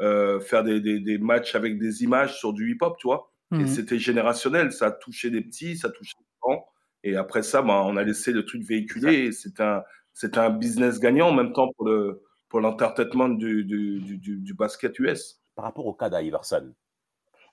euh, 0.00 0.40
faire 0.40 0.62
des, 0.62 0.80
des, 0.80 1.18
matchs 1.18 1.54
avec 1.54 1.78
des 1.78 2.04
images 2.04 2.38
sur 2.38 2.52
du 2.52 2.72
hip-hop, 2.72 2.96
tu 2.98 3.06
vois. 3.06 3.32
Et 3.52 3.56
mhm. 3.56 3.66
c'était 3.66 3.98
générationnel, 3.98 4.72
ça 4.72 4.86
a 4.86 4.90
touché 4.90 5.30
des 5.30 5.40
petits, 5.40 5.76
ça 5.76 5.88
a 5.88 5.90
touché 5.90 6.14
des 6.18 6.26
grands. 6.42 6.66
Et 7.02 7.16
après 7.16 7.42
ça, 7.42 7.62
bah, 7.62 7.82
on 7.86 7.96
a 7.96 8.02
laissé 8.02 8.32
le 8.32 8.44
truc 8.44 8.62
véhiculer. 8.62 9.32
C'est 9.32 9.60
un, 9.60 9.82
c'est 10.12 10.36
un 10.36 10.50
business 10.50 11.00
gagnant 11.00 11.28
en 11.28 11.34
même 11.34 11.52
temps 11.52 11.70
pour 11.76 11.86
le 11.86 12.22
pour 12.48 12.60
l'entertainment 12.60 13.28
du, 13.28 13.64
du, 13.64 14.00
du, 14.00 14.36
du, 14.38 14.54
basket 14.54 14.98
US. 15.00 15.40
Par 15.56 15.64
rapport 15.64 15.86
au 15.86 15.94
cas 15.94 16.08
d'Iverson, 16.08 16.72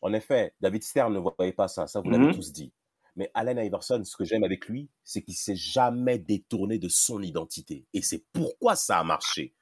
en 0.03 0.11
effet, 0.11 0.53
David 0.59 0.83
Stern 0.83 1.13
ne 1.13 1.19
voyait 1.19 1.53
pas 1.53 1.69
ça, 1.69 1.87
ça 1.87 2.01
vous 2.01 2.09
l'avez 2.09 2.25
mhm. 2.25 2.35
tous 2.35 2.51
dit. 2.51 2.73
Mais 3.15 3.31
Allen 3.33 3.57
Iverson, 3.57 4.03
ce 4.03 4.17
que 4.17 4.25
j'aime 4.25 4.43
avec 4.43 4.67
lui, 4.67 4.89
c'est 5.05 5.21
qu'il 5.21 5.35
s'est 5.35 5.55
jamais 5.55 6.19
détourné 6.19 6.77
de 6.77 6.89
son 6.89 7.21
identité. 7.21 7.85
Et 7.93 8.01
c'est 8.01 8.25
pourquoi 8.33 8.75
ça 8.75 8.99
a 8.99 9.03
marché. 9.03 9.53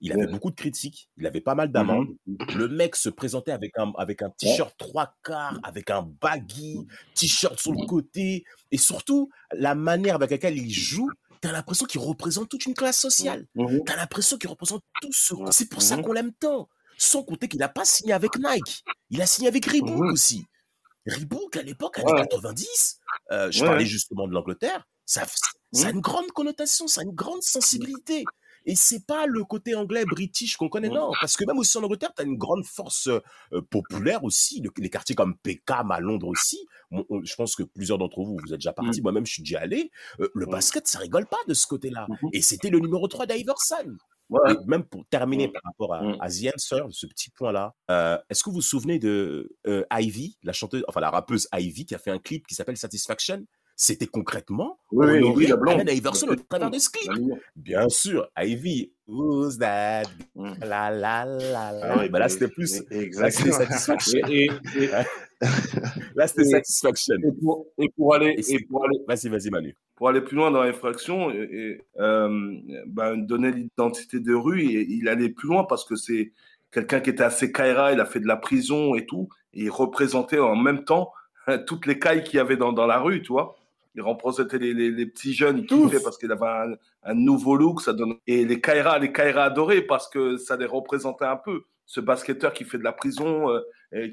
Il 0.00 0.12
avait 0.12 0.26
beaucoup 0.26 0.50
de 0.50 0.56
critiques, 0.56 1.10
il 1.16 1.26
avait 1.26 1.40
pas 1.40 1.54
mal 1.54 1.70
d'amendes. 1.70 2.08
Mmh 2.26 2.56
Le 2.56 2.68
mec 2.68 2.96
se 2.96 3.08
présentait 3.10 3.52
avec 3.52 3.72
un, 3.78 3.92
avec 3.96 4.22
un 4.22 4.30
t-shirt 4.30 4.74
trois 4.78 5.14
quarts, 5.22 5.58
avec 5.62 5.90
un 5.90 6.02
baggy, 6.02 6.86
t-shirt 7.14 7.58
sur 7.58 7.72
le 7.72 7.86
côté, 7.86 8.44
et 8.70 8.78
surtout 8.78 9.30
la 9.52 9.74
manière 9.74 10.14
avec 10.16 10.30
laquelle 10.30 10.56
il 10.56 10.70
joue. 10.70 11.08
T'as 11.40 11.52
l'impression 11.52 11.84
qu'il 11.84 12.00
représente 12.00 12.48
toute 12.48 12.64
une 12.64 12.74
classe 12.74 12.98
sociale. 12.98 13.46
Mmh 13.54 13.80
T'as 13.84 13.96
l'impression 13.96 14.38
qu'il 14.38 14.48
représente 14.48 14.82
tout 15.02 15.12
ce. 15.12 15.34
C'est 15.50 15.68
pour 15.68 15.82
ça 15.82 15.98
qu'on 15.98 16.12
l'aime 16.12 16.32
tant. 16.32 16.68
Sans 16.98 17.22
compter 17.22 17.48
qu'il 17.48 17.60
n'a 17.60 17.68
pas 17.68 17.84
signé 17.84 18.12
avec 18.12 18.36
Nike. 18.38 18.84
Il 19.10 19.20
a 19.22 19.26
signé 19.26 19.48
avec 19.48 19.66
Reebok 19.66 20.12
aussi. 20.12 20.44
Reebok, 21.06 21.56
à 21.56 21.62
l'époque, 21.62 21.98
années 21.98 22.12
90, 22.16 23.00
euh, 23.32 23.50
je 23.50 23.64
parlais 23.64 23.86
justement 23.86 24.26
de 24.26 24.32
l'Angleterre, 24.32 24.86
ça, 25.04 25.24
ça 25.72 25.88
a 25.88 25.90
une 25.90 26.00
grande 26.00 26.30
connotation, 26.32 26.86
ça 26.86 27.02
a 27.02 27.04
une 27.04 27.14
grande 27.14 27.42
sensibilité. 27.42 28.24
Et 28.66 28.76
c'est 28.76 29.04
pas 29.04 29.26
le 29.26 29.44
côté 29.44 29.74
anglais 29.74 30.04
british 30.06 30.56
qu'on 30.56 30.68
connaît, 30.68 30.88
non. 30.88 31.12
Parce 31.20 31.36
que 31.36 31.44
même 31.44 31.58
aussi 31.58 31.76
en 31.76 31.82
Angleterre, 31.82 32.12
tu 32.16 32.22
as 32.22 32.24
une 32.24 32.38
grande 32.38 32.64
force 32.64 33.08
euh, 33.08 33.60
populaire 33.70 34.24
aussi. 34.24 34.62
les 34.78 34.90
quartiers 34.90 35.14
comme 35.14 35.36
Peckham 35.36 35.90
à 35.90 36.00
Londres 36.00 36.28
aussi. 36.28 36.66
je 36.90 37.34
pense 37.34 37.56
que 37.56 37.62
plusieurs 37.62 37.98
d'entre 37.98 38.22
vous, 38.22 38.38
vous 38.42 38.54
êtes 38.54 38.60
déjà 38.60 38.72
partis. 38.72 39.00
Mmh. 39.00 39.02
Moi-même, 39.02 39.26
je 39.26 39.32
suis 39.32 39.42
déjà 39.42 39.60
allé. 39.60 39.90
Euh, 40.20 40.30
le 40.34 40.46
basket, 40.46 40.86
ça 40.86 40.98
rigole 40.98 41.26
pas 41.26 41.36
de 41.46 41.52
ce 41.52 41.66
côté-là. 41.66 42.06
Mmh 42.08 42.28
Et 42.32 42.40
c'était 42.40 42.70
le 42.70 42.78
numéro 42.78 43.06
3 43.06 43.26
d'Iverson. 43.26 43.98
Même 44.66 44.84
pour 44.84 45.04
terminer 45.06 45.48
mmh. 45.48 45.52
par 45.52 45.62
rapport 45.64 45.94
à, 45.94 46.00
à 46.20 46.28
The 46.28 46.54
Answer, 46.54 46.82
ce 46.90 47.06
petit 47.06 47.30
point-là, 47.30 47.74
euh, 47.90 48.18
est-ce 48.30 48.42
que 48.42 48.50
vous 48.50 48.56
vous 48.56 48.62
souvenez 48.62 48.98
de 48.98 49.56
Ivy, 49.92 50.38
la 50.42 50.52
chanteuse, 50.52 50.84
enfin 50.88 51.00
la 51.00 51.10
rappeuse 51.10 51.48
Ivy, 51.52 51.86
qui 51.86 51.94
a 51.94 51.98
fait 51.98 52.10
un 52.10 52.18
clip 52.18 52.46
qui 52.46 52.54
s'appelle 52.54 52.76
Satisfaction? 52.76 53.44
C'était 53.76 54.06
concrètement 54.06 54.78
oui, 54.92 55.20
oui, 55.34 55.46
la 55.48 55.56
Allen 55.72 55.88
Iverson 55.88 56.28
au 56.28 56.36
travers 56.36 56.70
de 56.70 56.78
ce 56.78 56.88
clip. 56.90 57.10
Bien 57.56 57.88
sûr, 57.88 58.28
Ivy, 58.38 58.92
who's 59.08 59.58
that? 59.58 60.04
Mm. 60.36 60.52
La 60.60 60.90
la 60.90 61.24
la 61.24 61.72
la. 61.72 61.94
Ah 61.94 62.08
bah 62.08 62.20
là, 62.20 62.28
c'était 62.28 62.46
plus. 62.46 62.82
Exactement. 62.90 63.58
Là, 63.58 63.66
Satisfaction. 63.66 64.28
Et, 64.28 64.48
et, 64.76 64.90
là, 66.14 66.26
c'était 66.26 66.44
Satisfaction. 66.44 67.16
Et 67.16 67.32
pour, 67.40 67.66
et 67.78 67.88
pour 67.96 68.14
aller. 68.14 68.34
Et, 68.48 68.64
pour 68.64 68.84
aller... 68.84 68.98
Vas-y, 69.06 69.28
vas-y, 69.28 69.50
Manu. 69.50 69.76
Pour 69.96 70.08
aller 70.08 70.20
plus 70.20 70.36
loin 70.36 70.50
dans 70.50 70.62
l'infraction, 70.62 71.30
et, 71.30 71.80
euh, 71.98 72.56
bah, 72.86 73.14
donner 73.16 73.52
l'identité 73.52 74.20
de 74.20 74.34
rue, 74.34 74.62
et, 74.62 74.86
il 74.88 75.08
allait 75.08 75.30
plus 75.30 75.48
loin 75.48 75.64
parce 75.64 75.84
que 75.84 75.96
c'est 75.96 76.32
quelqu'un 76.72 77.00
qui 77.00 77.10
était 77.10 77.22
assez 77.22 77.52
Kaira, 77.52 77.92
il 77.92 78.00
a 78.00 78.06
fait 78.06 78.20
de 78.20 78.26
la 78.26 78.36
prison 78.36 78.94
et 78.94 79.06
tout, 79.06 79.28
et 79.52 79.64
il 79.64 79.70
représentait 79.70 80.40
en 80.40 80.56
même 80.56 80.84
temps 80.84 81.12
toutes 81.66 81.86
les 81.86 81.98
cailles 81.98 82.24
qu'il 82.24 82.38
y 82.38 82.40
avait 82.40 82.56
dans, 82.56 82.72
dans 82.72 82.86
la 82.86 82.98
rue, 82.98 83.22
tu 83.22 83.32
vois 83.32 83.56
il 83.94 84.02
représentait 84.02 84.58
les, 84.58 84.74
les, 84.74 84.90
les, 84.90 85.06
petits 85.06 85.32
jeunes 85.32 85.66
qui 85.66 85.88
fait 85.88 86.02
parce 86.02 86.18
qu'il 86.18 86.30
avait 86.32 86.46
un, 86.46 86.74
un, 87.04 87.14
nouveau 87.14 87.56
look, 87.56 87.80
ça 87.80 87.92
donne 87.92 88.14
et 88.26 88.44
les 88.44 88.60
Kaira, 88.60 88.98
les 88.98 89.12
Kaira 89.12 89.44
adorés 89.44 89.82
parce 89.82 90.08
que 90.08 90.36
ça 90.36 90.56
les 90.56 90.66
représentait 90.66 91.24
un 91.24 91.36
peu. 91.36 91.62
Ce 91.86 92.00
basketteur 92.00 92.52
qui 92.52 92.64
fait 92.64 92.78
de 92.78 92.82
la 92.82 92.92
prison, 92.92 93.50
euh, 93.50 93.60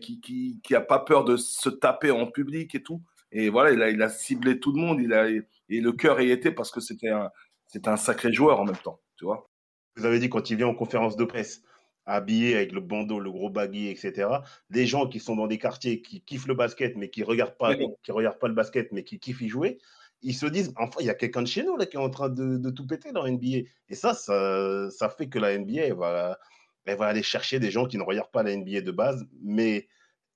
qui, 0.02 0.22
qui, 0.22 0.60
qui 0.64 0.76
a 0.76 0.82
pas 0.82 1.00
peur 1.00 1.24
de 1.24 1.38
se 1.38 1.70
taper 1.70 2.12
en 2.12 2.28
public 2.28 2.76
et 2.76 2.84
tout. 2.84 3.02
Et 3.32 3.50
voilà, 3.50 3.72
il 3.72 3.82
a, 3.82 3.90
il 3.90 4.02
a 4.02 4.10
ciblé 4.10 4.60
tout 4.60 4.74
le 4.74 4.82
monde. 4.82 5.00
Il 5.02 5.14
a, 5.14 5.30
et 5.30 5.46
le 5.70 5.92
cœur 5.92 6.20
y 6.22 6.32
était 6.32 6.52
parce 6.52 6.72
que 6.72 6.82
c'était 6.82 7.10
un, 7.10 7.30
c'était 7.68 7.90
un 7.90 7.98
sacré 7.98 8.34
joueur 8.34 8.60
en 8.60 8.66
même 8.66 8.78
temps, 8.78 9.00
tu 9.18 9.26
vois. 9.26 9.50
Vous 9.96 10.06
avez 10.06 10.20
dit 10.20 10.30
quand 10.30 10.50
il 10.50 10.58
vient 10.58 10.68
en 10.68 10.76
conférence 10.76 11.16
de 11.16 11.24
presse, 11.24 11.64
habillés 12.06 12.56
avec 12.56 12.72
le 12.72 12.82
bandeau, 12.82 13.20
le 13.20 13.32
gros 13.32 13.50
baggy, 13.50 13.88
etc. 13.88 14.28
Des 14.70 14.86
gens 14.86 15.08
qui 15.08 15.20
sont 15.20 15.36
dans 15.36 15.48
des 15.48 15.58
quartiers 15.58 16.02
qui 16.02 16.22
kiffent 16.22 16.48
le 16.48 16.56
basket, 16.56 16.98
mais 16.98 17.10
qui 17.10 17.24
regardent 17.24 17.58
pas, 17.58 17.76
qui 17.76 18.12
regardent 18.12 18.40
pas 18.40 18.48
le 18.48 18.54
basket, 18.54 18.92
mais 18.92 19.04
qui 19.04 19.20
kiffent 19.20 19.42
y 19.42 19.50
jouer. 19.50 19.80
Ils 20.22 20.36
se 20.36 20.46
disent, 20.46 20.74
enfin, 20.78 20.98
il 21.00 21.06
y 21.08 21.10
a 21.10 21.16
quelqu'un 21.16 21.42
de 21.42 21.48
chez 21.48 21.64
nous 21.64 21.78
là 21.78 21.86
qui 21.86 21.98
est 21.98 22.00
en 22.00 22.10
train 22.10 22.30
de, 22.30 22.58
de, 22.58 22.70
tout 22.70 22.86
péter 22.86 23.12
dans 23.12 23.24
la 23.24 23.32
NBA. 23.32 23.70
Et 23.90 23.96
ça, 23.96 24.14
ça, 24.14 24.90
ça 24.92 25.10
fait 25.10 25.30
que 25.30 25.40
la 25.40 25.58
NBA 25.58 25.96
va, 25.96 26.38
elle 26.86 26.98
va 26.98 27.08
aller 27.08 27.24
chercher 27.24 27.60
des 27.60 27.72
gens 27.72 27.86
qui 27.86 27.98
ne 27.98 28.04
regardent 28.04 28.32
pas 28.32 28.44
la 28.44 28.56
NBA 28.56 28.82
de 28.82 28.92
base, 28.92 29.26
mais, 29.42 29.88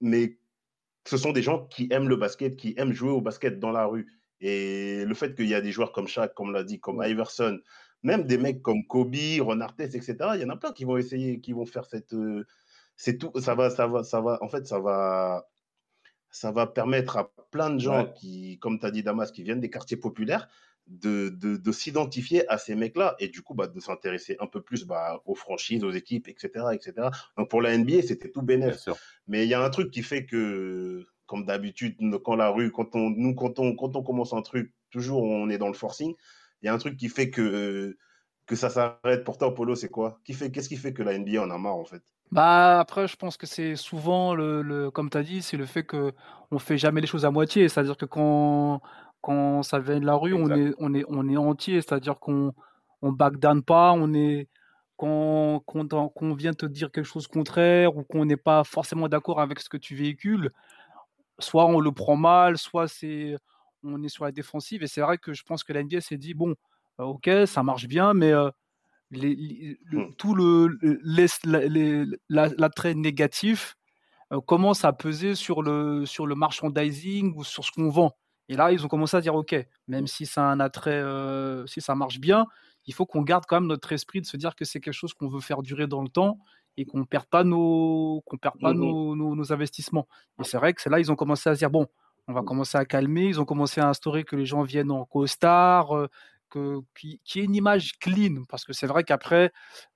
mais 0.02 0.38
ce 1.08 1.18
sont 1.18 1.32
des 1.32 1.42
gens 1.42 1.66
qui 1.68 1.88
aiment 1.92 2.10
le 2.10 2.16
basket, 2.16 2.56
qui 2.56 2.74
aiment 2.78 2.94
jouer 2.94 3.12
au 3.12 3.22
basket 3.22 3.60
dans 3.60 3.72
la 3.72 3.86
rue. 3.86 4.08
Et 4.42 5.06
le 5.06 5.14
fait 5.14 5.36
qu'il 5.36 5.48
y 5.48 5.56
a 5.56 5.62
des 5.62 5.72
joueurs 5.72 5.92
comme 5.92 6.08
Shaq, 6.08 6.34
comme 6.34 6.52
l'a 6.52 6.64
dit, 6.64 6.80
comme 6.80 7.02
Iverson, 7.04 7.60
même 8.04 8.24
des 8.26 8.38
mecs 8.38 8.62
comme 8.62 8.86
Kobe, 8.86 9.16
Ron 9.40 9.62
Artest, 9.62 9.96
etc. 9.96 10.18
Il 10.36 10.42
y 10.42 10.46
en 10.46 10.50
a 10.50 10.58
plein 10.58 10.72
qui 10.72 10.86
vont 10.86 10.98
essayer, 10.98 11.40
qui 11.40 11.54
vont 11.54 11.66
faire 11.66 11.86
cette. 11.86 12.14
Euh, 12.14 12.46
c'est 12.96 13.18
tout. 13.18 13.32
Ça 13.40 13.56
va, 13.56 13.70
ça 13.70 13.88
va, 13.88 14.04
ça 14.04 14.22
va. 14.22 14.38
En 14.42 14.50
fait, 14.50 14.68
ça 14.68 14.80
va, 14.80 15.48
ça 16.30 16.52
va 16.52 16.68
permettre 16.68 17.18
à 17.18 17.32
plein 17.50 17.72
de 17.72 17.80
gens 17.80 18.06
qui, 18.06 18.60
comme 18.60 18.80
tu 18.80 18.86
as 18.86 18.92
dit 18.92 19.04
Damas, 19.04 19.32
qui 19.32 19.44
viennent 19.44 19.62
des 19.62 19.70
quartiers 19.70 19.98
populaires, 19.98 20.48
de, 20.88 21.30
de, 21.30 21.72
s'identifier 21.72 22.48
à 22.48 22.58
ces 22.58 22.76
mecs-là 22.76 23.16
et 23.20 23.28
du 23.28 23.42
coup 23.42 23.56
bah, 23.56 23.68
de 23.68 23.80
s'intéresser 23.80 24.38
un 24.40 24.46
peu 24.46 24.62
plus 24.62 24.86
bah, 24.86 25.22
aux 25.26 25.34
franchises, 25.34 25.84
aux 25.84 25.92
équipes, 25.92 26.28
etc., 26.28 26.66
etc. 26.74 27.10
Donc 27.38 27.50
pour 27.50 27.62
la 27.62 27.76
NBA, 27.76 28.04
c'était 28.04 28.30
tout 28.30 28.44
bénéfice. 28.44 28.90
Mais 29.28 29.46
il 29.46 29.50
y 29.50 29.56
a 29.56 29.64
un 29.64 29.70
truc 29.72 29.90
qui 29.90 30.04
fait 30.04 30.26
que, 30.26 31.06
comme 31.26 31.46
d'habitude, 31.46 31.98
quand 32.24 32.36
la 32.36 32.50
rue, 32.50 32.72
quand 32.72 32.96
on, 32.96 33.10
nous, 33.10 33.34
quand 33.34 33.58
on, 33.58 33.76
quand 33.76 33.96
on 33.96 34.04
commence 34.04 34.34
un 34.34 34.44
truc, 34.44 34.74
toujours 34.92 35.24
on 35.24 35.50
est 35.50 35.58
dans 35.58 35.70
le 35.70 35.74
forcing 35.74 36.14
il 36.66 36.68
y 36.68 36.70
a 36.70 36.74
un 36.74 36.78
truc 36.80 36.98
qui 36.98 37.10
fait 37.10 37.30
que, 37.30 37.96
que 38.48 38.56
ça 38.56 38.70
s'arrête 38.70 39.24
pour 39.24 39.38
toi, 39.38 39.54
Polo, 39.54 39.76
c'est 39.76 39.90
quoi? 39.90 40.20
Qu'est-ce 40.24 40.68
qui 40.68 40.78
fait 40.78 40.94
que 40.94 41.04
la 41.04 41.18
NBA 41.18 41.42
en 41.42 41.52
a 41.52 41.58
marre, 41.60 41.76
en 41.76 41.86
fait? 41.86 42.02
Bah 42.32 42.80
après, 42.80 43.08
je 43.08 43.16
pense 43.16 43.38
que 43.38 43.46
c'est 43.46 43.76
souvent 43.76 44.34
le, 44.34 44.64
le 44.64 44.90
comme 44.90 45.12
tu 45.12 45.18
as 45.18 45.22
dit, 45.22 45.44
c'est 45.44 45.58
le 45.58 45.68
fait 45.68 45.84
que 45.84 46.12
on 46.50 46.58
fait 46.58 46.78
jamais 46.78 47.02
les 47.02 47.08
choses 47.08 47.24
à 47.24 47.30
moitié. 47.30 47.70
C'est-à-dire 47.70 47.98
que 47.98 48.06
quand, 48.06 48.82
quand 49.26 49.64
ça 49.64 49.80
vient 49.80 50.00
de 50.00 50.06
la 50.06 50.14
rue, 50.14 50.36
on 50.36 50.52
est, 50.52 50.76
on 50.78 50.94
est, 50.94 51.04
on 51.08 51.28
est 51.28 51.36
entier. 51.36 51.82
C'est-à-dire 51.82 52.20
qu'on 52.20 52.54
on 53.02 53.12
backdown 53.12 53.64
pas, 53.64 53.92
on 53.92 54.14
est 54.14 54.48
quand, 54.98 55.64
quand, 55.66 55.96
on 56.22 56.34
vient 56.36 56.54
te 56.54 56.68
dire 56.68 56.92
quelque 56.92 57.08
chose 57.08 57.26
contraire 57.26 57.98
ou 57.98 58.04
qu'on 58.04 58.26
n'est 58.26 58.38
pas 58.38 58.64
forcément 58.64 59.10
d'accord 59.10 59.42
avec 59.42 59.62
ce 59.62 59.68
que 59.68 59.78
tu 59.78 59.96
véhicules, 59.96 60.52
soit 61.40 61.66
on 61.66 61.80
le 61.80 61.92
prend 61.92 62.16
mal, 62.16 62.60
soit 62.60 62.88
c'est 62.88 63.36
on 63.82 64.04
est 64.04 64.10
sur 64.10 64.26
la 64.26 64.32
défensive. 64.32 64.84
Et 64.84 64.88
c'est 64.88 65.02
vrai 65.02 65.18
que 65.18 65.34
je 65.34 65.42
pense 65.42 65.64
que 65.64 65.74
la 65.74 65.82
NBA 65.82 66.02
s'est 66.02 66.18
dit 66.18 66.36
bon, 66.36 66.54
ok, 67.00 67.28
ça 67.48 67.64
marche 67.64 67.88
bien, 67.88 68.14
mais 68.14 68.32
mmh. 69.12 70.14
tout 70.20 70.36
le, 70.36 70.78
l'attrait 72.30 72.94
négatif 72.94 73.76
commence 74.46 74.86
à 74.86 74.94
peser 74.94 75.34
sur 75.34 75.64
le, 75.64 76.06
sur 76.06 76.28
le 76.28 76.36
merchandising 76.36 77.34
ou 77.36 77.44
sur 77.44 77.66
ce 77.66 77.72
qu'on 77.72 77.90
vend? 77.90 78.16
Et 78.50 78.56
là, 78.56 78.72
ils 78.72 78.86
ont 78.86 78.88
commencé 78.88 79.18
à 79.18 79.22
dire 79.22 79.36
ok, 79.36 79.56
même 79.88 80.08
si 80.08 80.26
ça 80.26 80.44
un 80.44 80.60
attrait, 80.60 81.04
si 81.68 81.82
ça 81.82 81.96
marche 81.96 82.20
bien, 82.20 82.46
il 82.86 82.94
faut 82.94 83.06
qu'on 83.06 83.22
garde 83.22 83.46
quand 83.48 83.60
même 83.60 83.68
notre 83.68 83.92
esprit 83.92 84.22
de 84.22 84.26
se 84.26 84.38
dire 84.38 84.56
que 84.56 84.66
c'est 84.66 84.80
quelque 84.80 84.94
chose 84.94 85.14
qu'on 85.14 85.28
veut 85.28 85.40
faire 85.40 85.62
durer 85.62 85.88
dans 85.88 86.02
le 86.02 86.10
temps 86.10 86.38
et 86.78 86.86
qu'on 86.86 87.06
perd 87.06 87.26
pas 87.26 87.44
nos 87.44 88.22
qu'on 88.26 88.38
perd 88.38 88.60
pas 88.60 88.74
mmh 88.74 88.78
nos, 88.78 89.16
nos, 89.16 89.36
nos, 89.36 89.54
investissements. 89.54 90.08
Et 90.40 90.44
c'est 90.44 90.58
vrai 90.58 90.74
que 90.74 90.82
c'est 90.82 90.90
là 90.90 91.00
ils 91.00 91.12
ont 91.12 91.16
commencé 91.16 91.50
à 91.50 91.56
se 91.56 91.60
dire 91.60 91.72
bon, 91.72 91.88
on 92.28 92.34
va 92.34 92.42
commencer 92.42 92.78
à 92.78 92.86
calmer. 92.86 93.26
Ils 93.26 93.40
ont 93.40 93.46
commencé 93.46 93.82
à 93.82 93.90
instaurer 93.90 94.24
que 94.24 94.36
les 94.36 94.46
gens 94.46 94.64
viennent 94.64 94.92
en 94.92 95.06
costard, 95.06 95.96
euh, 95.96 96.08
que, 96.50 96.80
qui, 96.96 97.20
une 97.36 97.56
image 97.56 97.94
clean. 98.00 98.44
Parce 98.50 98.66
que 98.66 98.74
c'est 98.74 98.88
vrai 98.88 99.04
qu'après, 99.04 99.52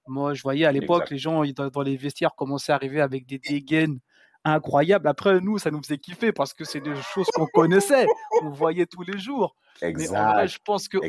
moi, 0.08 0.34
je 0.34 0.42
voyais 0.44 0.66
à 0.66 0.72
l'époque, 0.72 1.10
les 1.10 1.18
gens 1.18 1.44
dans, 1.46 1.82
les 1.82 1.98
vestiaires 1.98 2.36
commençaient 2.36 2.72
à 2.72 2.76
arriver 2.76 3.02
avec 3.02 3.26
des 3.26 3.40
dégaines 3.40 4.00
incroyable. 4.44 5.08
Après, 5.08 5.40
nous, 5.42 5.58
ça 5.58 5.72
nous 5.72 5.82
faisait 5.82 5.98
kiffer 5.98 6.32
parce 6.32 6.54
que 6.54 6.64
c'est 6.64 6.80
des 6.80 6.96
choses 7.14 7.28
qu'on 7.34 7.48
connaissait, 7.48 8.08
on 8.44 8.50
voyait 8.50 8.86
tous 8.86 9.04
les 9.04 9.18
jours. 9.18 9.56
Mais 9.82 10.10
en 10.10 10.34
vrai, 10.34 10.48
je 10.48 10.60
pense 10.64 10.88
qu'au 10.88 11.02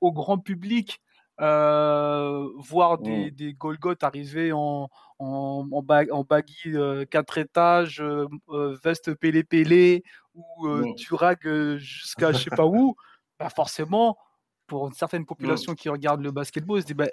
au, 0.00 0.12
grand 0.12 0.38
public, 0.38 1.00
euh, 1.40 2.48
voir 2.58 2.98
des, 2.98 3.26
mmh. 3.26 3.30
des 3.30 3.54
Golgoth 3.54 4.04
arriver 4.04 4.52
en, 4.52 4.88
en, 5.18 5.68
en, 5.72 6.22
baggy 6.22 6.72
4 6.72 6.76
euh, 6.76 7.40
étages, 7.40 8.00
euh, 8.02 8.76
veste 8.84 9.14
pélé-pélé, 9.14 10.04
ou 10.34 10.68
mmh. 10.68 10.94
jusqu'à 11.78 12.32
je 12.32 12.38
sais 12.38 12.50
pas 12.50 12.66
où, 12.66 12.96
bah 13.38 13.48
forcément, 13.48 14.16
pour 14.66 14.86
une 14.86 14.94
certaine 14.94 15.26
population 15.26 15.72
mmh. 15.72 15.76
qui 15.76 15.88
regarde 15.88 16.20
le 16.20 16.30
basketball, 16.30 16.80
se 16.80 16.86
dit 16.86 16.94
bah, 16.94 17.08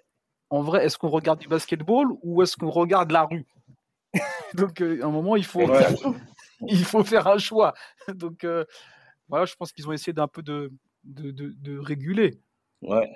en 0.49 0.61
vrai, 0.61 0.85
est-ce 0.85 0.97
qu'on 0.97 1.09
regarde 1.09 1.39
du 1.39 1.47
basketball 1.47 2.07
ou 2.21 2.41
est-ce 2.41 2.57
qu'on 2.57 2.71
regarde 2.71 3.11
la 3.11 3.23
rue? 3.23 3.45
Donc, 4.53 4.81
à 4.81 5.05
un 5.05 5.11
moment, 5.11 5.35
il 5.35 5.45
faut, 5.45 5.61
il 6.67 6.83
faut 6.83 7.03
faire 7.03 7.27
un 7.27 7.37
choix. 7.37 7.73
Donc, 8.13 8.45
voilà, 9.27 9.45
je 9.45 9.55
pense 9.55 9.71
qu'ils 9.71 9.87
ont 9.87 9.91
essayé 9.91 10.13
d'un 10.13 10.27
peu 10.27 10.41
de, 10.41 10.71
de, 11.03 11.31
de, 11.31 11.53
de, 11.57 11.77
réguler. 11.77 12.41
Ouais. 12.81 13.09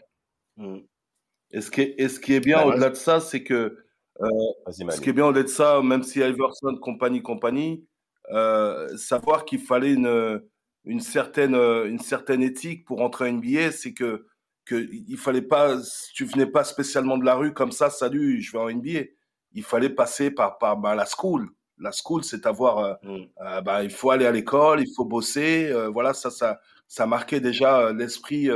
Et 1.52 1.62
ce 1.62 1.72
qui 1.72 1.82
est, 1.82 2.08
ce 2.08 2.20
qui 2.20 2.34
est 2.34 2.40
bien 2.40 2.64
au-delà 2.64 2.90
de 2.90 2.96
ça, 2.96 3.20
c'est 3.20 3.44
que 3.44 3.84
euh, 4.22 4.28
ce 4.68 5.02
qui 5.02 5.10
est 5.10 5.14
bien 5.14 5.26
au-delà 5.26 5.44
de 5.44 5.48
ça, 5.48 5.82
même 5.82 6.04
si 6.04 6.20
Iverson, 6.20 6.78
compagnie, 6.82 7.22
compagnie, 7.22 7.86
euh, 8.32 8.96
savoir 8.98 9.46
qu'il 9.46 9.60
fallait 9.60 9.94
une, 9.94 10.42
une, 10.86 11.00
certaine, 11.00 11.56
une 11.56 12.00
certaine 12.00 12.44
éthique 12.44 12.86
pour 12.86 13.02
entrer 13.02 13.30
en 13.30 13.34
NBA, 13.34 13.72
c'est 13.72 13.94
que, 13.94 14.28
que 14.66 14.88
il 14.92 15.18
fallait 15.18 15.42
pas, 15.42 15.78
tu 16.14 16.26
venais 16.26 16.46
pas 16.46 16.64
spécialement 16.64 17.18
de 17.18 17.26
la 17.26 17.36
rue 17.36 17.54
comme 17.54 17.72
ça, 17.72 17.90
salut, 17.90 18.42
je 18.42 18.52
vais 18.52 18.60
en 18.60 18.70
NBA. 18.70 19.06
Il 19.54 19.64
fallait 19.64 19.90
passer 19.90 20.32
par, 20.32 20.58
par 20.58 20.78
bah, 20.78 20.96
la 20.96 21.06
school. 21.06 21.50
La 21.80 21.92
school, 21.92 22.24
c'est 22.24 22.46
avoir, 22.46 22.78
euh, 22.80 22.94
mm. 23.04 23.62
bah, 23.64 23.84
il 23.84 23.90
faut 23.90 24.12
aller 24.12 24.26
à 24.26 24.32
l'école, 24.32 24.82
il 24.82 24.94
faut 24.96 25.06
bosser. 25.06 25.74
voilà, 25.92 26.14
ça, 26.14 26.30
ça, 26.30 26.60
ça 26.88 27.06
marquait 27.06 27.40
déjà 27.40 27.92
l'esprit 27.92 28.50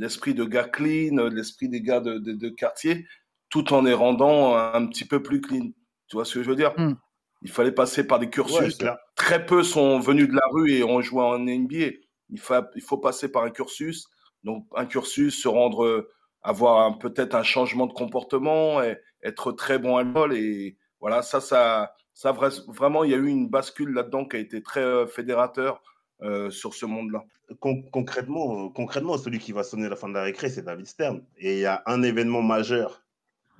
l'esprit 0.00 0.34
de 0.34 0.44
gars 0.44 0.64
clean, 0.64 1.28
l'esprit 1.28 1.68
des 1.68 1.82
gars 1.82 2.00
de, 2.00 2.18
de, 2.18 2.48
quartier, 2.48 3.06
tout 3.50 3.72
en 3.74 3.82
les 3.82 3.92
rendant 3.92 4.56
un 4.56 4.86
petit 4.86 5.04
peu 5.04 5.22
plus 5.22 5.40
clean. 5.42 5.70
Tu 6.08 6.16
vois 6.16 6.24
ce 6.24 6.34
que 6.34 6.42
je 6.42 6.48
veux 6.48 6.56
dire? 6.56 6.72
Hmm. 6.76 6.94
Il 7.42 7.50
fallait 7.50 7.72
passer 7.72 8.06
par 8.06 8.18
des 8.18 8.30
cursus. 8.30 8.78
Très 9.14 9.46
peu 9.46 9.62
sont 9.62 10.00
venus 10.00 10.28
de 10.28 10.34
la 10.34 10.46
rue 10.50 10.72
et 10.72 10.84
ont 10.84 11.00
joué 11.00 11.22
en 11.22 11.38
NBA. 11.38 11.90
Il 12.30 12.40
faut, 12.40 12.54
il 12.74 12.82
faut 12.82 12.98
passer 12.98 13.30
par 13.30 13.44
un 13.44 13.50
cursus. 13.50 14.08
Donc, 14.42 14.66
un 14.74 14.86
cursus, 14.86 15.40
se 15.40 15.48
rendre, 15.48 16.08
avoir 16.42 16.98
peut-être 16.98 17.34
un 17.34 17.42
changement 17.42 17.86
de 17.86 17.92
comportement, 17.92 18.82
et 18.82 18.98
être 19.22 19.52
très 19.52 19.78
bon 19.78 19.96
à 19.96 20.02
l'école. 20.02 20.36
Et 20.36 20.76
voilà, 21.00 21.22
ça, 21.22 21.40
ça, 21.40 21.94
ça, 22.14 22.32
vraiment, 22.68 23.04
il 23.04 23.10
y 23.10 23.14
a 23.14 23.18
eu 23.18 23.28
une 23.28 23.48
bascule 23.48 23.92
là-dedans 23.94 24.24
qui 24.26 24.36
a 24.36 24.40
été 24.40 24.62
très 24.62 24.82
euh, 24.82 25.06
fédérateur 25.06 25.82
euh, 26.22 26.50
sur 26.50 26.74
ce 26.74 26.84
monde-là. 26.86 27.24
concrètement, 27.60 28.68
concrètement, 28.68 29.16
celui 29.16 29.38
qui 29.38 29.52
va 29.52 29.62
sonner 29.62 29.88
la 29.88 29.96
fin 29.96 30.08
de 30.08 30.14
la 30.14 30.22
récré, 30.22 30.50
c'est 30.50 30.62
David 30.62 30.86
Stern. 30.86 31.22
Et 31.38 31.54
il 31.54 31.60
y 31.60 31.66
a 31.66 31.82
un 31.86 32.02
événement 32.02 32.42
majeur 32.42 33.02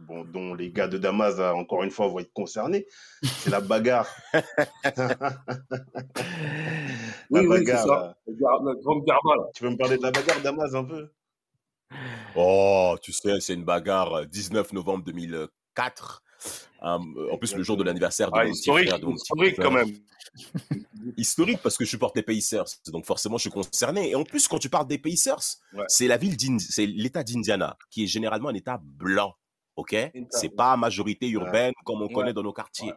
bon, 0.01 0.25
dont 0.25 0.55
les 0.55 0.71
gars 0.71 0.89
de 0.89 0.99
Damas, 0.99 1.39
euh, 1.39 1.53
encore 1.53 1.83
une 1.83 1.91
fois, 1.91 2.09
vont 2.09 2.19
être 2.19 2.33
concernés. 2.33 2.87
C'est 3.23 3.51
la 3.51 3.61
bagarre. 3.61 4.09
oui, 7.31 7.47
oui, 7.47 7.65
c'est 7.65 7.77
ça. 7.77 8.17
Tu 8.27 8.33
veux 9.65 9.71
me 9.71 9.77
parler 9.77 9.97
de 9.97 10.03
la 10.03 10.11
bagarre 10.11 10.41
Damas 10.43 10.75
un 10.75 10.85
peu? 10.85 11.09
Oh, 12.37 12.97
tu 13.03 13.13
sais, 13.13 13.41
c'est 13.41 13.55
une 13.55 13.65
bagarre 13.65 14.27
19 14.27 14.67
euh, 14.67 14.75
novembre 14.75 15.05
2004 15.05 16.23
en 16.81 17.37
plus, 17.39 17.55
le 17.55 17.63
jour 17.63 17.77
de 17.77 17.85
l'anniversaire 17.85 18.31
de 18.31 18.39
ah, 18.39 18.47
historique, 18.47 18.91
historique 19.15 19.57
quand 19.61 19.71
même. 19.71 19.89
historique 21.17 21.59
parce 21.63 21.77
que 21.77 21.85
je 21.85 21.91
supporte 21.91 22.17
les 22.17 22.23
Pacers, 22.23 22.65
donc 22.89 23.05
forcément 23.05 23.37
je 23.37 23.43
suis 23.43 23.51
concerné. 23.51 24.11
Et 24.11 24.15
en 24.15 24.25
plus, 24.25 24.49
quand 24.49 24.59
tu 24.59 24.71
parles 24.71 24.87
des 24.87 24.99
Pacers, 24.99 25.59
c'est 25.89 26.07
la 26.07 26.17
ville 26.17 26.37
c'est 26.59 26.87
l'État 26.87 27.23
d'Indiana 27.23 27.77
qui 27.91 28.05
est 28.05 28.07
généralement 28.07 28.49
un 28.49 28.55
État 28.55 28.81
blanc, 28.83 29.35
ok? 29.77 29.95
C'est 30.31 30.55
pas 30.55 30.77
majorité 30.77 31.29
urbaine 31.29 31.73
comme 31.85 32.03
on 32.03 32.09
connaît 32.09 32.33
dans 32.33 32.43
nos 32.43 32.53
quartiers. 32.53 32.93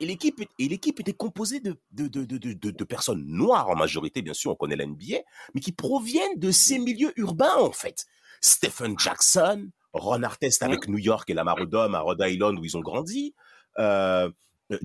Et 0.00 0.06
l'équipe, 0.06 0.40
et 0.58 0.68
l'équipe 0.68 1.00
était 1.00 1.12
composée 1.12 1.60
de 1.60 1.76
de, 1.92 2.06
de, 2.06 2.24
de, 2.24 2.52
de, 2.52 2.84
personnes 2.84 3.24
noires 3.26 3.68
en 3.68 3.76
majorité, 3.76 4.22
bien 4.22 4.34
sûr, 4.34 4.52
on 4.52 4.54
connaît 4.54 4.76
l'NBA, 4.76 5.18
mais 5.54 5.60
qui 5.60 5.72
proviennent 5.72 6.38
de 6.38 6.50
ces 6.50 6.78
milieux 6.78 7.12
urbains, 7.16 7.56
en 7.56 7.72
fait. 7.72 8.06
Stephen 8.40 8.96
Jackson, 8.98 9.70
Ron 9.92 10.22
Artest 10.22 10.62
avec 10.62 10.86
mmh. 10.86 10.92
New 10.92 10.98
York 10.98 11.30
et 11.30 11.34
la 11.34 11.44
Marodome 11.44 11.94
à 11.94 12.00
Rhode 12.00 12.22
Island 12.24 12.58
où 12.58 12.64
ils 12.64 12.76
ont 12.76 12.80
grandi. 12.80 13.34
Euh, 13.78 14.30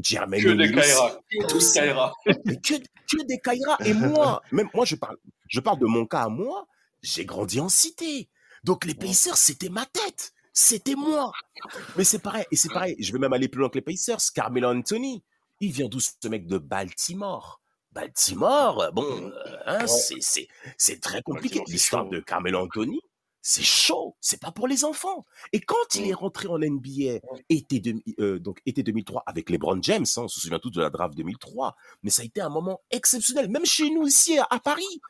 Jermaine 0.02 0.42
que 0.42 0.50
des 0.50 0.72
Kaira. 0.72 2.14
Que, 2.26 2.78
que, 2.78 3.24
des 3.26 3.40
Kaira. 3.40 3.78
Et 3.86 3.94
moi, 3.94 4.42
même 4.52 4.70
moi, 4.74 4.86
je 4.86 4.96
parle, 4.96 5.18
je 5.48 5.60
parle 5.60 5.80
de 5.80 5.86
mon 5.86 6.06
cas 6.06 6.24
à 6.24 6.30
moi. 6.30 6.68
J'ai 7.02 7.26
grandi 7.26 7.60
en 7.60 7.70
cité. 7.70 8.30
Donc 8.64 8.86
les 8.86 8.94
Pacers, 8.94 9.36
c'était 9.36 9.70
ma 9.70 9.86
tête. 9.86 10.34
C'était 10.54 10.96
moi. 10.96 11.32
Mais 11.98 12.04
c'est 12.04 12.20
pareil. 12.20 12.46
Et 12.52 12.56
c'est 12.56 12.72
pareil. 12.72 12.96
Je 13.00 13.12
vais 13.12 13.20
même 13.20 13.34
aller 13.34 13.48
plus 13.48 13.60
loin 13.60 13.70
que 13.70 13.76
les 13.76 13.82
Pacers. 13.82 14.20
Carmelo 14.34 14.70
Anthony. 14.70 15.24
Il 15.60 15.72
vient 15.72 15.88
d'où 15.88 16.00
ce 16.00 16.28
mec 16.28 16.46
de 16.46 16.58
Baltimore? 16.58 17.60
Baltimore, 17.94 18.92
bon, 18.92 19.04
euh, 19.04 19.58
hein, 19.68 19.86
c'est 20.78 21.00
très 21.00 21.22
compliqué. 21.22 21.62
L'histoire 21.68 22.08
de 22.08 22.20
Carmelo 22.20 22.60
Anthony, 22.60 23.00
c'est 23.42 23.64
chaud, 23.64 24.16
c'est 24.20 24.40
pas 24.40 24.52
pour 24.52 24.68
les 24.68 24.84
enfants. 24.84 25.26
Et 25.52 25.60
quand 25.60 25.96
il 25.96 26.08
est 26.08 26.12
mmh. 26.12 26.16
rentré 26.16 26.48
en 26.48 26.58
NBA, 26.58 27.20
été, 27.50 27.82
euh, 28.20 28.40
donc 28.40 28.62
été 28.66 28.82
2003 28.82 29.24
avec 29.26 29.50
LeBron 29.50 29.82
James, 29.82 30.06
hein, 30.18 30.22
on 30.24 30.28
se 30.28 30.40
souvient 30.40 30.60
tous 30.60 30.72
de 30.72 30.82
la 30.82 30.90
draft 30.90 31.16
2003, 31.16 31.76
mais 32.02 32.10
ça 32.10 32.24
a 32.24 32.26
été 32.26 32.42
un 32.42 32.50
moment 32.50 32.82
exceptionnel, 32.90 33.50
même 33.50 33.66
chez 33.66 33.90
nous 33.92 34.08
ici 34.08 34.40
à, 34.50 34.60
Paris. 34.60 35.02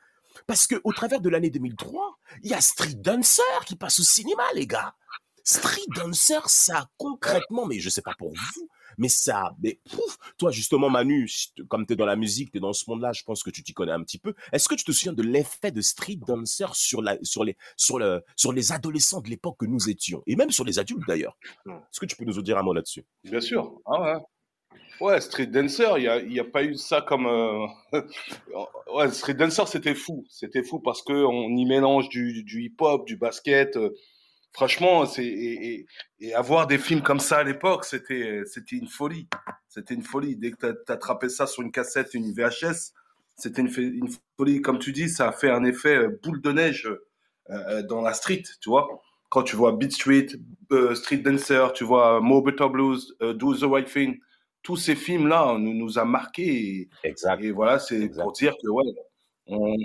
Parce 0.47 0.67
que 0.67 0.81
au 0.83 0.91
travers 0.91 1.21
de 1.21 1.29
l'année 1.29 1.51
2003, 1.51 2.17
il 2.41 2.49
y 2.49 2.53
a 2.53 2.59
Street 2.59 2.95
Dancer 2.95 3.43
qui 3.65 3.75
passe 3.75 3.99
au 3.99 4.03
cinéma, 4.03 4.43
les 4.55 4.67
gars. 4.67 4.95
Street 5.43 5.81
Dancer, 5.95 6.47
ça 6.47 6.87
concrètement, 6.97 7.65
mais 7.65 7.79
je 7.79 7.89
sais 7.89 8.01
pas 8.01 8.15
pour 8.17 8.29
vous, 8.29 8.69
mais 8.97 9.09
ça, 9.09 9.53
mais 9.61 9.79
pouf, 9.91 10.17
toi 10.37 10.51
justement 10.51 10.89
Manu, 10.89 11.29
comme 11.67 11.85
tu 11.85 11.93
es 11.93 11.95
dans 11.95 12.05
la 12.05 12.15
musique, 12.15 12.51
tu 12.51 12.57
es 12.57 12.61
dans 12.61 12.73
ce 12.73 12.89
monde-là, 12.89 13.11
je 13.13 13.23
pense 13.23 13.43
que 13.43 13.49
tu 13.49 13.63
t'y 13.63 13.73
connais 13.73 13.91
un 13.91 14.03
petit 14.03 14.19
peu. 14.19 14.33
Est-ce 14.51 14.69
que 14.69 14.75
tu 14.75 14.83
te 14.83 14.91
souviens 14.91 15.13
de 15.13 15.23
l'effet 15.23 15.71
de 15.71 15.81
Street 15.81 16.19
Dancer 16.25 16.67
sur, 16.73 17.01
la, 17.01 17.17
sur, 17.23 17.43
les, 17.43 17.57
sur, 17.75 17.99
le, 17.99 18.23
sur 18.35 18.53
les 18.53 18.71
adolescents 18.71 19.21
de 19.21 19.29
l'époque 19.29 19.57
que 19.59 19.65
nous 19.65 19.89
étions, 19.89 20.23
et 20.27 20.35
même 20.35 20.51
sur 20.51 20.63
les 20.63 20.79
adultes 20.79 21.07
d'ailleurs 21.07 21.37
Est-ce 21.67 21.99
que 21.99 22.05
tu 22.05 22.15
peux 22.15 22.25
nous 22.25 22.41
dire 22.41 22.57
un 22.57 22.63
mot 22.63 22.73
là-dessus? 22.73 23.05
Bien 23.23 23.41
sûr. 23.41 23.81
Ah 23.85 24.01
ouais. 24.01 24.19
Ouais, 25.01 25.19
Street 25.19 25.47
Dancer, 25.47 25.97
il 25.97 26.29
n'y 26.29 26.39
a, 26.39 26.43
a, 26.43 26.45
pas 26.45 26.63
eu 26.63 26.75
ça 26.75 27.01
comme. 27.01 27.25
Euh, 27.25 27.67
ouais, 28.93 29.11
Street 29.11 29.33
Dancer, 29.33 29.67
c'était 29.67 29.95
fou. 29.95 30.23
C'était 30.29 30.63
fou 30.63 30.79
parce 30.79 31.01
qu'on 31.01 31.49
y 31.49 31.65
mélange 31.65 32.09
du, 32.09 32.43
du 32.43 32.63
hip-hop, 32.63 33.05
du 33.05 33.17
basket. 33.17 33.77
Euh, 34.53 34.57
franchement, 34.57 35.05
c'est 35.05 35.25
et, 35.25 35.85
et, 36.19 36.33
avoir 36.33 36.67
des 36.67 36.77
films 36.77 37.01
comme 37.01 37.19
ça 37.19 37.37
à 37.37 37.43
l'époque, 37.43 37.85
c'était 37.85 38.43
c'était 38.45 38.75
une 38.75 38.87
folie. 38.87 39.27
C'était 39.67 39.95
une 39.95 40.03
folie. 40.03 40.35
Dès 40.35 40.51
que 40.51 40.71
tu 40.85 40.91
attrapé 40.91 41.29
ça 41.29 41.47
sur 41.47 41.63
une 41.63 41.71
cassette, 41.71 42.13
une 42.13 42.31
VHS, 42.31 42.93
c'était 43.35 43.61
une, 43.61 43.73
une, 43.77 44.09
folie. 44.37 44.61
Comme 44.61 44.79
tu 44.79 44.91
dis, 44.91 45.09
ça 45.09 45.29
a 45.29 45.31
fait 45.31 45.49
un 45.49 45.63
effet 45.63 45.95
euh, 45.95 46.19
boule 46.21 46.41
de 46.41 46.51
neige 46.51 46.87
euh, 46.87 46.99
euh, 47.49 47.81
dans 47.81 48.01
la 48.01 48.13
street, 48.13 48.43
tu 48.61 48.69
vois. 48.69 48.87
Quand 49.29 49.41
tu 49.41 49.55
vois 49.55 49.71
Beat 49.71 49.93
Street, 49.93 50.27
Street 50.93 51.17
Dancer, 51.17 51.73
tu 51.73 51.83
vois 51.83 52.21
Mo 52.21 52.43
Better 52.43 52.69
Blues, 52.69 53.15
Do 53.19 53.55
the 53.55 53.63
Right 53.63 53.91
Thing, 53.91 54.19
tous 54.61 54.77
ces 54.77 54.95
films-là 54.95 55.57
nous, 55.57 55.73
nous 55.73 55.97
a 55.97 56.05
marqués. 56.05 56.55
Et, 56.55 56.89
exact. 57.03 57.43
et 57.43 57.51
voilà, 57.51 57.79
c'est 57.79 58.09
pour 58.09 58.31
dire 58.31 58.53
que 58.61 58.69
ouais, 58.69 58.93
on, 59.47 59.75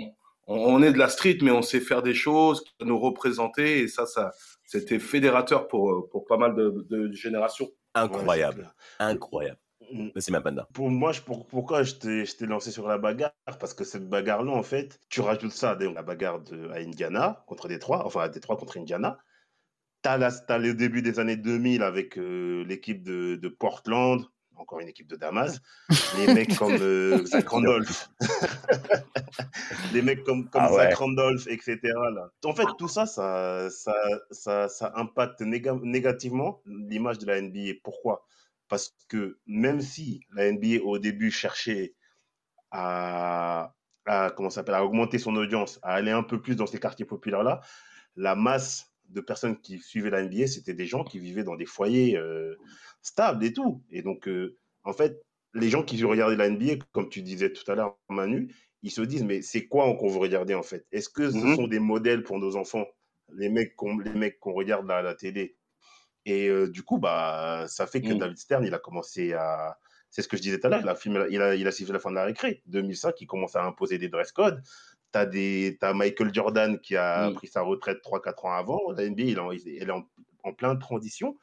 on, 0.45 0.83
est 0.83 0.93
de 0.93 0.99
la 0.99 1.09
street, 1.09 1.39
mais 1.41 1.49
on 1.49 1.63
sait 1.63 1.79
faire 1.79 2.03
des 2.03 2.13
choses, 2.13 2.63
nous 2.79 2.99
représenter, 2.99 3.79
et 3.79 3.87
ça, 3.87 4.05
ça, 4.05 4.31
c'était 4.69 4.99
fédérateur 4.99 5.67
pour, 5.67 5.91
euh, 5.91 6.07
pour 6.11 6.25
pas 6.25 6.37
mal 6.37 6.53
de, 6.53 7.11
générations. 7.11 7.71
Incroyable, 7.95 8.71
incroyable. 8.99 9.59
Mm. 9.91 10.09
C'est 10.17 10.29
ma 10.31 10.41
panda. 10.41 10.67
Pour 10.73 10.91
moi, 10.91 11.11
je, 11.11 11.21
pour, 11.21 11.47
pourquoi 11.47 11.81
je 11.81 11.95
t'ai 11.95 12.45
lancé 12.45 12.69
sur 12.69 12.87
la 12.87 12.99
bagarre? 12.99 13.31
Parce 13.59 13.73
que 13.73 13.83
cette 13.83 14.07
bagarre-là, 14.07 14.51
en 14.51 14.61
fait, 14.61 14.99
tu 15.09 15.21
rajoutes 15.21 15.51
ça 15.51 15.71
à 15.71 15.75
la 15.75 16.03
bagarre 16.03 16.41
de, 16.41 16.69
à 16.69 16.75
Indiana 16.75 17.43
contre 17.47 17.67
Détroit, 17.67 18.05
enfin 18.05 18.21
à 18.21 18.29
Détroit 18.29 18.57
contre 18.57 18.77
Indiana. 18.77 19.17
Tu 20.03 20.09
as, 20.09 20.43
as, 20.47 20.57
le 20.59 20.75
début 20.75 21.01
des 21.01 21.19
années 21.19 21.35
2000 21.35 21.81
avec 21.81 22.19
euh, 22.19 22.63
l'équipe 22.65 23.01
de, 23.01 23.37
de, 23.37 23.47
Portland, 23.49 24.23
encore 24.59 24.79
une 24.79 24.87
équipe 24.87 25.07
de 25.07 25.15
Damas, 25.15 25.59
les 26.17 26.27
mecs 26.33 26.55
comme 26.55 26.73
euh, 26.73 27.25
Zach 27.25 27.47
Randolph, 27.47 28.09
les 29.93 30.01
mecs 30.01 30.23
comme, 30.23 30.49
comme 30.49 30.63
ah 30.65 30.73
Zach 30.73 30.95
Randolph, 30.95 31.47
etc. 31.47 31.79
Là. 31.83 32.29
En 32.45 32.53
fait, 32.53 32.67
tout 32.77 32.87
ça, 32.87 33.05
ça, 33.05 33.69
ça, 33.69 34.67
ça, 34.67 34.93
impacte 34.95 35.41
négativement 35.41 36.61
l'image 36.65 37.19
de 37.19 37.25
la 37.25 37.41
NBA. 37.41 37.79
Pourquoi? 37.83 38.25
Parce 38.67 38.95
que 39.07 39.39
même 39.47 39.81
si 39.81 40.21
la 40.33 40.51
NBA 40.51 40.83
au 40.83 40.99
début 40.99 41.31
cherchait 41.31 41.95
à, 42.71 43.73
à 44.05 44.31
comment 44.31 44.49
s'appelle, 44.49 44.75
à 44.75 44.83
augmenter 44.83 45.17
son 45.17 45.35
audience, 45.35 45.79
à 45.81 45.93
aller 45.93 46.11
un 46.11 46.23
peu 46.23 46.41
plus 46.41 46.55
dans 46.55 46.67
ces 46.67 46.79
quartiers 46.79 47.05
populaires 47.05 47.43
là, 47.43 47.61
la 48.15 48.35
masse 48.35 48.88
de 49.09 49.21
personnes 49.21 49.59
qui 49.59 49.79
suivaient 49.79 50.09
la 50.09 50.21
NBA, 50.21 50.47
c'était 50.47 50.73
des 50.73 50.85
gens 50.85 51.03
qui 51.03 51.19
vivaient 51.19 51.43
dans 51.43 51.55
des 51.55 51.65
foyers 51.65 52.17
euh, 52.17 52.55
stables 53.01 53.43
et 53.45 53.53
tout. 53.53 53.83
Et 53.89 54.01
donc, 54.01 54.27
euh, 54.27 54.55
en 54.83 54.93
fait, 54.93 55.21
les 55.53 55.69
gens 55.69 55.83
qui 55.83 56.01
regardaient 56.03 56.35
la 56.35 56.49
NBA, 56.49 56.75
comme 56.91 57.09
tu 57.09 57.21
disais 57.21 57.51
tout 57.51 57.69
à 57.71 57.75
l'heure, 57.75 57.97
Manu, 58.09 58.53
ils 58.83 58.91
se 58.91 59.01
disent, 59.01 59.23
mais 59.23 59.41
c'est 59.41 59.67
quoi 59.67 59.93
qu'on 59.97 60.07
veut 60.09 60.19
regarder 60.19 60.53
en 60.55 60.63
fait? 60.63 60.85
Est-ce 60.91 61.09
que 61.09 61.31
ce 61.31 61.37
Mhm. 61.37 61.55
sont 61.55 61.67
des 61.67 61.79
modèles 61.79 62.23
pour 62.23 62.39
nos 62.39 62.55
enfants, 62.55 62.85
les 63.33 63.49
mecs 63.49 63.75
qu'on 63.75 63.97
qu'on 64.39 64.53
regarde 64.53 64.89
à 64.91 65.01
la 65.01 65.15
télé? 65.15 65.57
Et 66.25 66.47
euh, 66.49 66.69
du 66.69 66.83
coup, 66.83 66.97
bah, 66.99 67.65
ça 67.67 67.87
fait 67.87 68.03
que 68.03 68.13
Mhm. 68.13 68.19
David 68.19 68.37
Stern, 68.37 68.65
il 68.65 68.73
a 68.73 68.79
commencé 68.79 69.33
à. 69.33 69.77
C'est 70.11 70.23
ce 70.23 70.27
que 70.27 70.37
je 70.37 70.41
disais 70.41 70.59
tout 70.59 70.65
à 70.67 70.69
l'heure, 70.71 70.81
il 70.81 71.17
a, 71.17 71.27
il, 71.29 71.41
a, 71.41 71.55
il 71.55 71.67
a 71.67 71.71
sifflé 71.71 71.93
la 71.93 71.99
fin 71.99 72.09
de 72.09 72.15
la 72.15 72.25
récré. 72.25 72.63
2005, 72.65 73.21
il 73.21 73.27
commence 73.27 73.55
à 73.55 73.63
imposer 73.63 73.99
des 73.99 74.09
dress 74.09 74.31
codes. 74.31 74.61
Tu 75.13 75.77
as, 75.81 75.93
Michael 75.93 76.33
Jordan 76.33 76.79
qui 76.79 76.95
a 76.95 77.27
pris 77.33 77.47
sa 77.47 77.61
retraite 77.61 77.99
3-4 78.03 78.45
ans 78.47 78.51
avant. 78.53 78.91
La 78.91 79.07
NBA, 79.09 79.23
il 79.23 79.37
est 79.37 79.39
en, 79.39 79.51
il 79.51 79.67
est 79.67 79.89
en, 79.91 80.07
en 80.43 80.53
pleine 80.53 80.77
transition. 80.79 81.37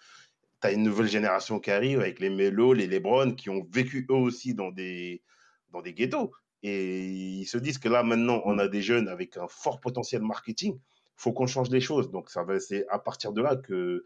Tu 0.60 0.68
as 0.68 0.72
une 0.72 0.82
nouvelle 0.84 1.08
génération 1.08 1.58
qui 1.60 1.70
arrive 1.70 2.00
avec 2.00 2.20
les 2.20 2.30
Melo, 2.30 2.72
les 2.72 2.86
LeBron, 2.86 3.32
qui 3.34 3.50
ont 3.50 3.66
vécu 3.70 4.06
eux 4.10 4.14
aussi 4.14 4.54
dans 4.54 4.70
des, 4.70 5.22
dans 5.70 5.82
des 5.82 5.92
ghettos. 5.92 6.32
Et 6.62 7.04
ils 7.04 7.44
se 7.46 7.58
disent 7.58 7.78
que 7.78 7.88
là, 7.88 8.02
maintenant, 8.02 8.40
on 8.44 8.58
a 8.58 8.66
des 8.68 8.82
jeunes 8.82 9.08
avec 9.08 9.36
un 9.36 9.46
fort 9.48 9.80
potentiel 9.80 10.22
marketing. 10.22 10.78
faut 11.16 11.32
qu'on 11.32 11.46
change 11.46 11.70
les 11.70 11.80
choses. 11.80 12.10
Donc, 12.10 12.30
ça 12.30 12.42
va, 12.44 12.58
c'est 12.60 12.86
à 12.88 12.98
partir 12.98 13.32
de 13.32 13.42
là 13.42 13.56
que 13.56 14.04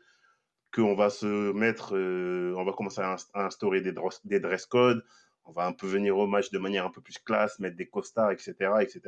qu'on 0.75 0.95
va 0.95 1.11
se 1.11 1.53
mettre, 1.53 1.97
euh, 1.97 2.55
on 2.57 2.65
va 2.65 2.73
commencer 2.73 3.01
à, 3.01 3.15
inst- 3.17 3.31
à 3.35 3.47
instaurer 3.47 3.81
des 3.81 3.93
des 4.25 4.41
dress 4.41 4.67
codes. 4.67 5.03
On 5.51 5.53
va 5.53 5.67
un 5.67 5.73
peu 5.73 5.89
venir 5.89 6.17
au 6.17 6.29
match 6.29 6.51
de 6.51 6.59
manière 6.59 6.87
un 6.87 6.91
peu 6.91 7.01
plus 7.01 7.19
classe, 7.19 7.59
mettre 7.59 7.77
des 7.77 7.89
costards, 7.89 8.31
etc., 8.31 8.55
etc. 8.83 9.01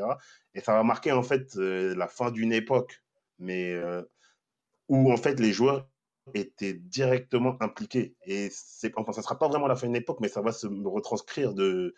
Et 0.54 0.60
ça 0.60 0.74
va 0.74 0.82
marquer 0.82 1.12
en 1.12 1.22
fait 1.22 1.54
euh, 1.56 1.94
la 1.94 2.08
fin 2.08 2.32
d'une 2.32 2.52
époque, 2.52 3.00
mais 3.38 3.72
euh, 3.72 4.02
où 4.88 5.12
en 5.12 5.16
fait 5.16 5.38
les 5.38 5.52
joueurs 5.52 5.88
étaient 6.34 6.74
directement 6.74 7.56
impliqués. 7.60 8.16
Et 8.26 8.48
c'est, 8.50 8.92
enfin, 8.96 9.12
ça 9.12 9.22
sera 9.22 9.38
pas 9.38 9.46
vraiment 9.48 9.68
la 9.68 9.76
fin 9.76 9.86
d'une 9.86 9.96
époque, 9.96 10.18
mais 10.20 10.28
ça 10.28 10.40
va 10.42 10.50
se 10.52 10.66
retranscrire 10.66 11.54
de 11.54 11.94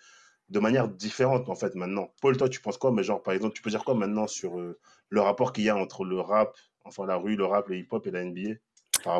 de 0.50 0.60
manière 0.60 0.88
différente 0.88 1.48
en 1.48 1.54
fait 1.54 1.74
maintenant. 1.74 2.12
Paul, 2.20 2.36
toi, 2.36 2.50
tu 2.50 2.60
penses 2.60 2.76
quoi? 2.76 2.92
Mais 2.92 3.02
genre, 3.02 3.22
par 3.22 3.32
exemple, 3.32 3.54
tu 3.54 3.62
peux 3.62 3.70
dire 3.70 3.82
quoi 3.82 3.94
maintenant 3.94 4.26
sur 4.26 4.58
euh, 4.60 4.78
le 5.08 5.20
rapport 5.22 5.54
qu'il 5.54 5.64
y 5.64 5.70
a 5.70 5.76
entre 5.76 6.04
le 6.04 6.20
rap, 6.20 6.54
enfin 6.84 7.06
la 7.06 7.16
rue, 7.16 7.34
le 7.34 7.46
rap, 7.46 7.68
le 7.68 7.78
hip-hop 7.78 8.06
et 8.06 8.10
la 8.10 8.24
NBA 8.26 8.50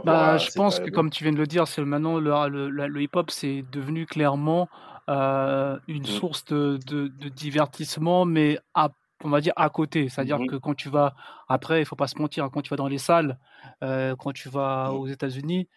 Bah, 0.05 0.37
je 0.39 0.51
pense 0.53 0.79
que 0.81 0.91
comme 0.95 1.09
tu 1.11 1.25
viens 1.25 1.33
de 1.33 1.39
le 1.39 1.47
dire, 1.47 1.67
c'est 1.67 1.83
maintenant 1.83 2.19
le, 2.21 2.31
le, 2.51 2.69
la- 2.69 2.89
le 2.89 3.01
hip-hop, 3.03 3.31
c'est 3.31 3.65
devenu 3.73 4.05
clairement 4.05 4.69
euh, 5.09 5.79
une 5.89 6.07
Mm. 6.07 6.07
source 6.07 6.45
de, 6.47 6.79
de, 6.79 7.09
de 7.09 7.29
divertissement, 7.29 8.25
mais 8.25 8.59
à, 8.75 8.91
on 9.25 9.31
va 9.31 9.41
dire 9.41 9.53
à 9.57 9.71
côté. 9.71 10.09
C'est-à-dire 10.09 10.41
Mhm. 10.41 10.47
que 10.47 10.57
quand 10.57 10.75
tu 10.75 10.89
vas, 10.91 11.15
après, 11.49 11.81
il 11.83 11.87
faut 11.87 11.97
pas 11.97 12.09
se 12.09 12.19
mentir, 12.21 12.51
quand 12.51 12.63
tu 12.63 12.71
vas 12.71 12.77
dans 12.77 12.89
les 12.89 12.99
salles, 12.99 13.39
euh, 13.83 14.17
quand 14.17 14.33
tu 14.33 14.49
vas 14.49 14.93
Mm. 14.93 14.95
aux 14.95 15.07
États-Unis, 15.07 15.69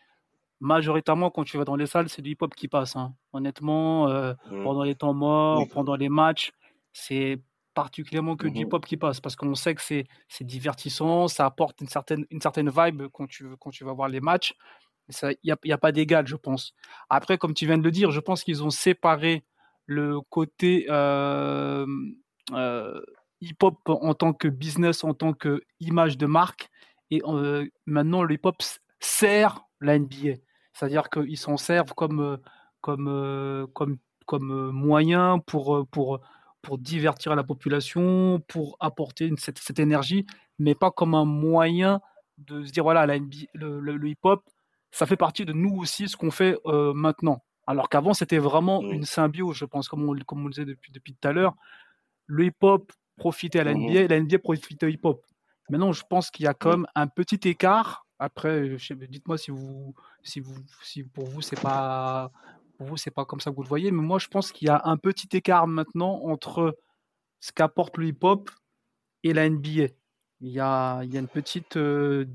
majoritairement, 0.59 1.29
quand 1.31 1.43
tu 1.43 1.57
vas 1.57 1.65
dans 1.65 1.75
les 1.75 1.85
salles, 1.87 2.09
c'est 2.09 2.21
du 2.21 2.31
hip-hop 2.31 2.55
qui 2.55 2.67
passe. 2.67 2.95
hein. 2.95 3.15
Honnêtement, 3.33 4.07
euh, 4.09 4.33
Mm. 4.45 4.53
pendant 4.61 4.83
les 4.83 4.95
temps 4.95 5.13
morts, 5.13 5.69
pendant 5.69 5.95
les 5.95 6.09
matchs, 6.09 6.51
c'est 6.93 7.41
particulièrement 7.73 8.35
que 8.35 8.47
du 8.47 8.61
Mhm. 8.61 8.63
hip-hop 8.63 8.85
qui 8.85 8.97
passe 8.97 9.21
parce 9.21 9.35
qu'on 9.35 9.53
sait 9.55 9.75
que 9.75 9.81
c'est 9.83 10.05
c'est 10.29 10.43
divertissant, 10.45 11.27
ça 11.27 11.45
apporte 11.45 11.79
une 11.81 11.87
certaine, 11.87 12.25
une 12.31 12.41
certaine 12.41 12.69
vibe 12.71 13.03
quand 13.13 13.27
tu, 13.27 13.45
quand 13.59 13.69
tu 13.69 13.83
vas 13.85 13.93
voir 13.93 14.09
les 14.09 14.19
matchs. 14.21 14.55
Il 15.09 15.37
n'y 15.43 15.51
a, 15.51 15.57
y 15.63 15.71
a 15.71 15.77
pas 15.77 15.91
d'égal, 15.91 16.27
je 16.27 16.35
pense. 16.35 16.73
Après, 17.09 17.37
comme 17.37 17.53
tu 17.53 17.65
viens 17.65 17.77
de 17.77 17.83
le 17.83 17.91
dire, 17.91 18.11
je 18.11 18.19
pense 18.19 18.43
qu'ils 18.43 18.63
ont 18.63 18.69
séparé 18.69 19.43
le 19.85 20.19
côté 20.29 20.85
euh, 20.89 21.87
euh, 22.51 23.01
hip-hop 23.41 23.77
en 23.85 24.13
tant 24.13 24.33
que 24.33 24.47
business, 24.47 25.03
en 25.03 25.13
tant 25.13 25.33
que 25.33 25.61
image 25.79 26.17
de 26.17 26.25
marque. 26.25 26.69
Et 27.09 27.21
euh, 27.25 27.65
maintenant, 27.85 28.23
le 28.23 28.35
hip-hop 28.35 28.61
sert 28.99 29.65
la 29.79 29.97
NBA. 29.97 30.35
C'est-à-dire 30.73 31.09
qu'ils 31.09 31.37
s'en 31.37 31.57
servent 31.57 31.93
comme, 31.95 32.37
comme, 32.81 33.67
comme, 33.73 33.97
comme 34.25 34.71
moyen 34.71 35.39
pour, 35.39 35.87
pour, 35.87 36.19
pour 36.61 36.77
divertir 36.77 37.35
la 37.35 37.43
population, 37.43 38.43
pour 38.47 38.75
apporter 38.79 39.31
cette, 39.37 39.79
énergie, 39.79 40.27
mais 40.59 40.75
pas 40.75 40.91
comme 40.91 41.15
un 41.15 41.25
moyen 41.25 42.01
de 42.37 42.63
se 42.65 42.71
dire 42.71 42.83
voilà, 42.83 43.05
la 43.07 43.17
NBA, 43.17 43.47
le 43.55 44.07
hip-hop, 44.07 44.43
ça 44.91 45.05
fait 45.05 45.17
partie 45.17 45.45
de 45.45 45.53
nous 45.53 45.75
aussi, 45.77 46.07
ce 46.09 46.17
qu'on 46.17 46.31
fait 46.31 46.57
euh, 46.65 46.93
maintenant. 46.93 47.43
Alors 47.65 47.89
qu'avant, 47.89 48.13
c'était 48.13 48.37
vraiment 48.37 48.81
Mm. 48.81 48.91
une 48.93 49.03
symbiose, 49.05 49.55
je 49.57 49.65
pense, 49.65 49.87
comme 49.89 50.07
on, 50.09 50.15
comme 50.19 50.41
on 50.41 50.45
le 50.47 50.51
disait 50.51 50.65
depuis, 50.65 50.91
depuis 50.91 51.13
tout 51.13 51.27
à 51.27 51.33
l'heure. 51.33 51.55
Le 52.25 52.45
hip-hop 52.45 52.91
profitait 53.17 53.59
à 53.59 53.63
la 53.63 53.73
Mhm. 53.73 53.81
NBA 53.89 54.01
et 54.01 54.07
la 54.07 54.17
NBA 54.17 54.39
profitait 54.39 54.85
au 54.85 54.89
hip-hop. 54.89 55.25
Maintenant, 55.69 55.91
je 55.91 56.03
pense 56.09 56.31
qu'il 56.31 56.45
y 56.45 56.47
a 56.47 56.53
quand 56.53 56.69
Mm. 56.69 56.81
même 56.81 56.87
un 56.95 57.07
petit 57.07 57.47
écart. 57.49 58.05
Après, 58.19 58.69
dites-moi 59.09 59.37
si 59.37 59.51
vous, 59.51 59.93
si 60.23 60.39
vous, 60.39 60.55
si 60.81 61.03
pour 61.03 61.27
vous 61.27 61.41
c'est 61.41 61.59
pas, 61.61 62.31
pour 62.77 62.87
vous 62.87 62.97
c'est 62.97 63.11
pas 63.11 63.25
comme 63.25 63.39
ça 63.41 63.51
que 63.51 63.55
vous 63.55 63.61
le 63.63 63.67
voyez, 63.67 63.91
mais 63.91 64.01
moi 64.01 64.17
je 64.17 64.27
pense 64.27 64.51
qu'il 64.51 64.67
y 64.67 64.71
a 64.71 64.81
un 64.85 64.97
petit 64.97 65.27
écart 65.37 65.67
maintenant 65.67 66.21
entre 66.23 66.77
ce 67.39 67.51
qu'apporte 67.51 67.97
le 67.97 68.07
hip-hop 68.07 68.49
et 69.23 69.33
la 69.33 69.45
NBA. 69.49 69.89
Il 70.41 70.49
y 70.49 70.59
a, 70.59 71.03
il 71.03 71.13
y 71.13 71.17
a 71.17 71.19
une 71.19 71.27
petite, 71.27 71.77
euh, 71.77 72.25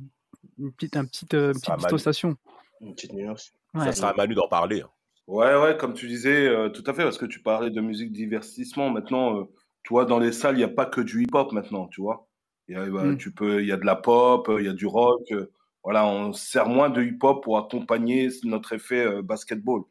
une 0.59 0.73
petite, 0.73 0.97
un 0.97 1.05
euh, 1.35 1.53
petite 1.53 1.77
dissociation. 1.79 2.37
Une 2.81 2.95
petite 2.95 3.13
nuance. 3.13 3.53
Ouais. 3.75 3.85
Ça 3.87 3.93
sera 3.93 4.11
à 4.11 4.15
Manu 4.15 4.35
d'en 4.35 4.49
parler. 4.49 4.83
hein. 4.83 4.91
Ouais, 5.29 5.55
ouais, 5.57 5.77
comme 5.77 5.95
tu 5.95 6.09
disais, 6.09 6.49
euh, 6.49 6.69
tout 6.69 6.83
à 6.87 6.93
fait, 6.95 7.05
parce 7.05 7.17
que 7.19 7.27
tu 7.27 7.41
parlais 7.41 7.71
de 7.71 7.81
musique 7.81 8.13
divertissement. 8.13 8.91
Maintenant, 8.91 9.39
euh, 9.41 9.45
tu 9.85 9.93
vois, 9.95 10.05
dans 10.05 10.19
les 10.19 10.33
salles, 10.33 10.57
il 10.57 10.59
n'y 10.59 10.65
a 10.65 10.69
pas 10.69 10.87
que 10.87 11.01
du 11.01 11.23
hip-hop 11.23 11.53
maintenant, 11.53 11.87
tu 11.89 12.01
vois. 12.01 12.27
Il 12.69 12.75
y 12.77 12.79
a, 12.79 12.85
bah, 12.91 13.05
Mm. 13.05 13.17
tu 13.19 13.33
peux, 13.33 13.63
il 13.63 13.69
y 13.69 13.73
a 13.73 13.77
de 13.77 13.87
la 13.87 13.97
pop, 13.97 14.49
euh, 14.49 14.61
il 14.61 14.67
y 14.67 14.69
a 14.69 14.73
du 14.73 14.87
rock. 14.87 15.23
euh, 15.33 15.51
voilà, 15.85 16.07
on 16.07 16.33
sert 16.33 16.69
moins 16.69 16.91
de 16.91 17.03
hip-hop 17.03 17.43
pour 17.43 17.59
accompagner 17.59 18.29
notre 18.45 18.73
effet 18.73 19.05
euh, 19.05 19.23
basketball. 19.23 19.83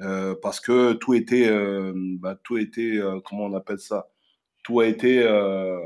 Euh, 0.00 0.34
parce 0.40 0.60
que 0.60 0.92
tout 0.94 1.14
était, 1.14 1.48
euh, 1.48 1.92
bah, 2.20 2.36
tout 2.44 2.56
était, 2.56 2.98
euh, 2.98 3.20
comment 3.24 3.44
on 3.46 3.54
appelle 3.54 3.78
ça? 3.80 4.08
Tout 4.62 4.80
a 4.80 4.86
été, 4.86 5.22
euh, 5.24 5.78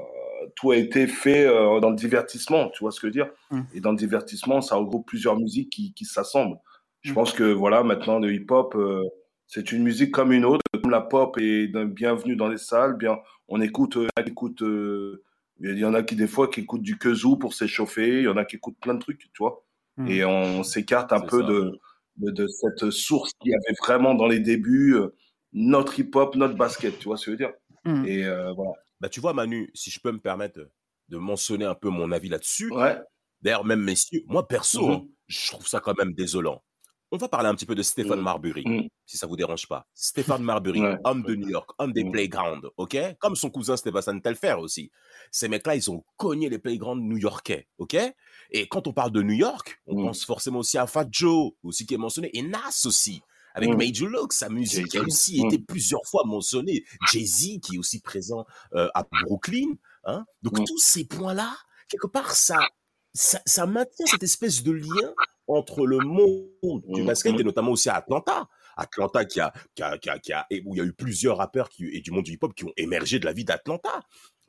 tout 0.57 0.71
a 0.71 0.77
été 0.77 1.07
fait 1.07 1.47
euh, 1.47 1.81
dans 1.81 1.91
le 1.91 1.97
divertissement, 1.97 2.69
tu 2.71 2.81
vois 2.85 2.91
ce 2.93 3.01
que 3.01 3.07
je 3.09 3.19
veux 3.19 3.25
dire? 3.25 3.33
Mm. 3.51 3.61
Et 3.75 3.81
dans 3.81 3.91
le 3.93 3.97
divertissement, 3.97 4.61
ça 4.61 4.77
regroupe 4.77 5.07
plusieurs 5.07 5.37
musiques 5.39 5.71
qui, 5.71 5.93
qui 5.95 6.05
s'assemblent. 6.05 6.59
Je 7.03 7.11
Mm. 7.11 7.15
pense 7.15 7.33
que 7.33 7.45
voilà, 7.53 7.83
maintenant 7.83 8.19
le 8.19 8.33
hip-hop, 8.33 8.75
euh, 8.77 9.03
c'est 9.47 9.73
une 9.73 9.83
musique 9.83 10.13
comme 10.13 10.33
une 10.33 10.45
autre. 10.45 10.63
Comme 10.73 10.91
la 10.91 11.01
pop 11.01 11.37
est 11.39 11.69
d'un- 11.69 11.85
bienvenue 11.85 12.37
dans 12.37 12.49
les 12.49 12.59
salles, 12.59 12.97
bien, 12.97 13.19
on 13.49 13.61
écoute, 13.61 13.97
euh, 13.97 14.09
on 14.19 14.23
écoute, 14.25 14.63
euh, 14.63 15.23
il 15.61 15.79
y 15.79 15.85
en 15.85 15.95
a 15.95 16.03
qui 16.03 16.17
des 16.17 16.27
fois 16.27 16.49
qui 16.49 16.61
écoutent 16.61 16.83
du 16.83 16.97
kazoo 16.99 17.37
pour 17.37 17.55
s'échauffer, 17.55 18.19
il 18.19 18.25
y 18.25 18.29
en 18.29 18.37
a 18.37 18.45
qui 18.45 18.57
écoutent 18.57 18.79
plein 18.81 18.95
de 18.95 19.01
trucs, 19.01 19.19
tu 19.21 19.29
vois? 19.39 19.65
Mm. 19.97 20.07
Et 20.09 20.25
on 20.25 20.63
s'écarte 20.63 21.13
un 21.13 21.21
peu 21.21 21.43
de, 21.43 21.79
de, 22.17 22.31
de 22.31 22.47
cette 22.47 22.91
source 22.91 23.33
qu'il 23.41 23.51
y 23.53 23.55
avait 23.55 23.77
vraiment 23.81 24.15
dans 24.15 24.27
les 24.27 24.41
débuts, 24.41 24.95
euh, 24.97 25.15
notre 25.53 25.99
hip-hop, 26.01 26.35
notre 26.37 26.57
basket, 26.57 26.99
tu 26.99 27.05
vois 27.05 27.17
ce 27.19 27.27
que 27.27 27.33
je 27.33 27.37
veux 27.37 27.37
dire? 27.37 27.53
Et 28.07 28.25
euh, 28.25 28.53
voilà. 28.53 28.73
Bah, 29.03 29.09
tu 29.09 29.19
vois, 29.19 29.35
Manu, 29.35 29.69
si 29.75 29.91
je 29.91 29.99
peux 29.99 30.13
me 30.13 30.21
permettre 30.21 30.61
de 31.09 31.17
mentionner 31.17 31.65
un 31.65 31.75
peu 31.75 31.89
mon 31.89 32.13
avis 32.13 32.29
là-dessus, 32.29 32.71
Ouais. 32.71 32.97
d'ailleurs, 33.41 33.65
même 33.65 33.83
messieurs, 33.83 34.23
moi 34.29 34.47
perso, 34.47 34.87
Mhm. 34.87 34.93
hein, 34.93 35.09
je 35.27 35.49
trouve 35.51 35.67
ça 35.67 35.81
quand 35.81 35.99
même 35.99 36.13
désolant. 36.15 36.63
On 37.11 37.17
va 37.17 37.27
parler 37.29 37.49
un 37.49 37.55
petit 37.57 37.67
peu 37.67 37.75
de 37.75 37.83
Stéphane 37.83 38.19
Mhm. 38.19 38.25
Marbury, 38.25 38.65
Mhm. 38.65 38.89
si 39.05 39.17
ça 39.19 39.27
vous 39.27 39.35
dérange 39.35 39.67
pas. 39.67 39.89
Stéphane 39.93 40.45
Marbury, 40.45 40.81
Ouais. 40.81 40.99
homme 41.03 41.25
de 41.25 41.35
New 41.35 41.49
York, 41.49 41.69
homme 41.79 41.93
des 41.93 42.05
playgrounds, 42.05 42.71
ok? 42.77 42.97
Comme 43.19 43.35
son 43.35 43.51
cousin 43.51 43.77
Sébastien 43.77 44.21
Telfer 44.21 44.55
aussi. 44.61 44.93
Ces 45.33 45.49
mecs-là, 45.49 45.75
ils 45.75 45.91
ont 45.91 46.05
cogné 46.17 46.49
les 46.49 46.61
playgrounds 46.61 47.03
new-yorkais, 47.03 47.67
ok? 47.79 47.97
Et 48.53 48.69
quand 48.69 48.87
on 48.87 48.93
parle 48.93 49.11
de 49.11 49.23
New 49.23 49.35
York, 49.35 49.83
on 49.87 49.97
pense 49.97 50.25
forcément 50.25 50.61
aussi 50.61 50.79
à 50.79 50.87
Fat 50.87 51.09
Joe, 51.11 51.51
aussi 51.65 51.87
qui 51.87 51.95
est 51.95 51.99
mentionné, 51.99 52.31
et 52.39 52.43
Nas 52.43 52.83
aussi. 52.85 53.21
Avec 53.55 53.71
Mhm. 53.71 53.79
Major 53.79 54.09
Lux, 54.09 54.37
sa 54.37 54.49
musique 54.49 54.89
qui 54.89 54.99
a 54.99 55.03
aussi 55.03 55.41
Mhm. 55.41 55.47
été 55.47 55.59
plusieurs 55.59 56.05
fois 56.07 56.23
mentionnée. 56.25 56.85
Jay-Z 57.11 57.61
qui 57.63 57.75
est 57.77 57.79
aussi 57.79 58.01
présent 58.01 58.45
euh, 58.75 58.89
à 58.95 59.05
Brooklyn. 59.25 59.75
Hein 60.05 60.25
Donc 60.43 60.59
Mhm. 60.59 60.65
tous 60.67 60.79
ces 60.79 61.05
points-là, 61.05 61.55
quelque 61.89 62.07
part, 62.07 62.33
ça, 62.35 62.69
ça, 63.15 63.41
ça 63.47 63.67
maintient 63.67 64.07
cette 64.07 64.23
espèce 64.23 64.63
de 64.63 64.73
lien 64.73 65.13
entre 65.47 65.87
le 65.87 65.99
monde 65.99 66.83
du 66.89 67.01
Mhm. 67.03 67.07
basket 67.07 67.39
et 67.41 67.45
notamment 67.45 67.73
aussi 67.73 67.89
à 67.89 67.97
Atlanta. 67.97 68.49
Atlanta 68.77 69.25
qui 69.27 69.39
a, 69.39 69.53
qui 69.75 69.83
a, 69.83 69.99
qui 69.99 70.09
a, 70.09 70.19
qui 70.19 70.33
a- 70.33 70.47
et 70.51 70.63
où 70.65 70.75
il 70.75 70.79
y 70.79 70.81
a 70.81 70.85
eu 70.85 70.95
plusieurs 70.95 71.37
rappeurs 71.37 71.69
qui, 71.69 71.85
et 71.93 72.01
du 72.01 72.11
monde 72.11 72.25
du 72.25 72.33
hip-hop 72.33 72.55
qui 72.55 72.65
ont 72.65 72.73
émergé 72.79 73.19
de 73.19 73.27
la 73.27 73.33
vie 73.35 73.45
d'Atlanta. 73.45 74.01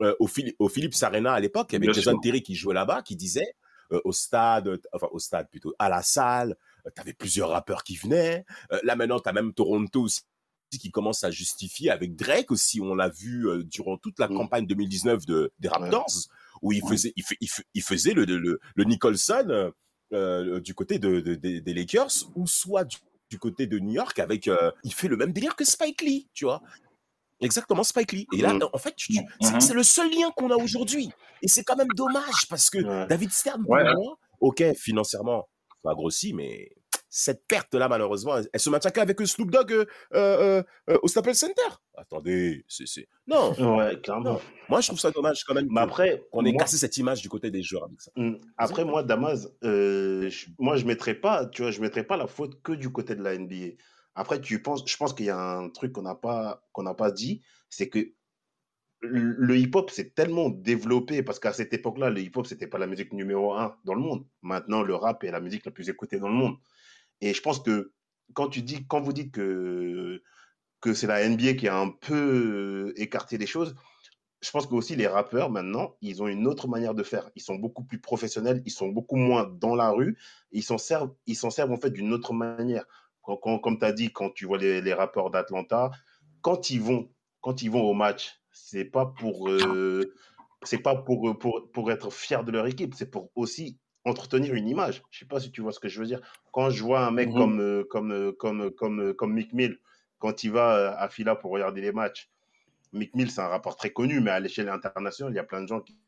Euh, 0.02 0.14
au, 0.18 0.26
Phili- 0.26 0.56
au 0.58 0.68
Philips 0.68 0.94
Arena 1.02 1.34
à 1.34 1.40
l'époque, 1.40 1.68
il 1.70 1.74
y 1.74 1.76
avait 1.76 1.92
Jason. 1.92 2.18
Terry 2.18 2.42
qui 2.42 2.54
jouait 2.54 2.74
là-bas, 2.74 3.02
qui 3.02 3.16
disait 3.16 3.54
euh, 3.92 4.00
au 4.04 4.12
stade, 4.12 4.80
enfin 4.94 5.08
au 5.12 5.18
stade 5.18 5.48
plutôt, 5.50 5.74
à 5.78 5.90
la 5.90 6.02
salle, 6.02 6.56
euh, 6.86 6.90
t'avais 6.94 7.12
plusieurs 7.14 7.50
rappeurs 7.50 7.82
qui 7.84 7.96
venaient. 7.96 8.44
Euh, 8.72 8.80
là 8.82 8.96
maintenant, 8.96 9.20
t'as 9.20 9.32
même 9.32 9.52
Toronto 9.54 10.02
aussi 10.02 10.22
qui 10.80 10.90
commence 10.90 11.22
à 11.22 11.30
justifier 11.30 11.90
avec 11.90 12.16
Drake 12.16 12.50
aussi. 12.50 12.80
On 12.80 12.96
l'a 12.96 13.08
vu 13.08 13.48
euh, 13.48 13.62
durant 13.62 13.96
toute 13.96 14.18
la 14.18 14.26
Mm. 14.28 14.36
campagne 14.36 14.66
2019 14.66 15.24
de, 15.26 15.52
des 15.60 15.68
Raptors, 15.68 16.06
où 16.62 16.72
il 16.72 16.82
Ouais. 16.82 16.90
faisait, 16.90 17.12
il, 17.74 17.82
faisait 17.82 18.12
le, 18.12 18.24
le, 18.24 18.58
le 18.74 18.84
Nicholson 18.84 19.72
euh, 20.12 20.60
du 20.60 20.74
côté 20.74 20.98
de, 20.98 21.20
de- 21.20 21.34
des- 21.36 21.60
des 21.60 21.74
Lakers, 21.74 22.10
ou 22.34 22.46
soit 22.48 22.84
du, 22.84 22.96
du 23.30 23.38
côté 23.38 23.66
de 23.68 23.78
New 23.78 23.92
York 23.92 24.18
avec, 24.18 24.48
euh, 24.48 24.70
il 24.82 24.92
fait 24.92 25.06
le 25.08 25.16
même 25.16 25.32
délire 25.32 25.54
que 25.54 25.64
Spike 25.64 26.02
Lee, 26.02 26.28
tu 26.34 26.44
vois. 26.44 26.60
Exactement, 27.40 27.84
Spike 27.84 28.12
Lee. 28.12 28.26
Et 28.32 28.38
là, 28.42 28.54
Mm. 28.54 28.62
en 28.72 28.78
fait, 28.78 28.94
tu- 28.96 29.12
tu- 29.12 29.20
c'est 29.42 29.60
c'est 29.60 29.74
le 29.74 29.82
seul 29.82 30.10
lien 30.10 30.30
qu'on 30.36 30.50
a 30.50 30.56
aujourd'hui. 30.56 31.10
Et 31.42 31.48
c'est 31.48 31.62
quand 31.62 31.76
même 31.76 31.88
dommage 31.94 32.48
parce 32.48 32.68
que 32.70 32.78
Ouais. 32.78 33.06
David 33.06 33.30
Stern, 33.30 33.62
pour 33.62 33.72
Ouais. 33.72 33.84
moi, 33.94 34.16
ok, 34.40 34.62
financièrement, 34.76 35.46
ça 35.84 35.90
a 35.90 35.94
grossi, 35.94 36.32
mais 36.32 36.72
cette 37.08 37.46
perte-là, 37.46 37.88
malheureusement, 37.88 38.34
elle, 38.52 38.60
se 38.60 38.70
maintient 38.70 38.90
qu'avec 38.90 39.20
Snoop 39.20 39.50
Dogg 39.50 39.72
euh, 39.72 39.84
euh, 40.14 40.62
euh, 40.90 40.98
au 41.02 41.08
Staples 41.08 41.34
Center. 41.34 41.62
Attendez, 41.96 42.64
c'est. 42.68 43.06
Non. 43.28 43.52
Ouais, 43.76 44.00
clairement. 44.00 44.40
Moi, 44.68 44.80
je 44.80 44.88
trouve 44.88 44.98
ça 44.98 45.12
dommage 45.12 45.44
quand 45.44 45.54
même. 45.54 45.68
Mais 45.70 45.80
après, 45.80 46.24
on 46.32 46.44
ait 46.44 46.56
cassé 46.56 46.76
cette 46.76 46.96
image 46.96 47.22
du 47.22 47.28
côté 47.28 47.52
des 47.52 47.62
joueurs 47.62 47.84
avec 47.84 48.00
ça. 48.00 48.10
Hmm. 48.16 48.38
Après, 48.56 48.84
moi, 48.84 49.04
Damas, 49.04 49.48
je, 49.62 50.46
moi, 50.58 50.76
je 50.76 50.86
mettrais 50.86 51.14
pas, 51.14 51.46
tu 51.46 51.62
vois, 51.62 51.70
je 51.70 51.80
mettrais 51.80 52.04
pas 52.04 52.16
la 52.16 52.26
faute 52.26 52.60
que 52.62 52.72
du 52.72 52.90
côté 52.90 53.14
de 53.14 53.22
la 53.22 53.38
NBA. 53.38 53.76
Après, 54.16 54.40
tu 54.40 54.60
penses, 54.60 54.82
je 54.84 54.96
pense 54.96 55.12
qu'il 55.12 55.26
y 55.26 55.30
a 55.30 55.38
un 55.38 55.68
truc 55.68 55.92
qu'on 55.92 56.02
n'a 56.02 56.14
pas, 56.16 56.64
qu'on 56.72 56.82
n'a 56.82 56.94
pas 56.94 57.12
dit, 57.12 57.42
c'est 57.68 57.88
que 57.88 58.12
le 59.06 59.56
hip-hop 59.56 59.90
s'est 59.90 60.10
tellement 60.10 60.48
développé 60.50 61.22
parce 61.22 61.38
qu'à 61.38 61.52
cette 61.52 61.72
époque-là, 61.72 62.10
le 62.10 62.20
hip-hop, 62.20 62.46
c'était 62.46 62.66
pas 62.66 62.78
la 62.78 62.86
musique 62.86 63.12
numéro 63.12 63.54
un 63.54 63.76
dans 63.84 63.94
le 63.94 64.00
monde. 64.00 64.26
Maintenant, 64.42 64.82
le 64.82 64.94
rap 64.94 65.24
est 65.24 65.30
la 65.30 65.40
musique 65.40 65.64
la 65.64 65.72
plus 65.72 65.88
écoutée 65.88 66.18
dans 66.18 66.28
le 66.28 66.34
monde. 66.34 66.56
Et 67.20 67.34
je 67.34 67.40
pense 67.40 67.60
que 67.60 67.92
quand 68.32 68.48
tu 68.48 68.62
dis, 68.62 68.86
quand 68.86 69.00
vous 69.00 69.12
dites 69.12 69.32
que, 69.32 70.22
que 70.80 70.94
c'est 70.94 71.06
la 71.06 71.28
NBA 71.28 71.54
qui 71.54 71.68
a 71.68 71.78
un 71.78 71.90
peu 71.90 72.92
écarté 72.96 73.38
les 73.38 73.46
choses, 73.46 73.74
je 74.40 74.50
pense 74.50 74.66
que 74.66 74.74
aussi 74.74 74.94
les 74.94 75.06
rappeurs 75.06 75.50
maintenant, 75.50 75.96
ils 76.02 76.22
ont 76.22 76.28
une 76.28 76.46
autre 76.46 76.68
manière 76.68 76.94
de 76.94 77.02
faire. 77.02 77.30
Ils 77.34 77.42
sont 77.42 77.54
beaucoup 77.54 77.84
plus 77.84 78.00
professionnels, 78.00 78.62
ils 78.66 78.72
sont 78.72 78.88
beaucoup 78.88 79.16
moins 79.16 79.44
dans 79.44 79.74
la 79.74 79.90
rue, 79.90 80.18
ils 80.52 80.62
s'en 80.62 80.76
servent, 80.76 81.14
ils 81.26 81.36
s'en 81.36 81.50
servent 81.50 81.72
en 81.72 81.78
fait 81.78 81.90
d'une 81.90 82.12
autre 82.12 82.34
manière. 82.34 82.84
comme 83.22 83.78
tu 83.78 83.84
as 83.84 83.92
dit, 83.92 84.12
quand 84.12 84.30
tu 84.30 84.44
vois 84.44 84.58
les, 84.58 84.82
les 84.82 84.92
rappeurs 84.92 85.30
d'Atlanta, 85.30 85.90
quand 86.42 86.68
ils 86.68 86.82
vont, 86.82 87.10
quand 87.40 87.62
ils 87.62 87.70
vont 87.70 87.82
au 87.82 87.94
match, 87.94 88.43
c'est 88.54 88.84
pas 88.84 89.04
pour, 89.04 89.50
euh, 89.50 90.14
c'est 90.62 90.78
pas 90.78 90.94
pour, 90.94 91.38
pour, 91.38 91.70
pour 91.72 91.90
être 91.90 92.10
fier 92.10 92.44
de 92.44 92.52
leur 92.52 92.66
équipe, 92.66 92.94
c'est 92.94 93.10
pour 93.10 93.30
aussi 93.34 93.78
entretenir 94.04 94.54
une 94.54 94.68
image. 94.68 95.02
Je 95.10 95.18
sais 95.18 95.26
pas 95.26 95.40
si 95.40 95.50
tu 95.50 95.60
vois 95.60 95.72
ce 95.72 95.80
que 95.80 95.88
je 95.88 96.00
veux 96.00 96.06
dire. 96.06 96.20
Quand 96.52 96.70
je 96.70 96.82
vois 96.82 97.04
un 97.04 97.10
mec 97.10 97.28
mmh 97.30 97.34
comme, 97.34 97.60
euh, 97.60 97.84
comme, 97.84 98.12
euh, 98.12 98.32
comme, 98.32 98.70
comme, 98.70 99.14
comme 99.14 99.34
Mick 99.34 99.52
Mill, 99.52 99.78
quand 100.18 100.44
il 100.44 100.52
va 100.52 100.96
à 100.98 101.08
Fila 101.08 101.34
pour 101.34 101.50
regarder 101.50 101.80
les 101.80 101.92
matchs, 101.92 102.30
Mick 102.92 103.12
Mill, 103.16 103.28
c'est 103.28 103.40
un 103.40 103.48
rapport 103.48 103.76
très 103.76 103.90
connu, 103.90 104.20
mais 104.20 104.30
à 104.30 104.38
l'échelle 104.38 104.68
internationale, 104.68 105.32
il 105.32 105.36
y 105.36 105.40
a 105.40 105.44
plein 105.44 105.60
de 105.60 105.66
gens 105.66 105.80
qui, 105.80 105.98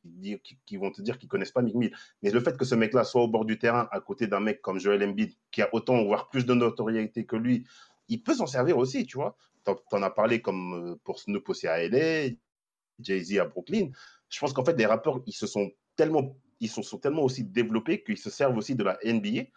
qui, 0.65 0.77
vont 0.77 0.93
te 0.93 1.03
dire 1.03 1.19
qu'ils 1.19 1.29
connaissent 1.29 1.51
pas 1.51 1.63
Mick 1.63 1.75
Mill. 1.75 1.93
Mais 2.23 2.31
le 2.31 2.39
fait 2.39 2.57
que 2.57 2.65
ce 2.65 2.77
mec-là 2.77 3.03
soit 3.03 3.23
au 3.23 3.29
bord 3.29 3.45
du 3.45 3.59
terrain, 3.59 3.89
à 3.91 4.01
côté 4.01 4.29
d'un 4.29 4.39
mec 4.39 4.63
comme 4.63 4.79
Joel 4.79 5.03
Embiid, 5.03 5.33
qui 5.51 5.63
a 5.63 5.69
autant, 5.75 6.05
voire 6.05 6.29
plus 6.29 6.47
de 6.47 6.55
notoriété 6.55 7.27
que 7.27 7.35
lui, 7.35 7.67
il 8.09 8.23
peut 8.23 8.35
s'en 8.35 8.47
servir 8.47 8.79
aussi, 8.79 9.05
tu 9.05 9.19
vois. 9.19 9.37
Tu 9.75 9.97
en 9.97 10.03
as 10.03 10.11
parlé 10.11 10.41
comme 10.41 10.97
pour 11.05 11.19
Snoop 11.19 11.49
aussi 11.49 11.67
à 11.67 11.87
LA, 11.87 12.35
Jay-Z 13.01 13.39
à 13.39 13.45
Brooklyn. 13.45 13.91
Je 14.29 14.39
pense 14.39 14.53
qu'en 14.53 14.65
fait, 14.65 14.77
les 14.77 14.87
rappeurs, 14.87 15.21
ils 15.27 15.33
se 15.33 15.47
sont 15.47 15.71
tellement 15.97 16.37
ils 16.61 16.69
sont, 16.69 16.83
sont 16.83 16.99
tellement 16.99 17.23
aussi 17.23 17.45
développés 17.45 18.03
qu'ils 18.03 18.19
se 18.19 18.31
servent 18.31 18.57
aussi 18.57 18.75
de 18.75 18.85
la 18.85 18.99
NBA 19.05 19.49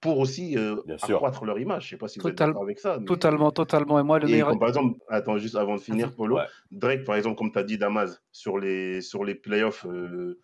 pour 0.00 0.18
aussi 0.18 0.56
euh, 0.58 0.76
accroître 1.02 1.44
leur 1.44 1.58
image. 1.58 1.84
Je 1.84 1.86
ne 1.86 1.90
sais 1.90 1.96
pas 1.96 2.08
si 2.08 2.18
vous 2.18 2.28
êtes 2.28 2.36
d'accord 2.36 2.62
avec 2.62 2.78
ça. 2.78 2.98
Totalement, 3.06 3.50
totalement. 3.50 3.98
Et 3.98 4.02
moi, 4.02 4.18
le 4.18 4.26
meilleur... 4.26 4.56
par 4.58 4.68
exemple, 4.68 4.98
attends, 5.08 5.38
juste 5.38 5.56
avant 5.56 5.76
de 5.76 5.80
finir, 5.80 6.14
Polo, 6.14 6.38
Drake, 6.70 7.04
par 7.04 7.16
exemple, 7.16 7.36
comme 7.38 7.52
tu 7.52 7.58
as 7.58 7.64
dit, 7.64 7.78
Damas, 7.78 8.22
sur 8.30 8.58
les, 8.58 9.00
sur 9.00 9.24
les 9.24 9.34
playoffs 9.34 9.86
euh, 9.86 10.38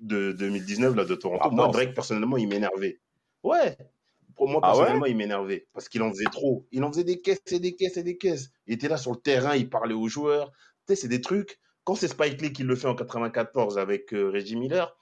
de 0.00 0.32
2019 0.32 0.94
là, 0.94 1.04
de 1.04 1.14
Toronto, 1.14 1.42
ah, 1.44 1.50
moi, 1.50 1.68
Drake, 1.68 1.94
personnellement, 1.94 2.36
il 2.36 2.48
m'énervait. 2.48 3.00
Ouais, 3.42 3.76
pour 4.42 4.50
moi, 4.50 4.60
ah 4.64 4.72
personnellement, 4.72 5.06
il 5.06 5.16
m'énervait 5.16 5.68
parce 5.72 5.88
qu'il 5.88 6.02
en 6.02 6.10
faisait 6.10 6.24
trop. 6.24 6.66
Il 6.72 6.82
en 6.82 6.90
faisait 6.90 7.04
des 7.04 7.20
caisses 7.20 7.40
et 7.52 7.60
des 7.60 7.76
caisses 7.76 7.96
et 7.96 8.02
des 8.02 8.16
caisses. 8.16 8.50
Il 8.66 8.74
était 8.74 8.88
là 8.88 8.96
sur 8.96 9.12
le 9.12 9.18
terrain, 9.18 9.54
il 9.54 9.70
parlait 9.70 9.94
aux 9.94 10.08
joueurs. 10.08 10.50
Tu 10.50 10.56
sais, 10.88 11.02
c'est 11.02 11.08
des 11.08 11.20
trucs. 11.20 11.60
Quand 11.84 11.94
c'est 11.94 12.08
Spike 12.08 12.42
Lee 12.42 12.52
qui 12.52 12.64
le 12.64 12.74
fait 12.74 12.88
en 12.88 12.96
94 12.96 13.78
avec 13.78 14.12
euh, 14.12 14.32
Reggie 14.32 14.56
Miller, 14.56 14.96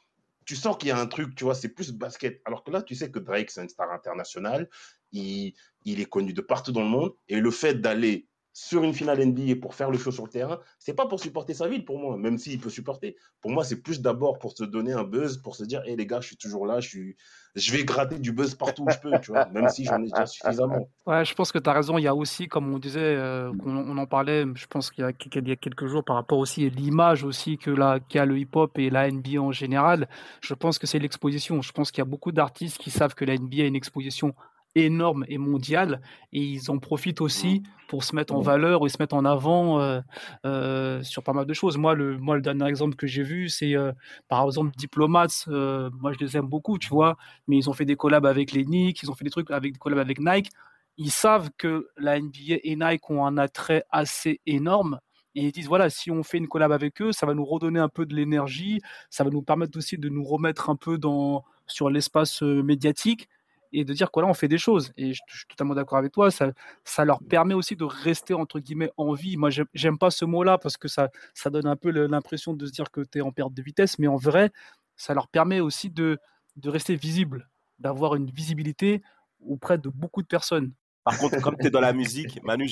tu 0.44 0.57
sens 0.57 0.76
qu'il 0.76 0.90
y 0.90 0.92
a 0.92 0.98
un 0.98 1.07
truc, 1.07 1.35
tu 1.37 1.44
vois, 1.44 1.55
c'est 1.55 1.70
plus 1.70 1.90
basket. 1.90 2.42
Alors 2.44 2.62
que 2.64 2.70
là, 2.70 2.83
tu 2.83 2.94
sais 2.94 3.11
que 3.11 3.18
Drake, 3.18 3.50
c'est 3.50 3.62
une 3.62 3.70
star 3.70 3.90
internationale, 3.92 4.68
il, 5.11 5.55
il 5.87 6.03
est 6.03 6.05
connu 6.05 6.35
de 6.35 6.42
partout 6.42 6.72
dans 6.72 6.83
le 6.83 6.90
monde, 6.90 7.14
et 7.31 7.40
le 7.40 7.50
fait 7.50 7.81
d'aller 7.81 8.29
sur 8.62 8.84
une 8.84 8.92
finale 8.92 9.24
NBA 9.24 9.56
pour 9.58 9.74
faire 9.74 9.90
le 9.90 9.96
show 9.96 10.10
sur 10.10 10.24
le 10.24 10.28
terrain, 10.28 10.58
c'est 10.78 10.92
pas 10.92 11.06
pour 11.06 11.18
supporter 11.18 11.54
sa 11.54 11.66
ville 11.66 11.82
pour 11.82 11.98
moi, 11.98 12.18
même 12.18 12.36
s'il 12.36 12.60
peut 12.60 12.68
supporter. 12.68 13.16
Pour 13.40 13.50
moi, 13.50 13.64
c'est 13.64 13.80
plus 13.80 14.02
d'abord 14.02 14.38
pour 14.38 14.52
se 14.52 14.64
donner 14.64 14.92
un 14.92 15.02
buzz, 15.02 15.38
pour 15.38 15.56
se 15.56 15.64
dire, 15.64 15.82
hé 15.86 15.96
les 15.96 16.06
gars, 16.06 16.20
je 16.20 16.26
suis 16.26 16.36
toujours 16.36 16.66
là, 16.66 16.78
je, 16.78 16.98
vais 17.72 17.84
gratter 17.84 18.18
du 18.18 18.32
buzz 18.32 18.54
partout 18.54 18.84
où 18.86 18.90
je 18.90 18.98
peux, 18.98 19.18
tu 19.22 19.30
vois, 19.30 19.46
même 19.46 19.70
si 19.70 19.86
j'en 19.86 20.02
ai 20.02 20.10
déjà 20.10 20.26
suffisamment. 20.26 20.90
Ouais, 21.06 21.24
je 21.24 21.34
pense 21.34 21.52
que 21.52 21.58
tu 21.58 21.70
as 21.70 21.72
raison. 21.72 21.96
Il 21.96 22.02
y 22.02 22.06
a 22.06 22.14
aussi, 22.14 22.48
comme 22.48 22.72
on 22.72 22.78
disait, 22.78 23.00
euh, 23.00 23.50
on, 23.64 23.96
en 23.96 24.06
parlait, 24.06 24.44
je 24.54 24.66
pense 24.66 24.90
qu'il 24.90 25.04
y, 25.04 25.08
a, 25.08 25.56
quelques 25.56 25.86
jours 25.86 26.04
par 26.04 26.16
rapport 26.16 26.38
aussi 26.38 26.66
à 26.66 26.68
l'image 26.68 27.24
aussi 27.24 27.56
que 27.56 27.70
la, 27.70 27.98
qu'a 27.98 28.26
le 28.26 28.38
hip-hop 28.38 28.78
et 28.78 28.90
la 28.90 29.10
NBA 29.10 29.40
en 29.40 29.52
général. 29.52 30.06
Je 30.42 30.52
pense 30.52 30.78
que 30.78 30.86
c'est 30.86 30.98
l'exposition. 30.98 31.62
Je 31.62 31.72
pense 31.72 31.90
qu'il 31.90 32.02
y 32.02 32.06
a 32.06 32.10
beaucoup 32.10 32.30
d'artistes 32.30 32.76
qui 32.76 32.90
savent 32.90 33.14
que 33.14 33.24
la 33.24 33.38
NBA 33.38 33.62
a 33.62 33.66
une 33.66 33.74
exposition 33.74 34.34
énorme 34.74 35.24
et 35.28 35.38
mondiale 35.38 36.00
et 36.33 36.40
ils 36.40 36.70
en 36.70 36.78
profitent 36.78 37.20
aussi 37.20 37.62
pour 37.88 38.04
se 38.04 38.14
mettre 38.14 38.35
en 38.35 38.40
valeur 38.40 38.87
et 38.87 38.88
se 38.88 38.98
mettre 39.00 39.16
en 39.16 39.24
avant 39.24 39.80
euh, 39.80 40.00
euh, 40.46 41.02
sur 41.02 41.24
pas 41.24 41.33
mal 41.33 41.44
de 41.44 41.52
choses. 41.52 41.76
Moi, 41.76 41.94
le, 41.94 42.18
moi, 42.18 42.37
le 42.37 42.42
dernier 42.42 42.66
exemple 42.68 42.94
que 42.94 43.06
j'ai 43.06 43.24
vu, 43.24 43.48
c'est 43.48 43.74
euh, 43.74 43.92
par 44.28 44.44
exemple 44.44 44.70
Diplomats. 44.76 45.26
moi, 45.48 46.12
je 46.12 46.24
les 46.24 46.37
aime 46.37 46.46
beaucoup, 46.46 46.78
tu 46.78 46.88
vois, 46.88 47.16
mais 47.48 47.56
ils 47.56 47.68
ont 47.68 47.72
fait 47.72 47.85
des 47.85 47.96
collabs 47.96 48.26
avec 48.26 48.52
les 48.52 48.64
Knicks, 48.64 49.02
ils 49.02 49.11
ont 49.11 49.14
fait 49.14 49.24
des 49.24 49.30
trucs 49.30 49.50
avec 49.50 49.72
des 49.72 49.78
collabs 49.78 49.98
avec 49.98 50.20
Nike. 50.20 50.50
Ils 50.98 51.11
savent 51.11 51.50
que 51.56 51.88
la 51.96 52.20
NBA 52.20 52.59
et 52.62 52.76
Nike 52.76 53.11
ont 53.11 53.26
un 53.26 53.38
attrait 53.38 53.85
assez 53.90 54.40
énorme 54.46 55.00
et 55.35 55.46
ils 55.46 55.52
disent 55.52 55.68
voilà, 55.68 55.90
si 55.90 56.11
on 56.11 56.22
fait 56.22 56.38
une 56.38 56.48
collab 56.48 56.72
avec 56.72 57.00
eux, 57.00 57.12
ça 57.12 57.26
va 57.26 57.35
nous 57.35 57.44
redonner 57.44 57.80
un 57.80 57.88
peu 57.88 58.06
de 58.06 58.14
l'énergie, 58.14 58.80
ça 59.09 59.24
va 59.24 59.30
nous 59.30 59.42
permettre 59.42 59.78
aussi 59.78 59.96
de 59.98 60.09
nous 60.09 60.24
remettre 60.24 60.70
un 60.70 60.76
peu 60.76 60.98
dans, 60.98 61.44
sur 61.66 61.90
l'espace 61.90 62.42
médiatique 62.42 63.28
et 63.72 63.85
de 63.85 63.92
dire 63.92 64.11
quoi 64.11 64.22
là 64.22 64.28
on 64.28 64.35
fait 64.35 64.48
des 64.48 64.59
choses. 64.59 64.92
Et 64.96 65.12
je, 65.12 65.20
suis 65.28 65.46
totalement 65.48 65.74
d'accord 65.74 65.98
avec 65.98 66.12
toi 66.12 66.30
ça, 66.30 66.52
ça 66.85 67.04
leur 67.04 67.20
permet 67.22 67.54
aussi 67.54 67.76
de 67.76 67.85
rester 67.85 68.35
entre 68.35 68.61
guillemets 68.61 68.90
en 68.96 69.12
vie. 69.12 69.37
Moi 69.37 69.50
j'aime 69.74 69.98
pas 69.98 70.11
ce 70.11 70.24
mot 70.24 70.42
là 70.42 70.59
parce 70.59 70.76
que 70.76 70.88
ça 70.88 71.11
ça 71.35 71.50
donne 71.50 71.66
un 71.66 71.76
peu 71.76 71.90
l'impression 71.90 72.54
de 72.54 72.66
se 72.66 72.72
dire 72.72 72.90
que 72.90 73.00
tu 73.00 73.18
es 73.18 73.20
en 73.20 73.33
perte 73.33 73.54
de 73.54 73.62
vitesse 73.62 73.98
mais 73.98 74.06
en 74.06 74.16
vrai 74.16 74.50
ça 74.96 75.14
leur 75.14 75.28
permet 75.28 75.61
aussi 75.61 75.90
de 75.90 76.18
de 76.56 76.68
rester 76.68 76.96
visible 76.96 77.48
d'avoir 77.78 78.14
une 78.14 78.30
visibilité 78.30 79.02
auprès 79.40 79.78
de 79.78 79.88
beaucoup 79.88 80.22
de 80.22 80.26
personnes. 80.26 80.72
Par 81.04 81.18
contre 81.18 81.40
comme 81.40 81.56
tu 81.56 81.66
es 81.66 81.70
dans 81.70 81.80
la 81.80 81.92
musique 81.92 82.42
Manu 82.42 82.68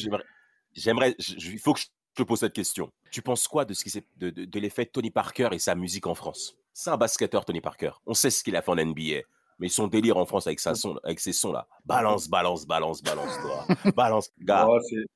j'aimerais 0.75 1.17
il 1.19 1.59
faut 1.59 1.75
que 1.75 1.81
je 1.81 1.87
te 2.15 2.23
pose 2.23 2.41
cette 2.41 2.53
question. 2.53 2.91
Tu 3.11 3.23
penses 3.23 3.47
quoi 3.47 3.65
de 3.65 3.75
ce 3.75 3.99
de, 4.17 4.31
de, 4.31 4.45
de 4.45 4.61
l'effet 4.61 4.87
Tony 4.87 5.11
Parker 5.11 5.51
et 5.53 5.59
sa 5.59 5.75
musique 5.75 6.07
en 6.07 6.15
France? 6.15 6.57
C'est 6.73 6.91
un 6.91 6.97
basketteur 6.97 7.45
Tony 7.45 7.61
Parker. 7.61 7.93
On 8.07 8.15
sait 8.15 8.31
ce 8.31 8.45
qu'il 8.45 8.55
a 8.57 8.63
fait 8.63 8.71
en 8.71 8.77
NBA 8.77 9.23
mais 9.59 9.68
son 9.68 9.88
délire 9.88 10.16
en 10.16 10.27
France 10.27 10.47
avec, 10.47 10.61
sa 10.61 10.75
son, 10.75 10.99
avec 11.05 11.21
ses 11.21 11.33
sons 11.33 11.53
là. 11.53 11.66
Balance, 11.85 12.29
balance, 12.29 12.66
balance, 12.66 13.03
balance, 13.03 13.38
toi. 13.42 13.92
balance, 13.97 14.31
gars. 14.40 14.68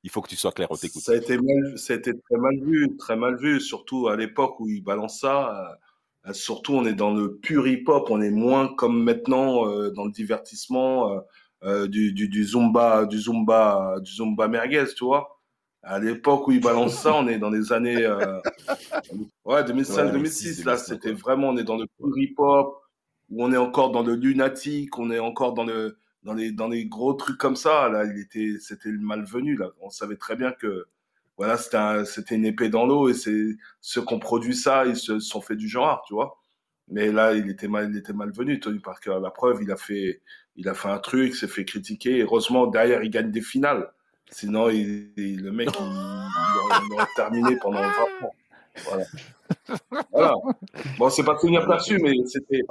il 0.03 0.09
faut 0.09 0.21
que 0.21 0.29
tu 0.29 0.35
sois 0.35 0.51
clair, 0.51 0.67
on 0.69 0.75
t'écoute. 0.75 1.01
Ça 1.01 1.13
a 1.13 1.15
été 1.15 1.37
ça 1.77 1.93
a 1.93 1.95
été 1.97 2.11
très 2.13 2.37
mal 2.37 2.59
vu, 2.61 2.95
très 2.97 3.15
mal 3.15 3.37
vu, 3.37 3.61
surtout 3.61 4.07
à 4.07 4.15
l'époque 4.15 4.59
où 4.59 4.67
il 4.69 4.83
balance 4.83 5.19
ça. 5.19 5.77
Euh, 6.25 6.33
surtout, 6.33 6.73
on 6.73 6.85
est 6.85 6.93
dans 6.93 7.13
le 7.13 7.35
pur 7.37 7.67
hip-hop, 7.67 8.07
on 8.09 8.21
est 8.21 8.31
moins 8.31 8.73
comme 8.75 9.03
maintenant 9.03 9.67
euh, 9.67 9.91
dans 9.91 10.05
le 10.05 10.11
divertissement 10.11 11.21
euh, 11.63 11.87
du, 11.87 12.13
du, 12.13 12.27
du, 12.27 12.43
zumba, 12.43 13.05
du 13.05 13.19
zumba, 13.19 13.95
du 14.01 14.11
zumba 14.11 14.47
merguez, 14.47 14.85
tu 14.95 15.05
vois. 15.05 15.39
À 15.81 15.99
l'époque 15.99 16.47
où 16.47 16.51
il 16.51 16.61
balance 16.61 16.95
ça, 16.95 17.13
on 17.13 17.27
est 17.27 17.39
dans 17.39 17.49
les 17.49 17.73
années 17.73 18.07
ouais 19.45 19.63
2005, 19.65 20.11
2006. 20.13 20.63
là, 20.63 20.77
c'était 20.77 21.11
vraiment, 21.11 21.49
on 21.49 21.57
est 21.57 21.65
dans 21.65 21.75
le 21.75 21.87
pur 21.97 22.17
hip-hop 22.17 22.82
où 23.33 23.43
on 23.43 23.51
est 23.51 23.57
encore 23.57 23.91
dans 23.91 24.03
le 24.03 24.15
lunatique, 24.15 24.97
on 24.99 25.11
est 25.11 25.19
encore 25.19 25.53
dans 25.53 25.65
le 25.65 25.97
dans 26.23 26.67
les 26.69 26.85
gros 26.85 27.13
trucs 27.13 27.37
comme 27.37 27.55
ça. 27.55 27.89
Là, 27.89 28.05
il 28.05 28.19
était 28.19 28.57
c'était 28.59 28.91
malvenu. 28.91 29.57
Là, 29.57 29.71
on 29.81 29.89
savait 29.89 30.15
très 30.17 30.35
bien 30.35 30.51
que 30.51 30.87
voilà, 31.37 31.57
c'était 31.57 32.35
une 32.35 32.45
épée 32.45 32.69
dans 32.69 32.85
l'eau 32.85 33.09
et 33.09 33.13
c'est 33.13 33.55
ceux 33.81 34.05
qui 34.05 34.13
ont 34.13 34.19
produit 34.19 34.55
ça, 34.55 34.85
ils 34.85 34.95
se 34.95 35.19
sont 35.19 35.41
fait 35.41 35.55
du 35.55 35.67
genre, 35.67 36.03
tu 36.07 36.13
vois. 36.13 36.39
Mais 36.89 37.11
là, 37.11 37.33
il 37.33 37.49
était 37.49 37.67
mal, 37.67 37.89
il 37.91 37.97
était 37.97 38.13
malvenu, 38.13 38.59
Tony 38.59 38.79
Parker. 38.79 39.17
La 39.21 39.31
preuve, 39.31 39.63
il 39.63 39.71
a 39.71 39.77
fait, 39.77 40.21
il 40.55 40.69
a 40.69 40.73
fait 40.75 40.89
un 40.89 40.99
truc, 40.99 41.33
s'est 41.35 41.47
fait 41.47 41.65
critiquer. 41.65 42.21
heureusement, 42.21 42.67
derrière, 42.67 43.03
il 43.03 43.09
gagne 43.09 43.31
des 43.31 43.41
finales. 43.41 43.91
Sinon, 44.31 44.69
il, 44.69 45.11
le 45.17 45.51
mec, 45.51 45.69
il, 45.79 46.93
aurait, 46.93 47.05
terminé 47.15 47.57
pendant 47.57 47.81
20 47.81 47.87
ans. 47.87 48.35
Voilà. 48.85 49.05
voilà. 50.11 50.33
Bon, 50.97 51.09
c'est 51.09 51.23
pas 51.23 51.35
tenir 51.35 51.65
perçu, 51.65 51.99
mais 51.99 52.13
c'était, 52.25 52.61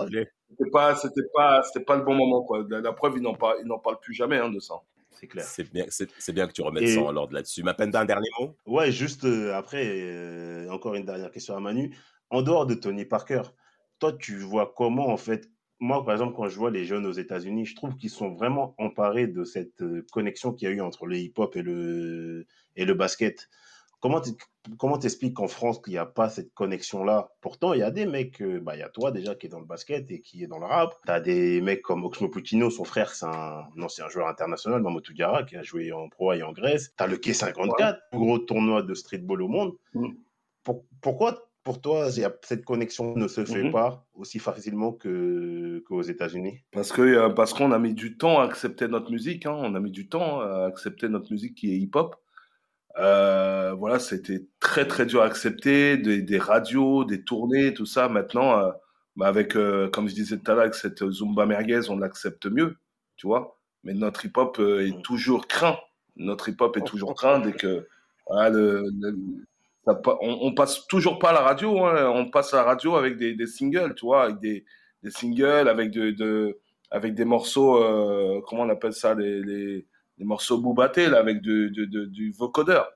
c'était 0.50 0.70
pas, 0.70 0.96
c'était 0.96 1.28
pas, 1.34 1.62
c'était 1.62 1.84
pas 1.84 1.96
le 1.96 2.02
bon 2.02 2.14
moment, 2.14 2.42
quoi. 2.42 2.64
La, 2.68 2.92
preuve, 2.92 3.14
ils 3.16 3.22
n'en 3.22 3.34
parlent, 3.34 3.58
ils 3.60 3.66
n'en 3.66 3.78
parlent 3.78 4.00
plus 4.00 4.14
jamais 4.14 4.38
hein, 4.38 4.50
de 4.50 4.58
ça. 4.58 4.74
C'est 5.10 5.26
clair. 5.28 5.44
C'est 5.44 5.70
bien, 5.72 5.84
c'est, 5.88 6.32
bien 6.32 6.48
que 6.48 6.52
tu 6.52 6.62
remettes 6.62 6.88
ça 6.88 7.00
en 7.00 7.14
ordre 7.14 7.34
là-dessus. 7.34 7.62
Ma 7.62 7.74
peine 7.74 7.90
d'un 7.90 8.04
dernier 8.04 8.28
mot? 8.40 8.56
Ouais, 8.66 8.90
juste 8.90 9.24
euh, 9.24 9.54
après, 9.54 9.84
euh, 9.86 10.68
encore 10.70 10.94
une 10.94 11.04
dernière 11.04 11.30
question 11.30 11.56
à 11.56 11.60
Manu. 11.60 11.94
En 12.30 12.42
dehors 12.42 12.66
de 12.66 12.74
Tony 12.74 13.04
Parker, 13.04 13.42
toi, 13.98 14.12
tu 14.12 14.38
vois 14.38 14.72
comment, 14.76 15.08
en 15.08 15.16
fait, 15.16 15.48
moi, 15.78 16.04
par 16.04 16.14
exemple, 16.14 16.34
quand 16.34 16.48
je 16.48 16.56
vois 16.56 16.70
les 16.70 16.84
jeunes 16.84 17.06
aux 17.06 17.12
États-Unis, 17.12 17.66
je 17.66 17.76
trouve 17.76 17.96
qu'ils 17.96 18.10
sont 18.10 18.34
vraiment 18.34 18.74
emparés 18.78 19.26
de 19.26 19.44
cette 19.44 19.82
euh, 19.82 20.04
connexion 20.10 20.52
qu'il 20.52 20.68
y 20.68 20.70
a 20.70 20.74
eu 20.74 20.80
entre 20.80 21.06
le 21.06 21.16
hip-hop 21.16 21.54
et 21.56 21.62
le, 21.62 22.46
et 22.76 22.84
le 22.84 22.94
basket 22.94 23.48
comment 24.02 24.20
comment 24.78 24.98
t'expliques 24.98 25.34
qu'en 25.34 25.48
France, 25.48 25.80
qu'il 25.80 25.94
n'y 25.94 25.98
a 25.98 26.04
pas 26.04 26.28
cette 26.28 26.52
connexion-là? 26.52 27.30
Pourtant, 27.40 27.72
il 27.72 27.80
y 27.80 27.82
a 27.82 27.90
des 27.90 28.04
mecs, 28.04 28.42
euh, 28.42 28.60
bah, 28.60 28.76
il 28.76 28.80
y 28.80 28.82
a 28.82 28.88
toi 28.90 29.12
déjà 29.12 29.34
qui 29.34 29.46
est 29.46 29.48
dans 29.48 29.60
le 29.60 29.66
basket 29.66 30.10
et 30.10 30.20
qui 30.20 30.42
est 30.42 30.46
dans 30.46 30.58
le 30.58 30.66
rap. 30.66 30.94
Tu 31.06 31.12
as 31.12 31.20
des 31.20 31.60
mecs 31.62 31.82
comme 31.82 32.04
Oxmo 32.04 32.28
Puccino, 32.28 32.68
son 32.68 32.84
frère, 32.84 33.14
c'est 33.14 33.26
un 33.26 33.64
ancien 33.80 34.08
joueur 34.08 34.28
international, 34.28 34.82
Mamoudou 34.82 35.14
Diarra, 35.14 35.44
qui 35.44 35.56
a 35.56 35.62
joué 35.62 35.92
en 35.92 36.08
pro 36.08 36.32
et 36.32 36.42
en 36.42 36.52
Grèce. 36.52 36.92
Tu 36.96 37.02
as 37.02 37.06
le 37.06 37.16
K54, 37.16 37.98
plus 38.10 38.20
gros 38.20 38.38
tournoi 38.38 38.82
de 38.82 38.92
streetball 38.92 39.40
au 39.40 39.48
monde. 39.48 39.72
Mm. 39.94 40.08
pourquoi 41.00 41.48
pour 41.64 41.80
toi, 41.80 42.08
cette 42.10 42.64
connexion 42.64 43.14
ne 43.14 43.28
se 43.28 43.44
fait 43.44 43.62
mm-hmm. 43.62 43.70
pas 43.70 44.04
aussi 44.14 44.40
facilement 44.40 44.90
qu'aux 44.90 46.02
États-Unis? 46.02 46.58
Parce 46.72 46.90
que 46.90 47.02
euh, 47.02 47.28
parce 47.28 47.54
qu'on 47.54 47.70
a 47.70 47.78
mis 47.78 47.94
du 47.94 48.16
temps 48.16 48.40
à 48.40 48.44
accepter 48.44 48.88
notre 48.88 49.12
musique. 49.12 49.46
Hein. 49.46 49.54
On 49.56 49.76
a 49.76 49.78
mis 49.78 49.92
du 49.92 50.08
temps 50.08 50.40
à 50.40 50.64
accepter 50.66 51.08
notre 51.08 51.30
musique 51.30 51.54
qui 51.54 51.72
est 51.72 51.76
hip-hop. 51.76 52.16
Euh, 52.98 53.74
voilà, 53.74 53.98
c'était 53.98 54.44
très 54.60 54.86
très 54.86 55.06
dur 55.06 55.22
à 55.22 55.26
accepter, 55.26 55.96
des, 55.96 56.38
radios, 56.38 57.04
des 57.04 57.22
tournées, 57.24 57.74
tout 57.74 57.86
ça. 57.86 58.08
Maintenant, 58.08 58.58
euh, 58.58 58.70
bah 59.16 59.26
avec, 59.28 59.56
euh, 59.56 59.88
comme 59.90 60.08
je 60.08 60.14
disais 60.14 60.38
tout 60.38 60.50
à 60.50 60.54
l'heure, 60.54 60.62
avec 60.62 60.74
cette 60.74 61.08
Zumba 61.10 61.46
merguez, 61.46 61.88
on 61.88 61.96
l'accepte 61.98 62.46
mieux, 62.46 62.76
tu 63.16 63.26
vois. 63.26 63.58
Mais 63.84 63.94
notre 63.94 64.24
hip-hop 64.26 64.58
est 64.58 64.96
mm. 64.96 65.02
toujours 65.02 65.46
craint. 65.46 65.78
Notre 66.16 66.48
hip-hop 66.50 66.76
est 66.76 66.84
toujours 66.84 67.14
craint 67.14 67.40
dès 67.40 67.52
que 67.52 67.86
on, 69.86 70.54
passe 70.54 70.86
toujours 70.86 71.18
pas 71.18 71.30
à 71.30 71.32
la 71.32 71.40
radio. 71.40 71.84
Hein. 71.84 72.10
On 72.14 72.30
passe 72.30 72.54
à 72.54 72.58
la 72.58 72.62
radio 72.64 72.96
avec 72.96 73.16
des, 73.16 73.46
singles, 73.46 73.94
tu 73.94 74.06
vois, 74.06 74.24
avec 74.24 74.38
des, 74.38 74.64
singles, 75.08 75.68
avec 75.68 75.90
de, 75.90 76.58
avec 76.90 77.14
des 77.14 77.24
morceaux, 77.24 77.78
comment 78.46 78.62
on 78.62 78.68
appelle 78.68 78.92
ça, 78.92 79.14
les 79.14 79.86
des 80.22 80.28
morceaux 80.28 80.58
boubatés 80.58 81.08
là, 81.08 81.18
avec 81.18 81.40
du, 81.40 81.70
du, 81.70 82.32
vocodeur. 82.32 82.88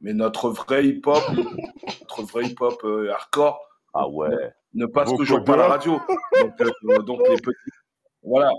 Mais 0.00 0.14
notre 0.14 0.48
vrai 0.48 0.86
hip-hop, 0.86 1.22
notre 2.00 2.22
vrai 2.22 2.46
hip-hop 2.46 2.80
euh, 2.84 3.12
hardcore, 3.12 3.60
ah 3.92 4.08
ouais. 4.08 4.30
ne, 4.72 4.86
passe 4.86 5.14
toujours 5.14 5.44
pas 5.44 5.54
à 5.54 5.56
la 5.58 5.68
radio. 5.68 6.00
Donc, 6.40 6.60
euh, 6.62 7.02
donc 7.02 7.20
les 7.28 7.36
petits, 7.36 7.70
voilà, 8.22 8.50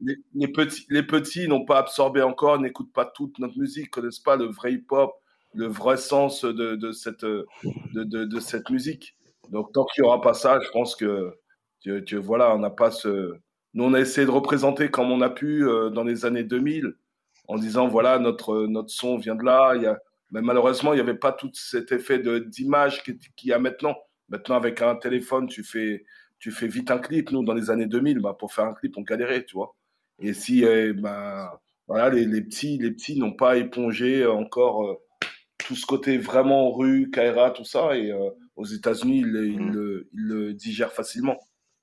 les, 0.00 0.48
petits, 0.48 0.84
les 0.90 1.02
petits 1.02 1.48
n'ont 1.48 1.64
pas 1.64 1.78
absorbé 1.78 2.20
encore, 2.20 2.58
n'écoutent 2.58 2.92
pas 2.92 3.06
toute 3.06 3.38
notre 3.38 3.58
musique, 3.58 3.90
connaissent 3.90 4.20
pas 4.20 4.36
le 4.36 4.46
vrai 4.46 4.74
hip-hop, 4.74 5.12
le 5.54 5.66
vrai 5.66 5.96
sens 5.96 6.44
de, 6.44 6.76
de 6.76 6.92
cette, 6.92 7.24
de, 7.24 7.46
de, 7.94 8.40
cette 8.40 8.68
musique. 8.68 9.16
Donc 9.48 9.72
tant 9.72 9.86
qu'il 9.86 10.04
y 10.04 10.06
aura 10.06 10.20
pas 10.20 10.34
ça, 10.34 10.60
je 10.60 10.68
pense 10.72 10.94
que, 10.94 11.32
que, 11.82 12.16
voilà, 12.16 12.54
on 12.54 12.58
n'a 12.58 12.70
pas 12.70 12.90
ce. 12.90 13.34
Nous, 13.72 13.84
on 13.84 13.94
a 13.94 14.00
essayé 14.00 14.26
de 14.26 14.30
représenter 14.30 14.90
comme 14.90 15.10
on 15.10 15.22
a 15.22 15.30
pu 15.30 15.66
euh, 15.66 15.88
dans 15.88 16.04
les 16.04 16.26
années 16.26 16.44
2000 16.44 16.94
en 17.52 17.58
disant 17.58 17.88
voilà 17.88 18.18
notre 18.18 18.66
notre 18.66 18.90
son 18.90 19.16
vient 19.16 19.34
de 19.34 19.44
là. 19.44 19.74
Il 19.76 19.82
y 19.82 19.86
a, 19.86 19.98
mais 20.30 20.40
malheureusement 20.40 20.92
il 20.92 20.96
n'y 20.96 21.02
avait 21.02 21.14
pas 21.14 21.32
tout 21.32 21.50
cet 21.52 21.92
effet 21.92 22.20
d'image 22.46 23.02
qu'il 23.02 23.18
y 23.44 23.52
a 23.52 23.58
maintenant. 23.58 23.96
Maintenant 24.28 24.56
avec 24.56 24.80
un 24.82 24.96
téléphone 24.96 25.46
tu 25.48 25.62
fais 25.62 26.04
tu 26.38 26.50
fais 26.50 26.68
vite 26.68 26.90
un 26.90 26.98
clip. 26.98 27.30
Nous 27.30 27.44
dans 27.44 27.54
les 27.54 27.70
années 27.70 27.86
2000 27.86 28.20
bah, 28.20 28.36
pour 28.38 28.52
faire 28.52 28.64
un 28.64 28.74
clip 28.74 28.96
on 28.96 29.02
galérait 29.02 29.44
tu 29.44 29.54
vois. 29.56 29.74
Et 30.20 30.32
si 30.32 30.64
eh, 30.64 30.92
bah, 30.92 31.60
voilà 31.86 32.08
les, 32.10 32.24
les, 32.24 32.40
petits 32.40 32.78
les 32.78 32.90
petits 32.92 33.18
n'ont 33.18 33.34
pas 33.34 33.56
épongé 33.56 34.24
encore 34.26 34.86
euh, 34.86 34.94
tout 35.58 35.76
ce 35.76 35.86
côté 35.86 36.18
vraiment 36.18 36.72
rue, 36.72 37.10
Kaira, 37.10 37.50
tout 37.50 37.64
ça. 37.64 37.96
Et 37.96 38.10
euh, 38.10 38.30
aux 38.56 38.64
États-Unis, 38.64 39.18
ils, 39.18 39.26
le, 39.26 39.46
ils, 39.48 39.70
le, 40.12 40.54
digèrent 40.54 40.92
facilement, 40.92 41.38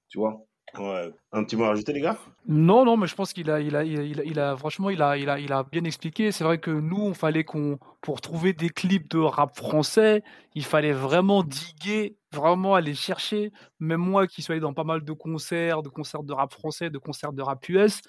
tu 0.09 0.17
vois. 0.17 0.45
Ouais. 0.77 1.11
Un 1.31 1.43
petit 1.43 1.55
mot 1.55 1.65
à 1.65 1.69
rajouter, 1.69 1.93
les 1.93 2.01
gars? 2.01 2.17
Non, 2.47 2.85
non, 2.85 2.97
mais 2.97 3.07
je 3.07 3.15
pense 3.15 3.33
qu'il 3.33 3.49
a, 3.49 3.59
il 3.59 3.75
a, 3.75 3.83
il 3.83 4.39
a, 4.39 4.57
franchement, 4.57 4.89
il 4.89 5.01
a, 5.01 5.17
il 5.17 5.29
a, 5.29 5.39
il 5.39 5.51
a 5.51 5.63
bien 5.63 5.83
expliqué. 5.83 6.31
C'est 6.31 6.43
vrai 6.43 6.57
que 6.59 6.71
nous, 6.71 7.01
on 7.01 7.13
fallait 7.13 7.43
qu'on, 7.43 7.79
pour 8.01 8.21
trouver 8.21 8.53
des 8.53 8.69
clips 8.69 9.09
de 9.09 9.19
rap 9.19 9.55
français, 9.55 10.23
il 10.55 10.65
fallait 10.65 10.93
vraiment 10.93 11.43
diguer, 11.43 12.17
vraiment 12.31 12.75
aller 12.75 12.95
chercher. 12.95 13.51
Même 13.79 14.01
moi, 14.01 14.27
qui 14.27 14.41
suis 14.41 14.53
allé 14.53 14.61
dans 14.61 14.73
pas 14.73 14.83
mal 14.83 15.03
de 15.03 15.13
concerts, 15.13 15.83
de 15.83 15.89
concerts 15.89 16.23
de 16.23 16.33
rap 16.33 16.51
français, 16.53 16.89
de 16.89 16.97
concerts 16.97 17.33
de 17.33 17.41
rap 17.41 17.67
US, 17.69 18.01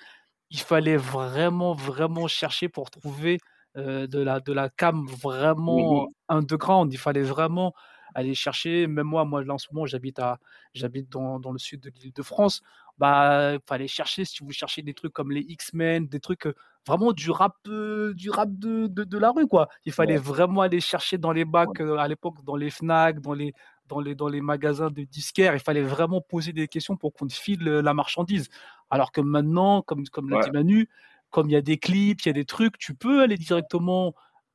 il 0.50 0.60
fallait 0.60 0.96
vraiment, 0.96 1.74
vraiment 1.74 2.26
chercher 2.26 2.68
pour 2.68 2.90
trouver 2.90 3.38
euh, 3.76 4.06
de 4.06 4.20
la, 4.20 4.40
de 4.40 4.52
la 4.52 4.68
cam 4.68 5.06
vraiment 5.06 6.04
mmh 6.04 6.08
underground. 6.28 6.92
Il 6.92 6.98
fallait 6.98 7.22
vraiment 7.22 7.74
aller 8.14 8.34
chercher. 8.34 8.86
Même 8.86 9.06
moi, 9.06 9.24
moi 9.24 9.44
là, 9.44 9.54
en 9.54 9.58
ce 9.58 9.68
moment, 9.72 9.86
j'habite 9.86 10.18
à, 10.18 10.38
j'habite 10.74 11.08
dans, 11.08 11.38
dans, 11.40 11.52
le 11.52 11.58
sud 11.58 11.80
de 11.80 11.90
l'île 11.90 12.12
de 12.12 12.22
France. 12.22 12.62
Bah, 12.98 13.54
fallait 13.66 13.88
chercher 13.88 14.24
si 14.24 14.44
vous 14.44 14.52
cherchez 14.52 14.82
des 14.82 14.94
trucs 14.94 15.12
comme 15.12 15.32
les 15.32 15.40
X-Men, 15.40 16.06
des 16.06 16.20
trucs 16.20 16.46
vraiment 16.86 17.12
du 17.12 17.30
rap, 17.30 17.56
du 17.64 18.30
rap 18.30 18.50
de, 18.52 18.86
de, 18.88 19.18
la 19.18 19.30
rue, 19.30 19.46
quoi. 19.46 19.68
Il 19.84 19.92
fallait 19.92 20.16
vraiment 20.16 20.62
aller 20.62 20.80
chercher 20.80 21.18
dans 21.18 21.32
les 21.32 21.44
bacs 21.44 21.80
à 21.80 22.08
l'époque, 22.08 22.44
dans 22.44 22.56
les 22.56 22.70
Fnac, 22.70 23.20
dans 23.20 23.32
les, 23.32 23.54
dans 23.86 24.00
les, 24.00 24.14
dans 24.14 24.28
les 24.28 24.40
magasins 24.40 24.90
de 24.90 25.02
disquaires. 25.02 25.54
Il 25.54 25.60
fallait 25.60 25.82
vraiment 25.82 26.20
poser 26.20 26.52
des 26.52 26.68
questions 26.68 26.96
pour 26.96 27.12
qu'on 27.12 27.28
file 27.28 27.62
la 27.64 27.94
marchandise. 27.94 28.48
Alors 28.90 29.12
que 29.12 29.20
maintenant, 29.20 29.82
comme, 29.82 30.06
comme 30.08 30.28
l'a 30.30 30.40
dit 30.40 30.50
Manu, 30.50 30.88
comme 31.30 31.48
il 31.48 31.52
y 31.52 31.56
a 31.56 31.62
des 31.62 31.78
clips, 31.78 32.22
il 32.22 32.28
y 32.28 32.30
a 32.30 32.34
des 32.34 32.44
trucs, 32.44 32.76
tu 32.78 32.94
peux 32.94 33.22
aller 33.22 33.36
directement 33.36 34.14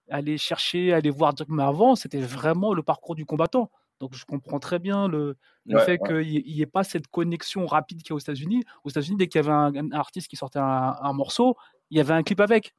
aller 0.09 0.37
chercher, 0.37 0.93
aller 0.93 1.09
voir. 1.09 1.33
Mais 1.47 1.63
avant, 1.63 1.95
c'était 1.95 2.21
vraiment 2.21 2.73
le 2.73 2.83
parcours 2.83 3.15
du 3.15 3.25
combattant. 3.25 3.69
Donc 3.99 4.13
je 4.13 4.25
comprends 4.25 4.59
très 4.59 4.79
bien 4.79 5.07
le, 5.07 5.37
fait 5.85 5.97
qu'il 5.99 6.43
n'y 6.43 6.61
ait 6.61 6.65
pas 6.65 6.83
cette 6.83 7.07
connexion 7.07 7.65
rapide 7.65 8.01
qu'il 8.01 8.09
y 8.09 8.13
a 8.13 8.15
aux 8.15 8.19
États-Unis. 8.19 8.63
Aux 8.83 8.89
États-Unis, 8.89 9.17
dès 9.17 9.27
qu'il 9.27 9.41
y 9.41 9.43
avait 9.47 9.79
un, 9.79 9.91
artiste 9.91 10.27
qui 10.27 10.35
sortait 10.35 10.59
un, 10.59 11.13
morceau, 11.13 11.55
il 11.89 11.97
y 11.97 12.01
avait 12.01 12.13
un 12.13 12.23
clip 12.23 12.39
avec. 12.39 12.75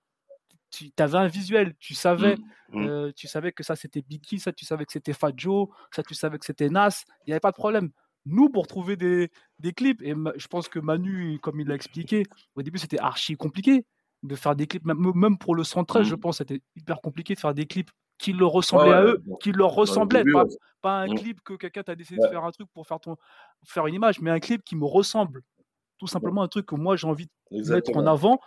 Tu 0.71 0.91
avais 0.99 1.17
un 1.17 1.29
visuel, 1.29 1.75
tu 1.79 1.95
savais, 1.95 2.37
mmh, 2.37 2.81
mmh. 2.81 2.89
Euh, 2.89 3.13
tu 3.15 3.29
savais 3.29 3.53
que 3.53 3.63
ça 3.63 3.77
c'était 3.77 4.03
Biggie, 4.03 4.41
ça 4.41 4.53
tu 4.53 4.67
savais 4.67 4.85
que 4.85 4.93
c'était 4.93 5.13
Fat 5.13 5.31
Joe, 5.35 5.69
ça 5.95 6.03
tu 6.03 6.13
savais 6.15 6.39
que 6.39 6.45
c'était 6.45 6.69
Nas, 6.69 7.05
il 7.21 7.31
n'y 7.31 7.33
avait 7.33 7.41
pas 7.41 7.53
de 7.53 7.57
problème. 7.57 7.91
Nous, 8.27 8.51
pour 8.51 8.67
trouver 8.67 8.97
des, 8.97 9.31
des 9.61 9.73
clips, 9.73 10.03
et 10.03 10.13
je 10.37 10.47
pense 10.49 10.69
que 10.69 10.81
Manu, 10.81 11.39
comme 11.41 11.61
il 11.61 11.69
l'a 11.69 11.77
expliqué, 11.77 12.25
au 12.57 12.63
début 12.63 12.79
c'était 12.79 12.99
archi 12.99 13.37
compliqué 13.37 13.87
de 14.27 14.35
faire 14.35 14.57
des 14.57 14.67
clips, 14.67 14.85
même 14.85 15.39
pour 15.39 15.55
le 15.55 15.65
113, 15.65 16.07
je 16.07 16.15
mmh. 16.15 16.19
pense, 16.19 16.39
c'était 16.39 16.61
hyper 16.77 17.01
compliqué 17.01 17.35
de 17.35 17.41
faire 17.41 17.55
des 17.55 17.67
clips 17.67 17.91
qui 18.19 18.33
leur 18.33 18.51
ressemblaient 18.51 18.93
à 18.93 19.03
eux, 19.03 19.23
qui 19.41 19.53
leur 19.53 19.73
ressemblaient, 19.73 20.25
pas, 20.83 21.01
un 21.01 21.09
mmh. 21.09 21.15
clip 21.15 21.41
que 21.43 21.55
quelqu'un 21.55 21.83
t'a 21.83 21.95
décidé 21.95 22.21
de 22.21 22.29
faire 22.29 22.45
un 22.45 22.51
truc 22.51 22.69
pour 22.73 22.87
faire, 22.87 23.01
ton, 23.01 23.17
faire 23.65 23.87
une 23.87 23.95
image, 23.95 24.21
mais 24.21 24.31
un 24.31 24.41
clip 24.41 24.63
qui 24.65 24.77
me 24.77 24.85
ressemble. 24.85 25.43
Tout 25.99 26.07
simplement 26.07 26.43
un 26.43 26.49
truc 26.49 26.67
que 26.67 26.75
moi 26.75 26.97
j'ai 26.97 27.07
envie 27.07 27.27
de 27.51 27.73
mettre 27.73 27.97
en 27.97 28.07
avant. 28.07 28.39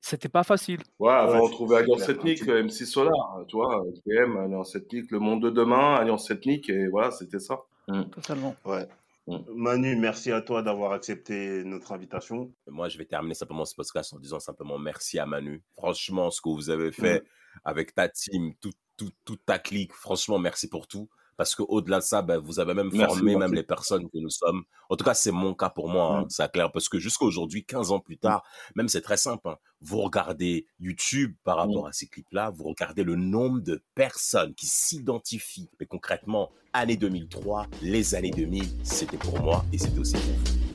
C'était 0.00 0.28
pas 0.28 0.44
facile. 0.44 0.80
Ouais, 0.98 1.12
avant 1.12 1.44
on 1.44 1.48
trouvait 1.50 1.78
Alliance 1.78 2.08
Ethnique, 2.08 2.46
MC 2.46 2.86
Solar, 2.86 3.44
tu 3.48 3.56
vois, 3.56 3.84
PM, 4.06 4.36
Alliance 4.38 4.74
Ethnique, 4.74 5.10
Le 5.10 5.18
Monde 5.18 5.42
de 5.42 5.50
Demain, 5.50 5.96
Alliance 5.96 6.30
Ethnique, 6.30 6.70
et 6.70 6.86
voilà, 6.86 7.10
c'était 7.10 7.38
ça. 7.38 7.58
Mmh. 7.88 8.04
Totalement. 8.04 8.56
Ouais. 8.64 8.88
Mm. 9.26 9.38
Manu, 9.54 9.96
merci 9.96 10.32
à 10.32 10.40
toi 10.40 10.62
d'avoir 10.62 10.92
accepté 10.92 11.64
notre 11.64 11.92
invitation. 11.92 12.52
Moi, 12.66 12.88
je 12.88 12.98
vais 12.98 13.04
terminer 13.04 13.34
simplement 13.34 13.64
ce 13.64 13.74
podcast 13.74 14.12
en 14.12 14.18
disant 14.18 14.40
simplement 14.40 14.78
merci 14.78 15.18
à 15.18 15.26
Manu. 15.26 15.62
Franchement, 15.74 16.30
ce 16.30 16.40
que 16.40 16.48
vous 16.48 16.70
avez 16.70 16.92
fait 16.92 17.20
mm. 17.20 17.24
avec 17.64 17.94
ta 17.94 18.08
team, 18.08 18.54
toute 19.24 19.46
ta 19.46 19.58
clique, 19.58 19.92
franchement, 19.92 20.38
merci 20.38 20.68
pour 20.68 20.86
tout 20.86 21.08
parce 21.40 21.54
qu'au-delà 21.54 22.00
de 22.00 22.04
ça, 22.04 22.20
ben, 22.20 22.36
vous 22.36 22.60
avez 22.60 22.74
même 22.74 22.92
formé 22.92 23.34
même 23.34 23.54
les 23.54 23.62
personnes 23.62 24.10
que 24.10 24.18
nous 24.18 24.28
sommes. 24.28 24.62
En 24.90 24.96
tout 24.96 25.06
cas, 25.06 25.14
c'est 25.14 25.30
mon 25.30 25.54
cas 25.54 25.70
pour 25.70 25.88
moi, 25.88 26.18
hein, 26.18 26.20
mm. 26.24 26.26
c'est 26.28 26.52
clair, 26.52 26.70
parce 26.70 26.90
que 26.90 26.98
jusqu'à 26.98 27.24
aujourd'hui, 27.24 27.64
15 27.64 27.92
ans 27.92 27.98
plus 27.98 28.16
mm. 28.16 28.18
tard, 28.18 28.44
même 28.74 28.90
c'est 28.90 29.00
très 29.00 29.16
simple, 29.16 29.48
hein, 29.48 29.56
vous 29.80 30.02
regardez 30.02 30.66
YouTube 30.80 31.34
par 31.42 31.56
mm. 31.56 31.60
rapport 31.60 31.86
à 31.86 31.92
ces 31.94 32.08
clips-là, 32.08 32.50
vous 32.50 32.64
regardez 32.64 33.04
le 33.04 33.16
nombre 33.16 33.60
de 33.60 33.82
personnes 33.94 34.54
qui 34.54 34.66
s'identifient. 34.66 35.70
Mais 35.80 35.86
concrètement, 35.86 36.50
année 36.74 36.98
2003, 36.98 37.68
les 37.80 38.14
années 38.14 38.32
2000, 38.32 38.84
c'était 38.84 39.16
pour 39.16 39.40
moi 39.40 39.64
et 39.72 39.78
c'était 39.78 39.98
aussi 39.98 40.16
pour 40.16 40.22
vous. 40.22 40.69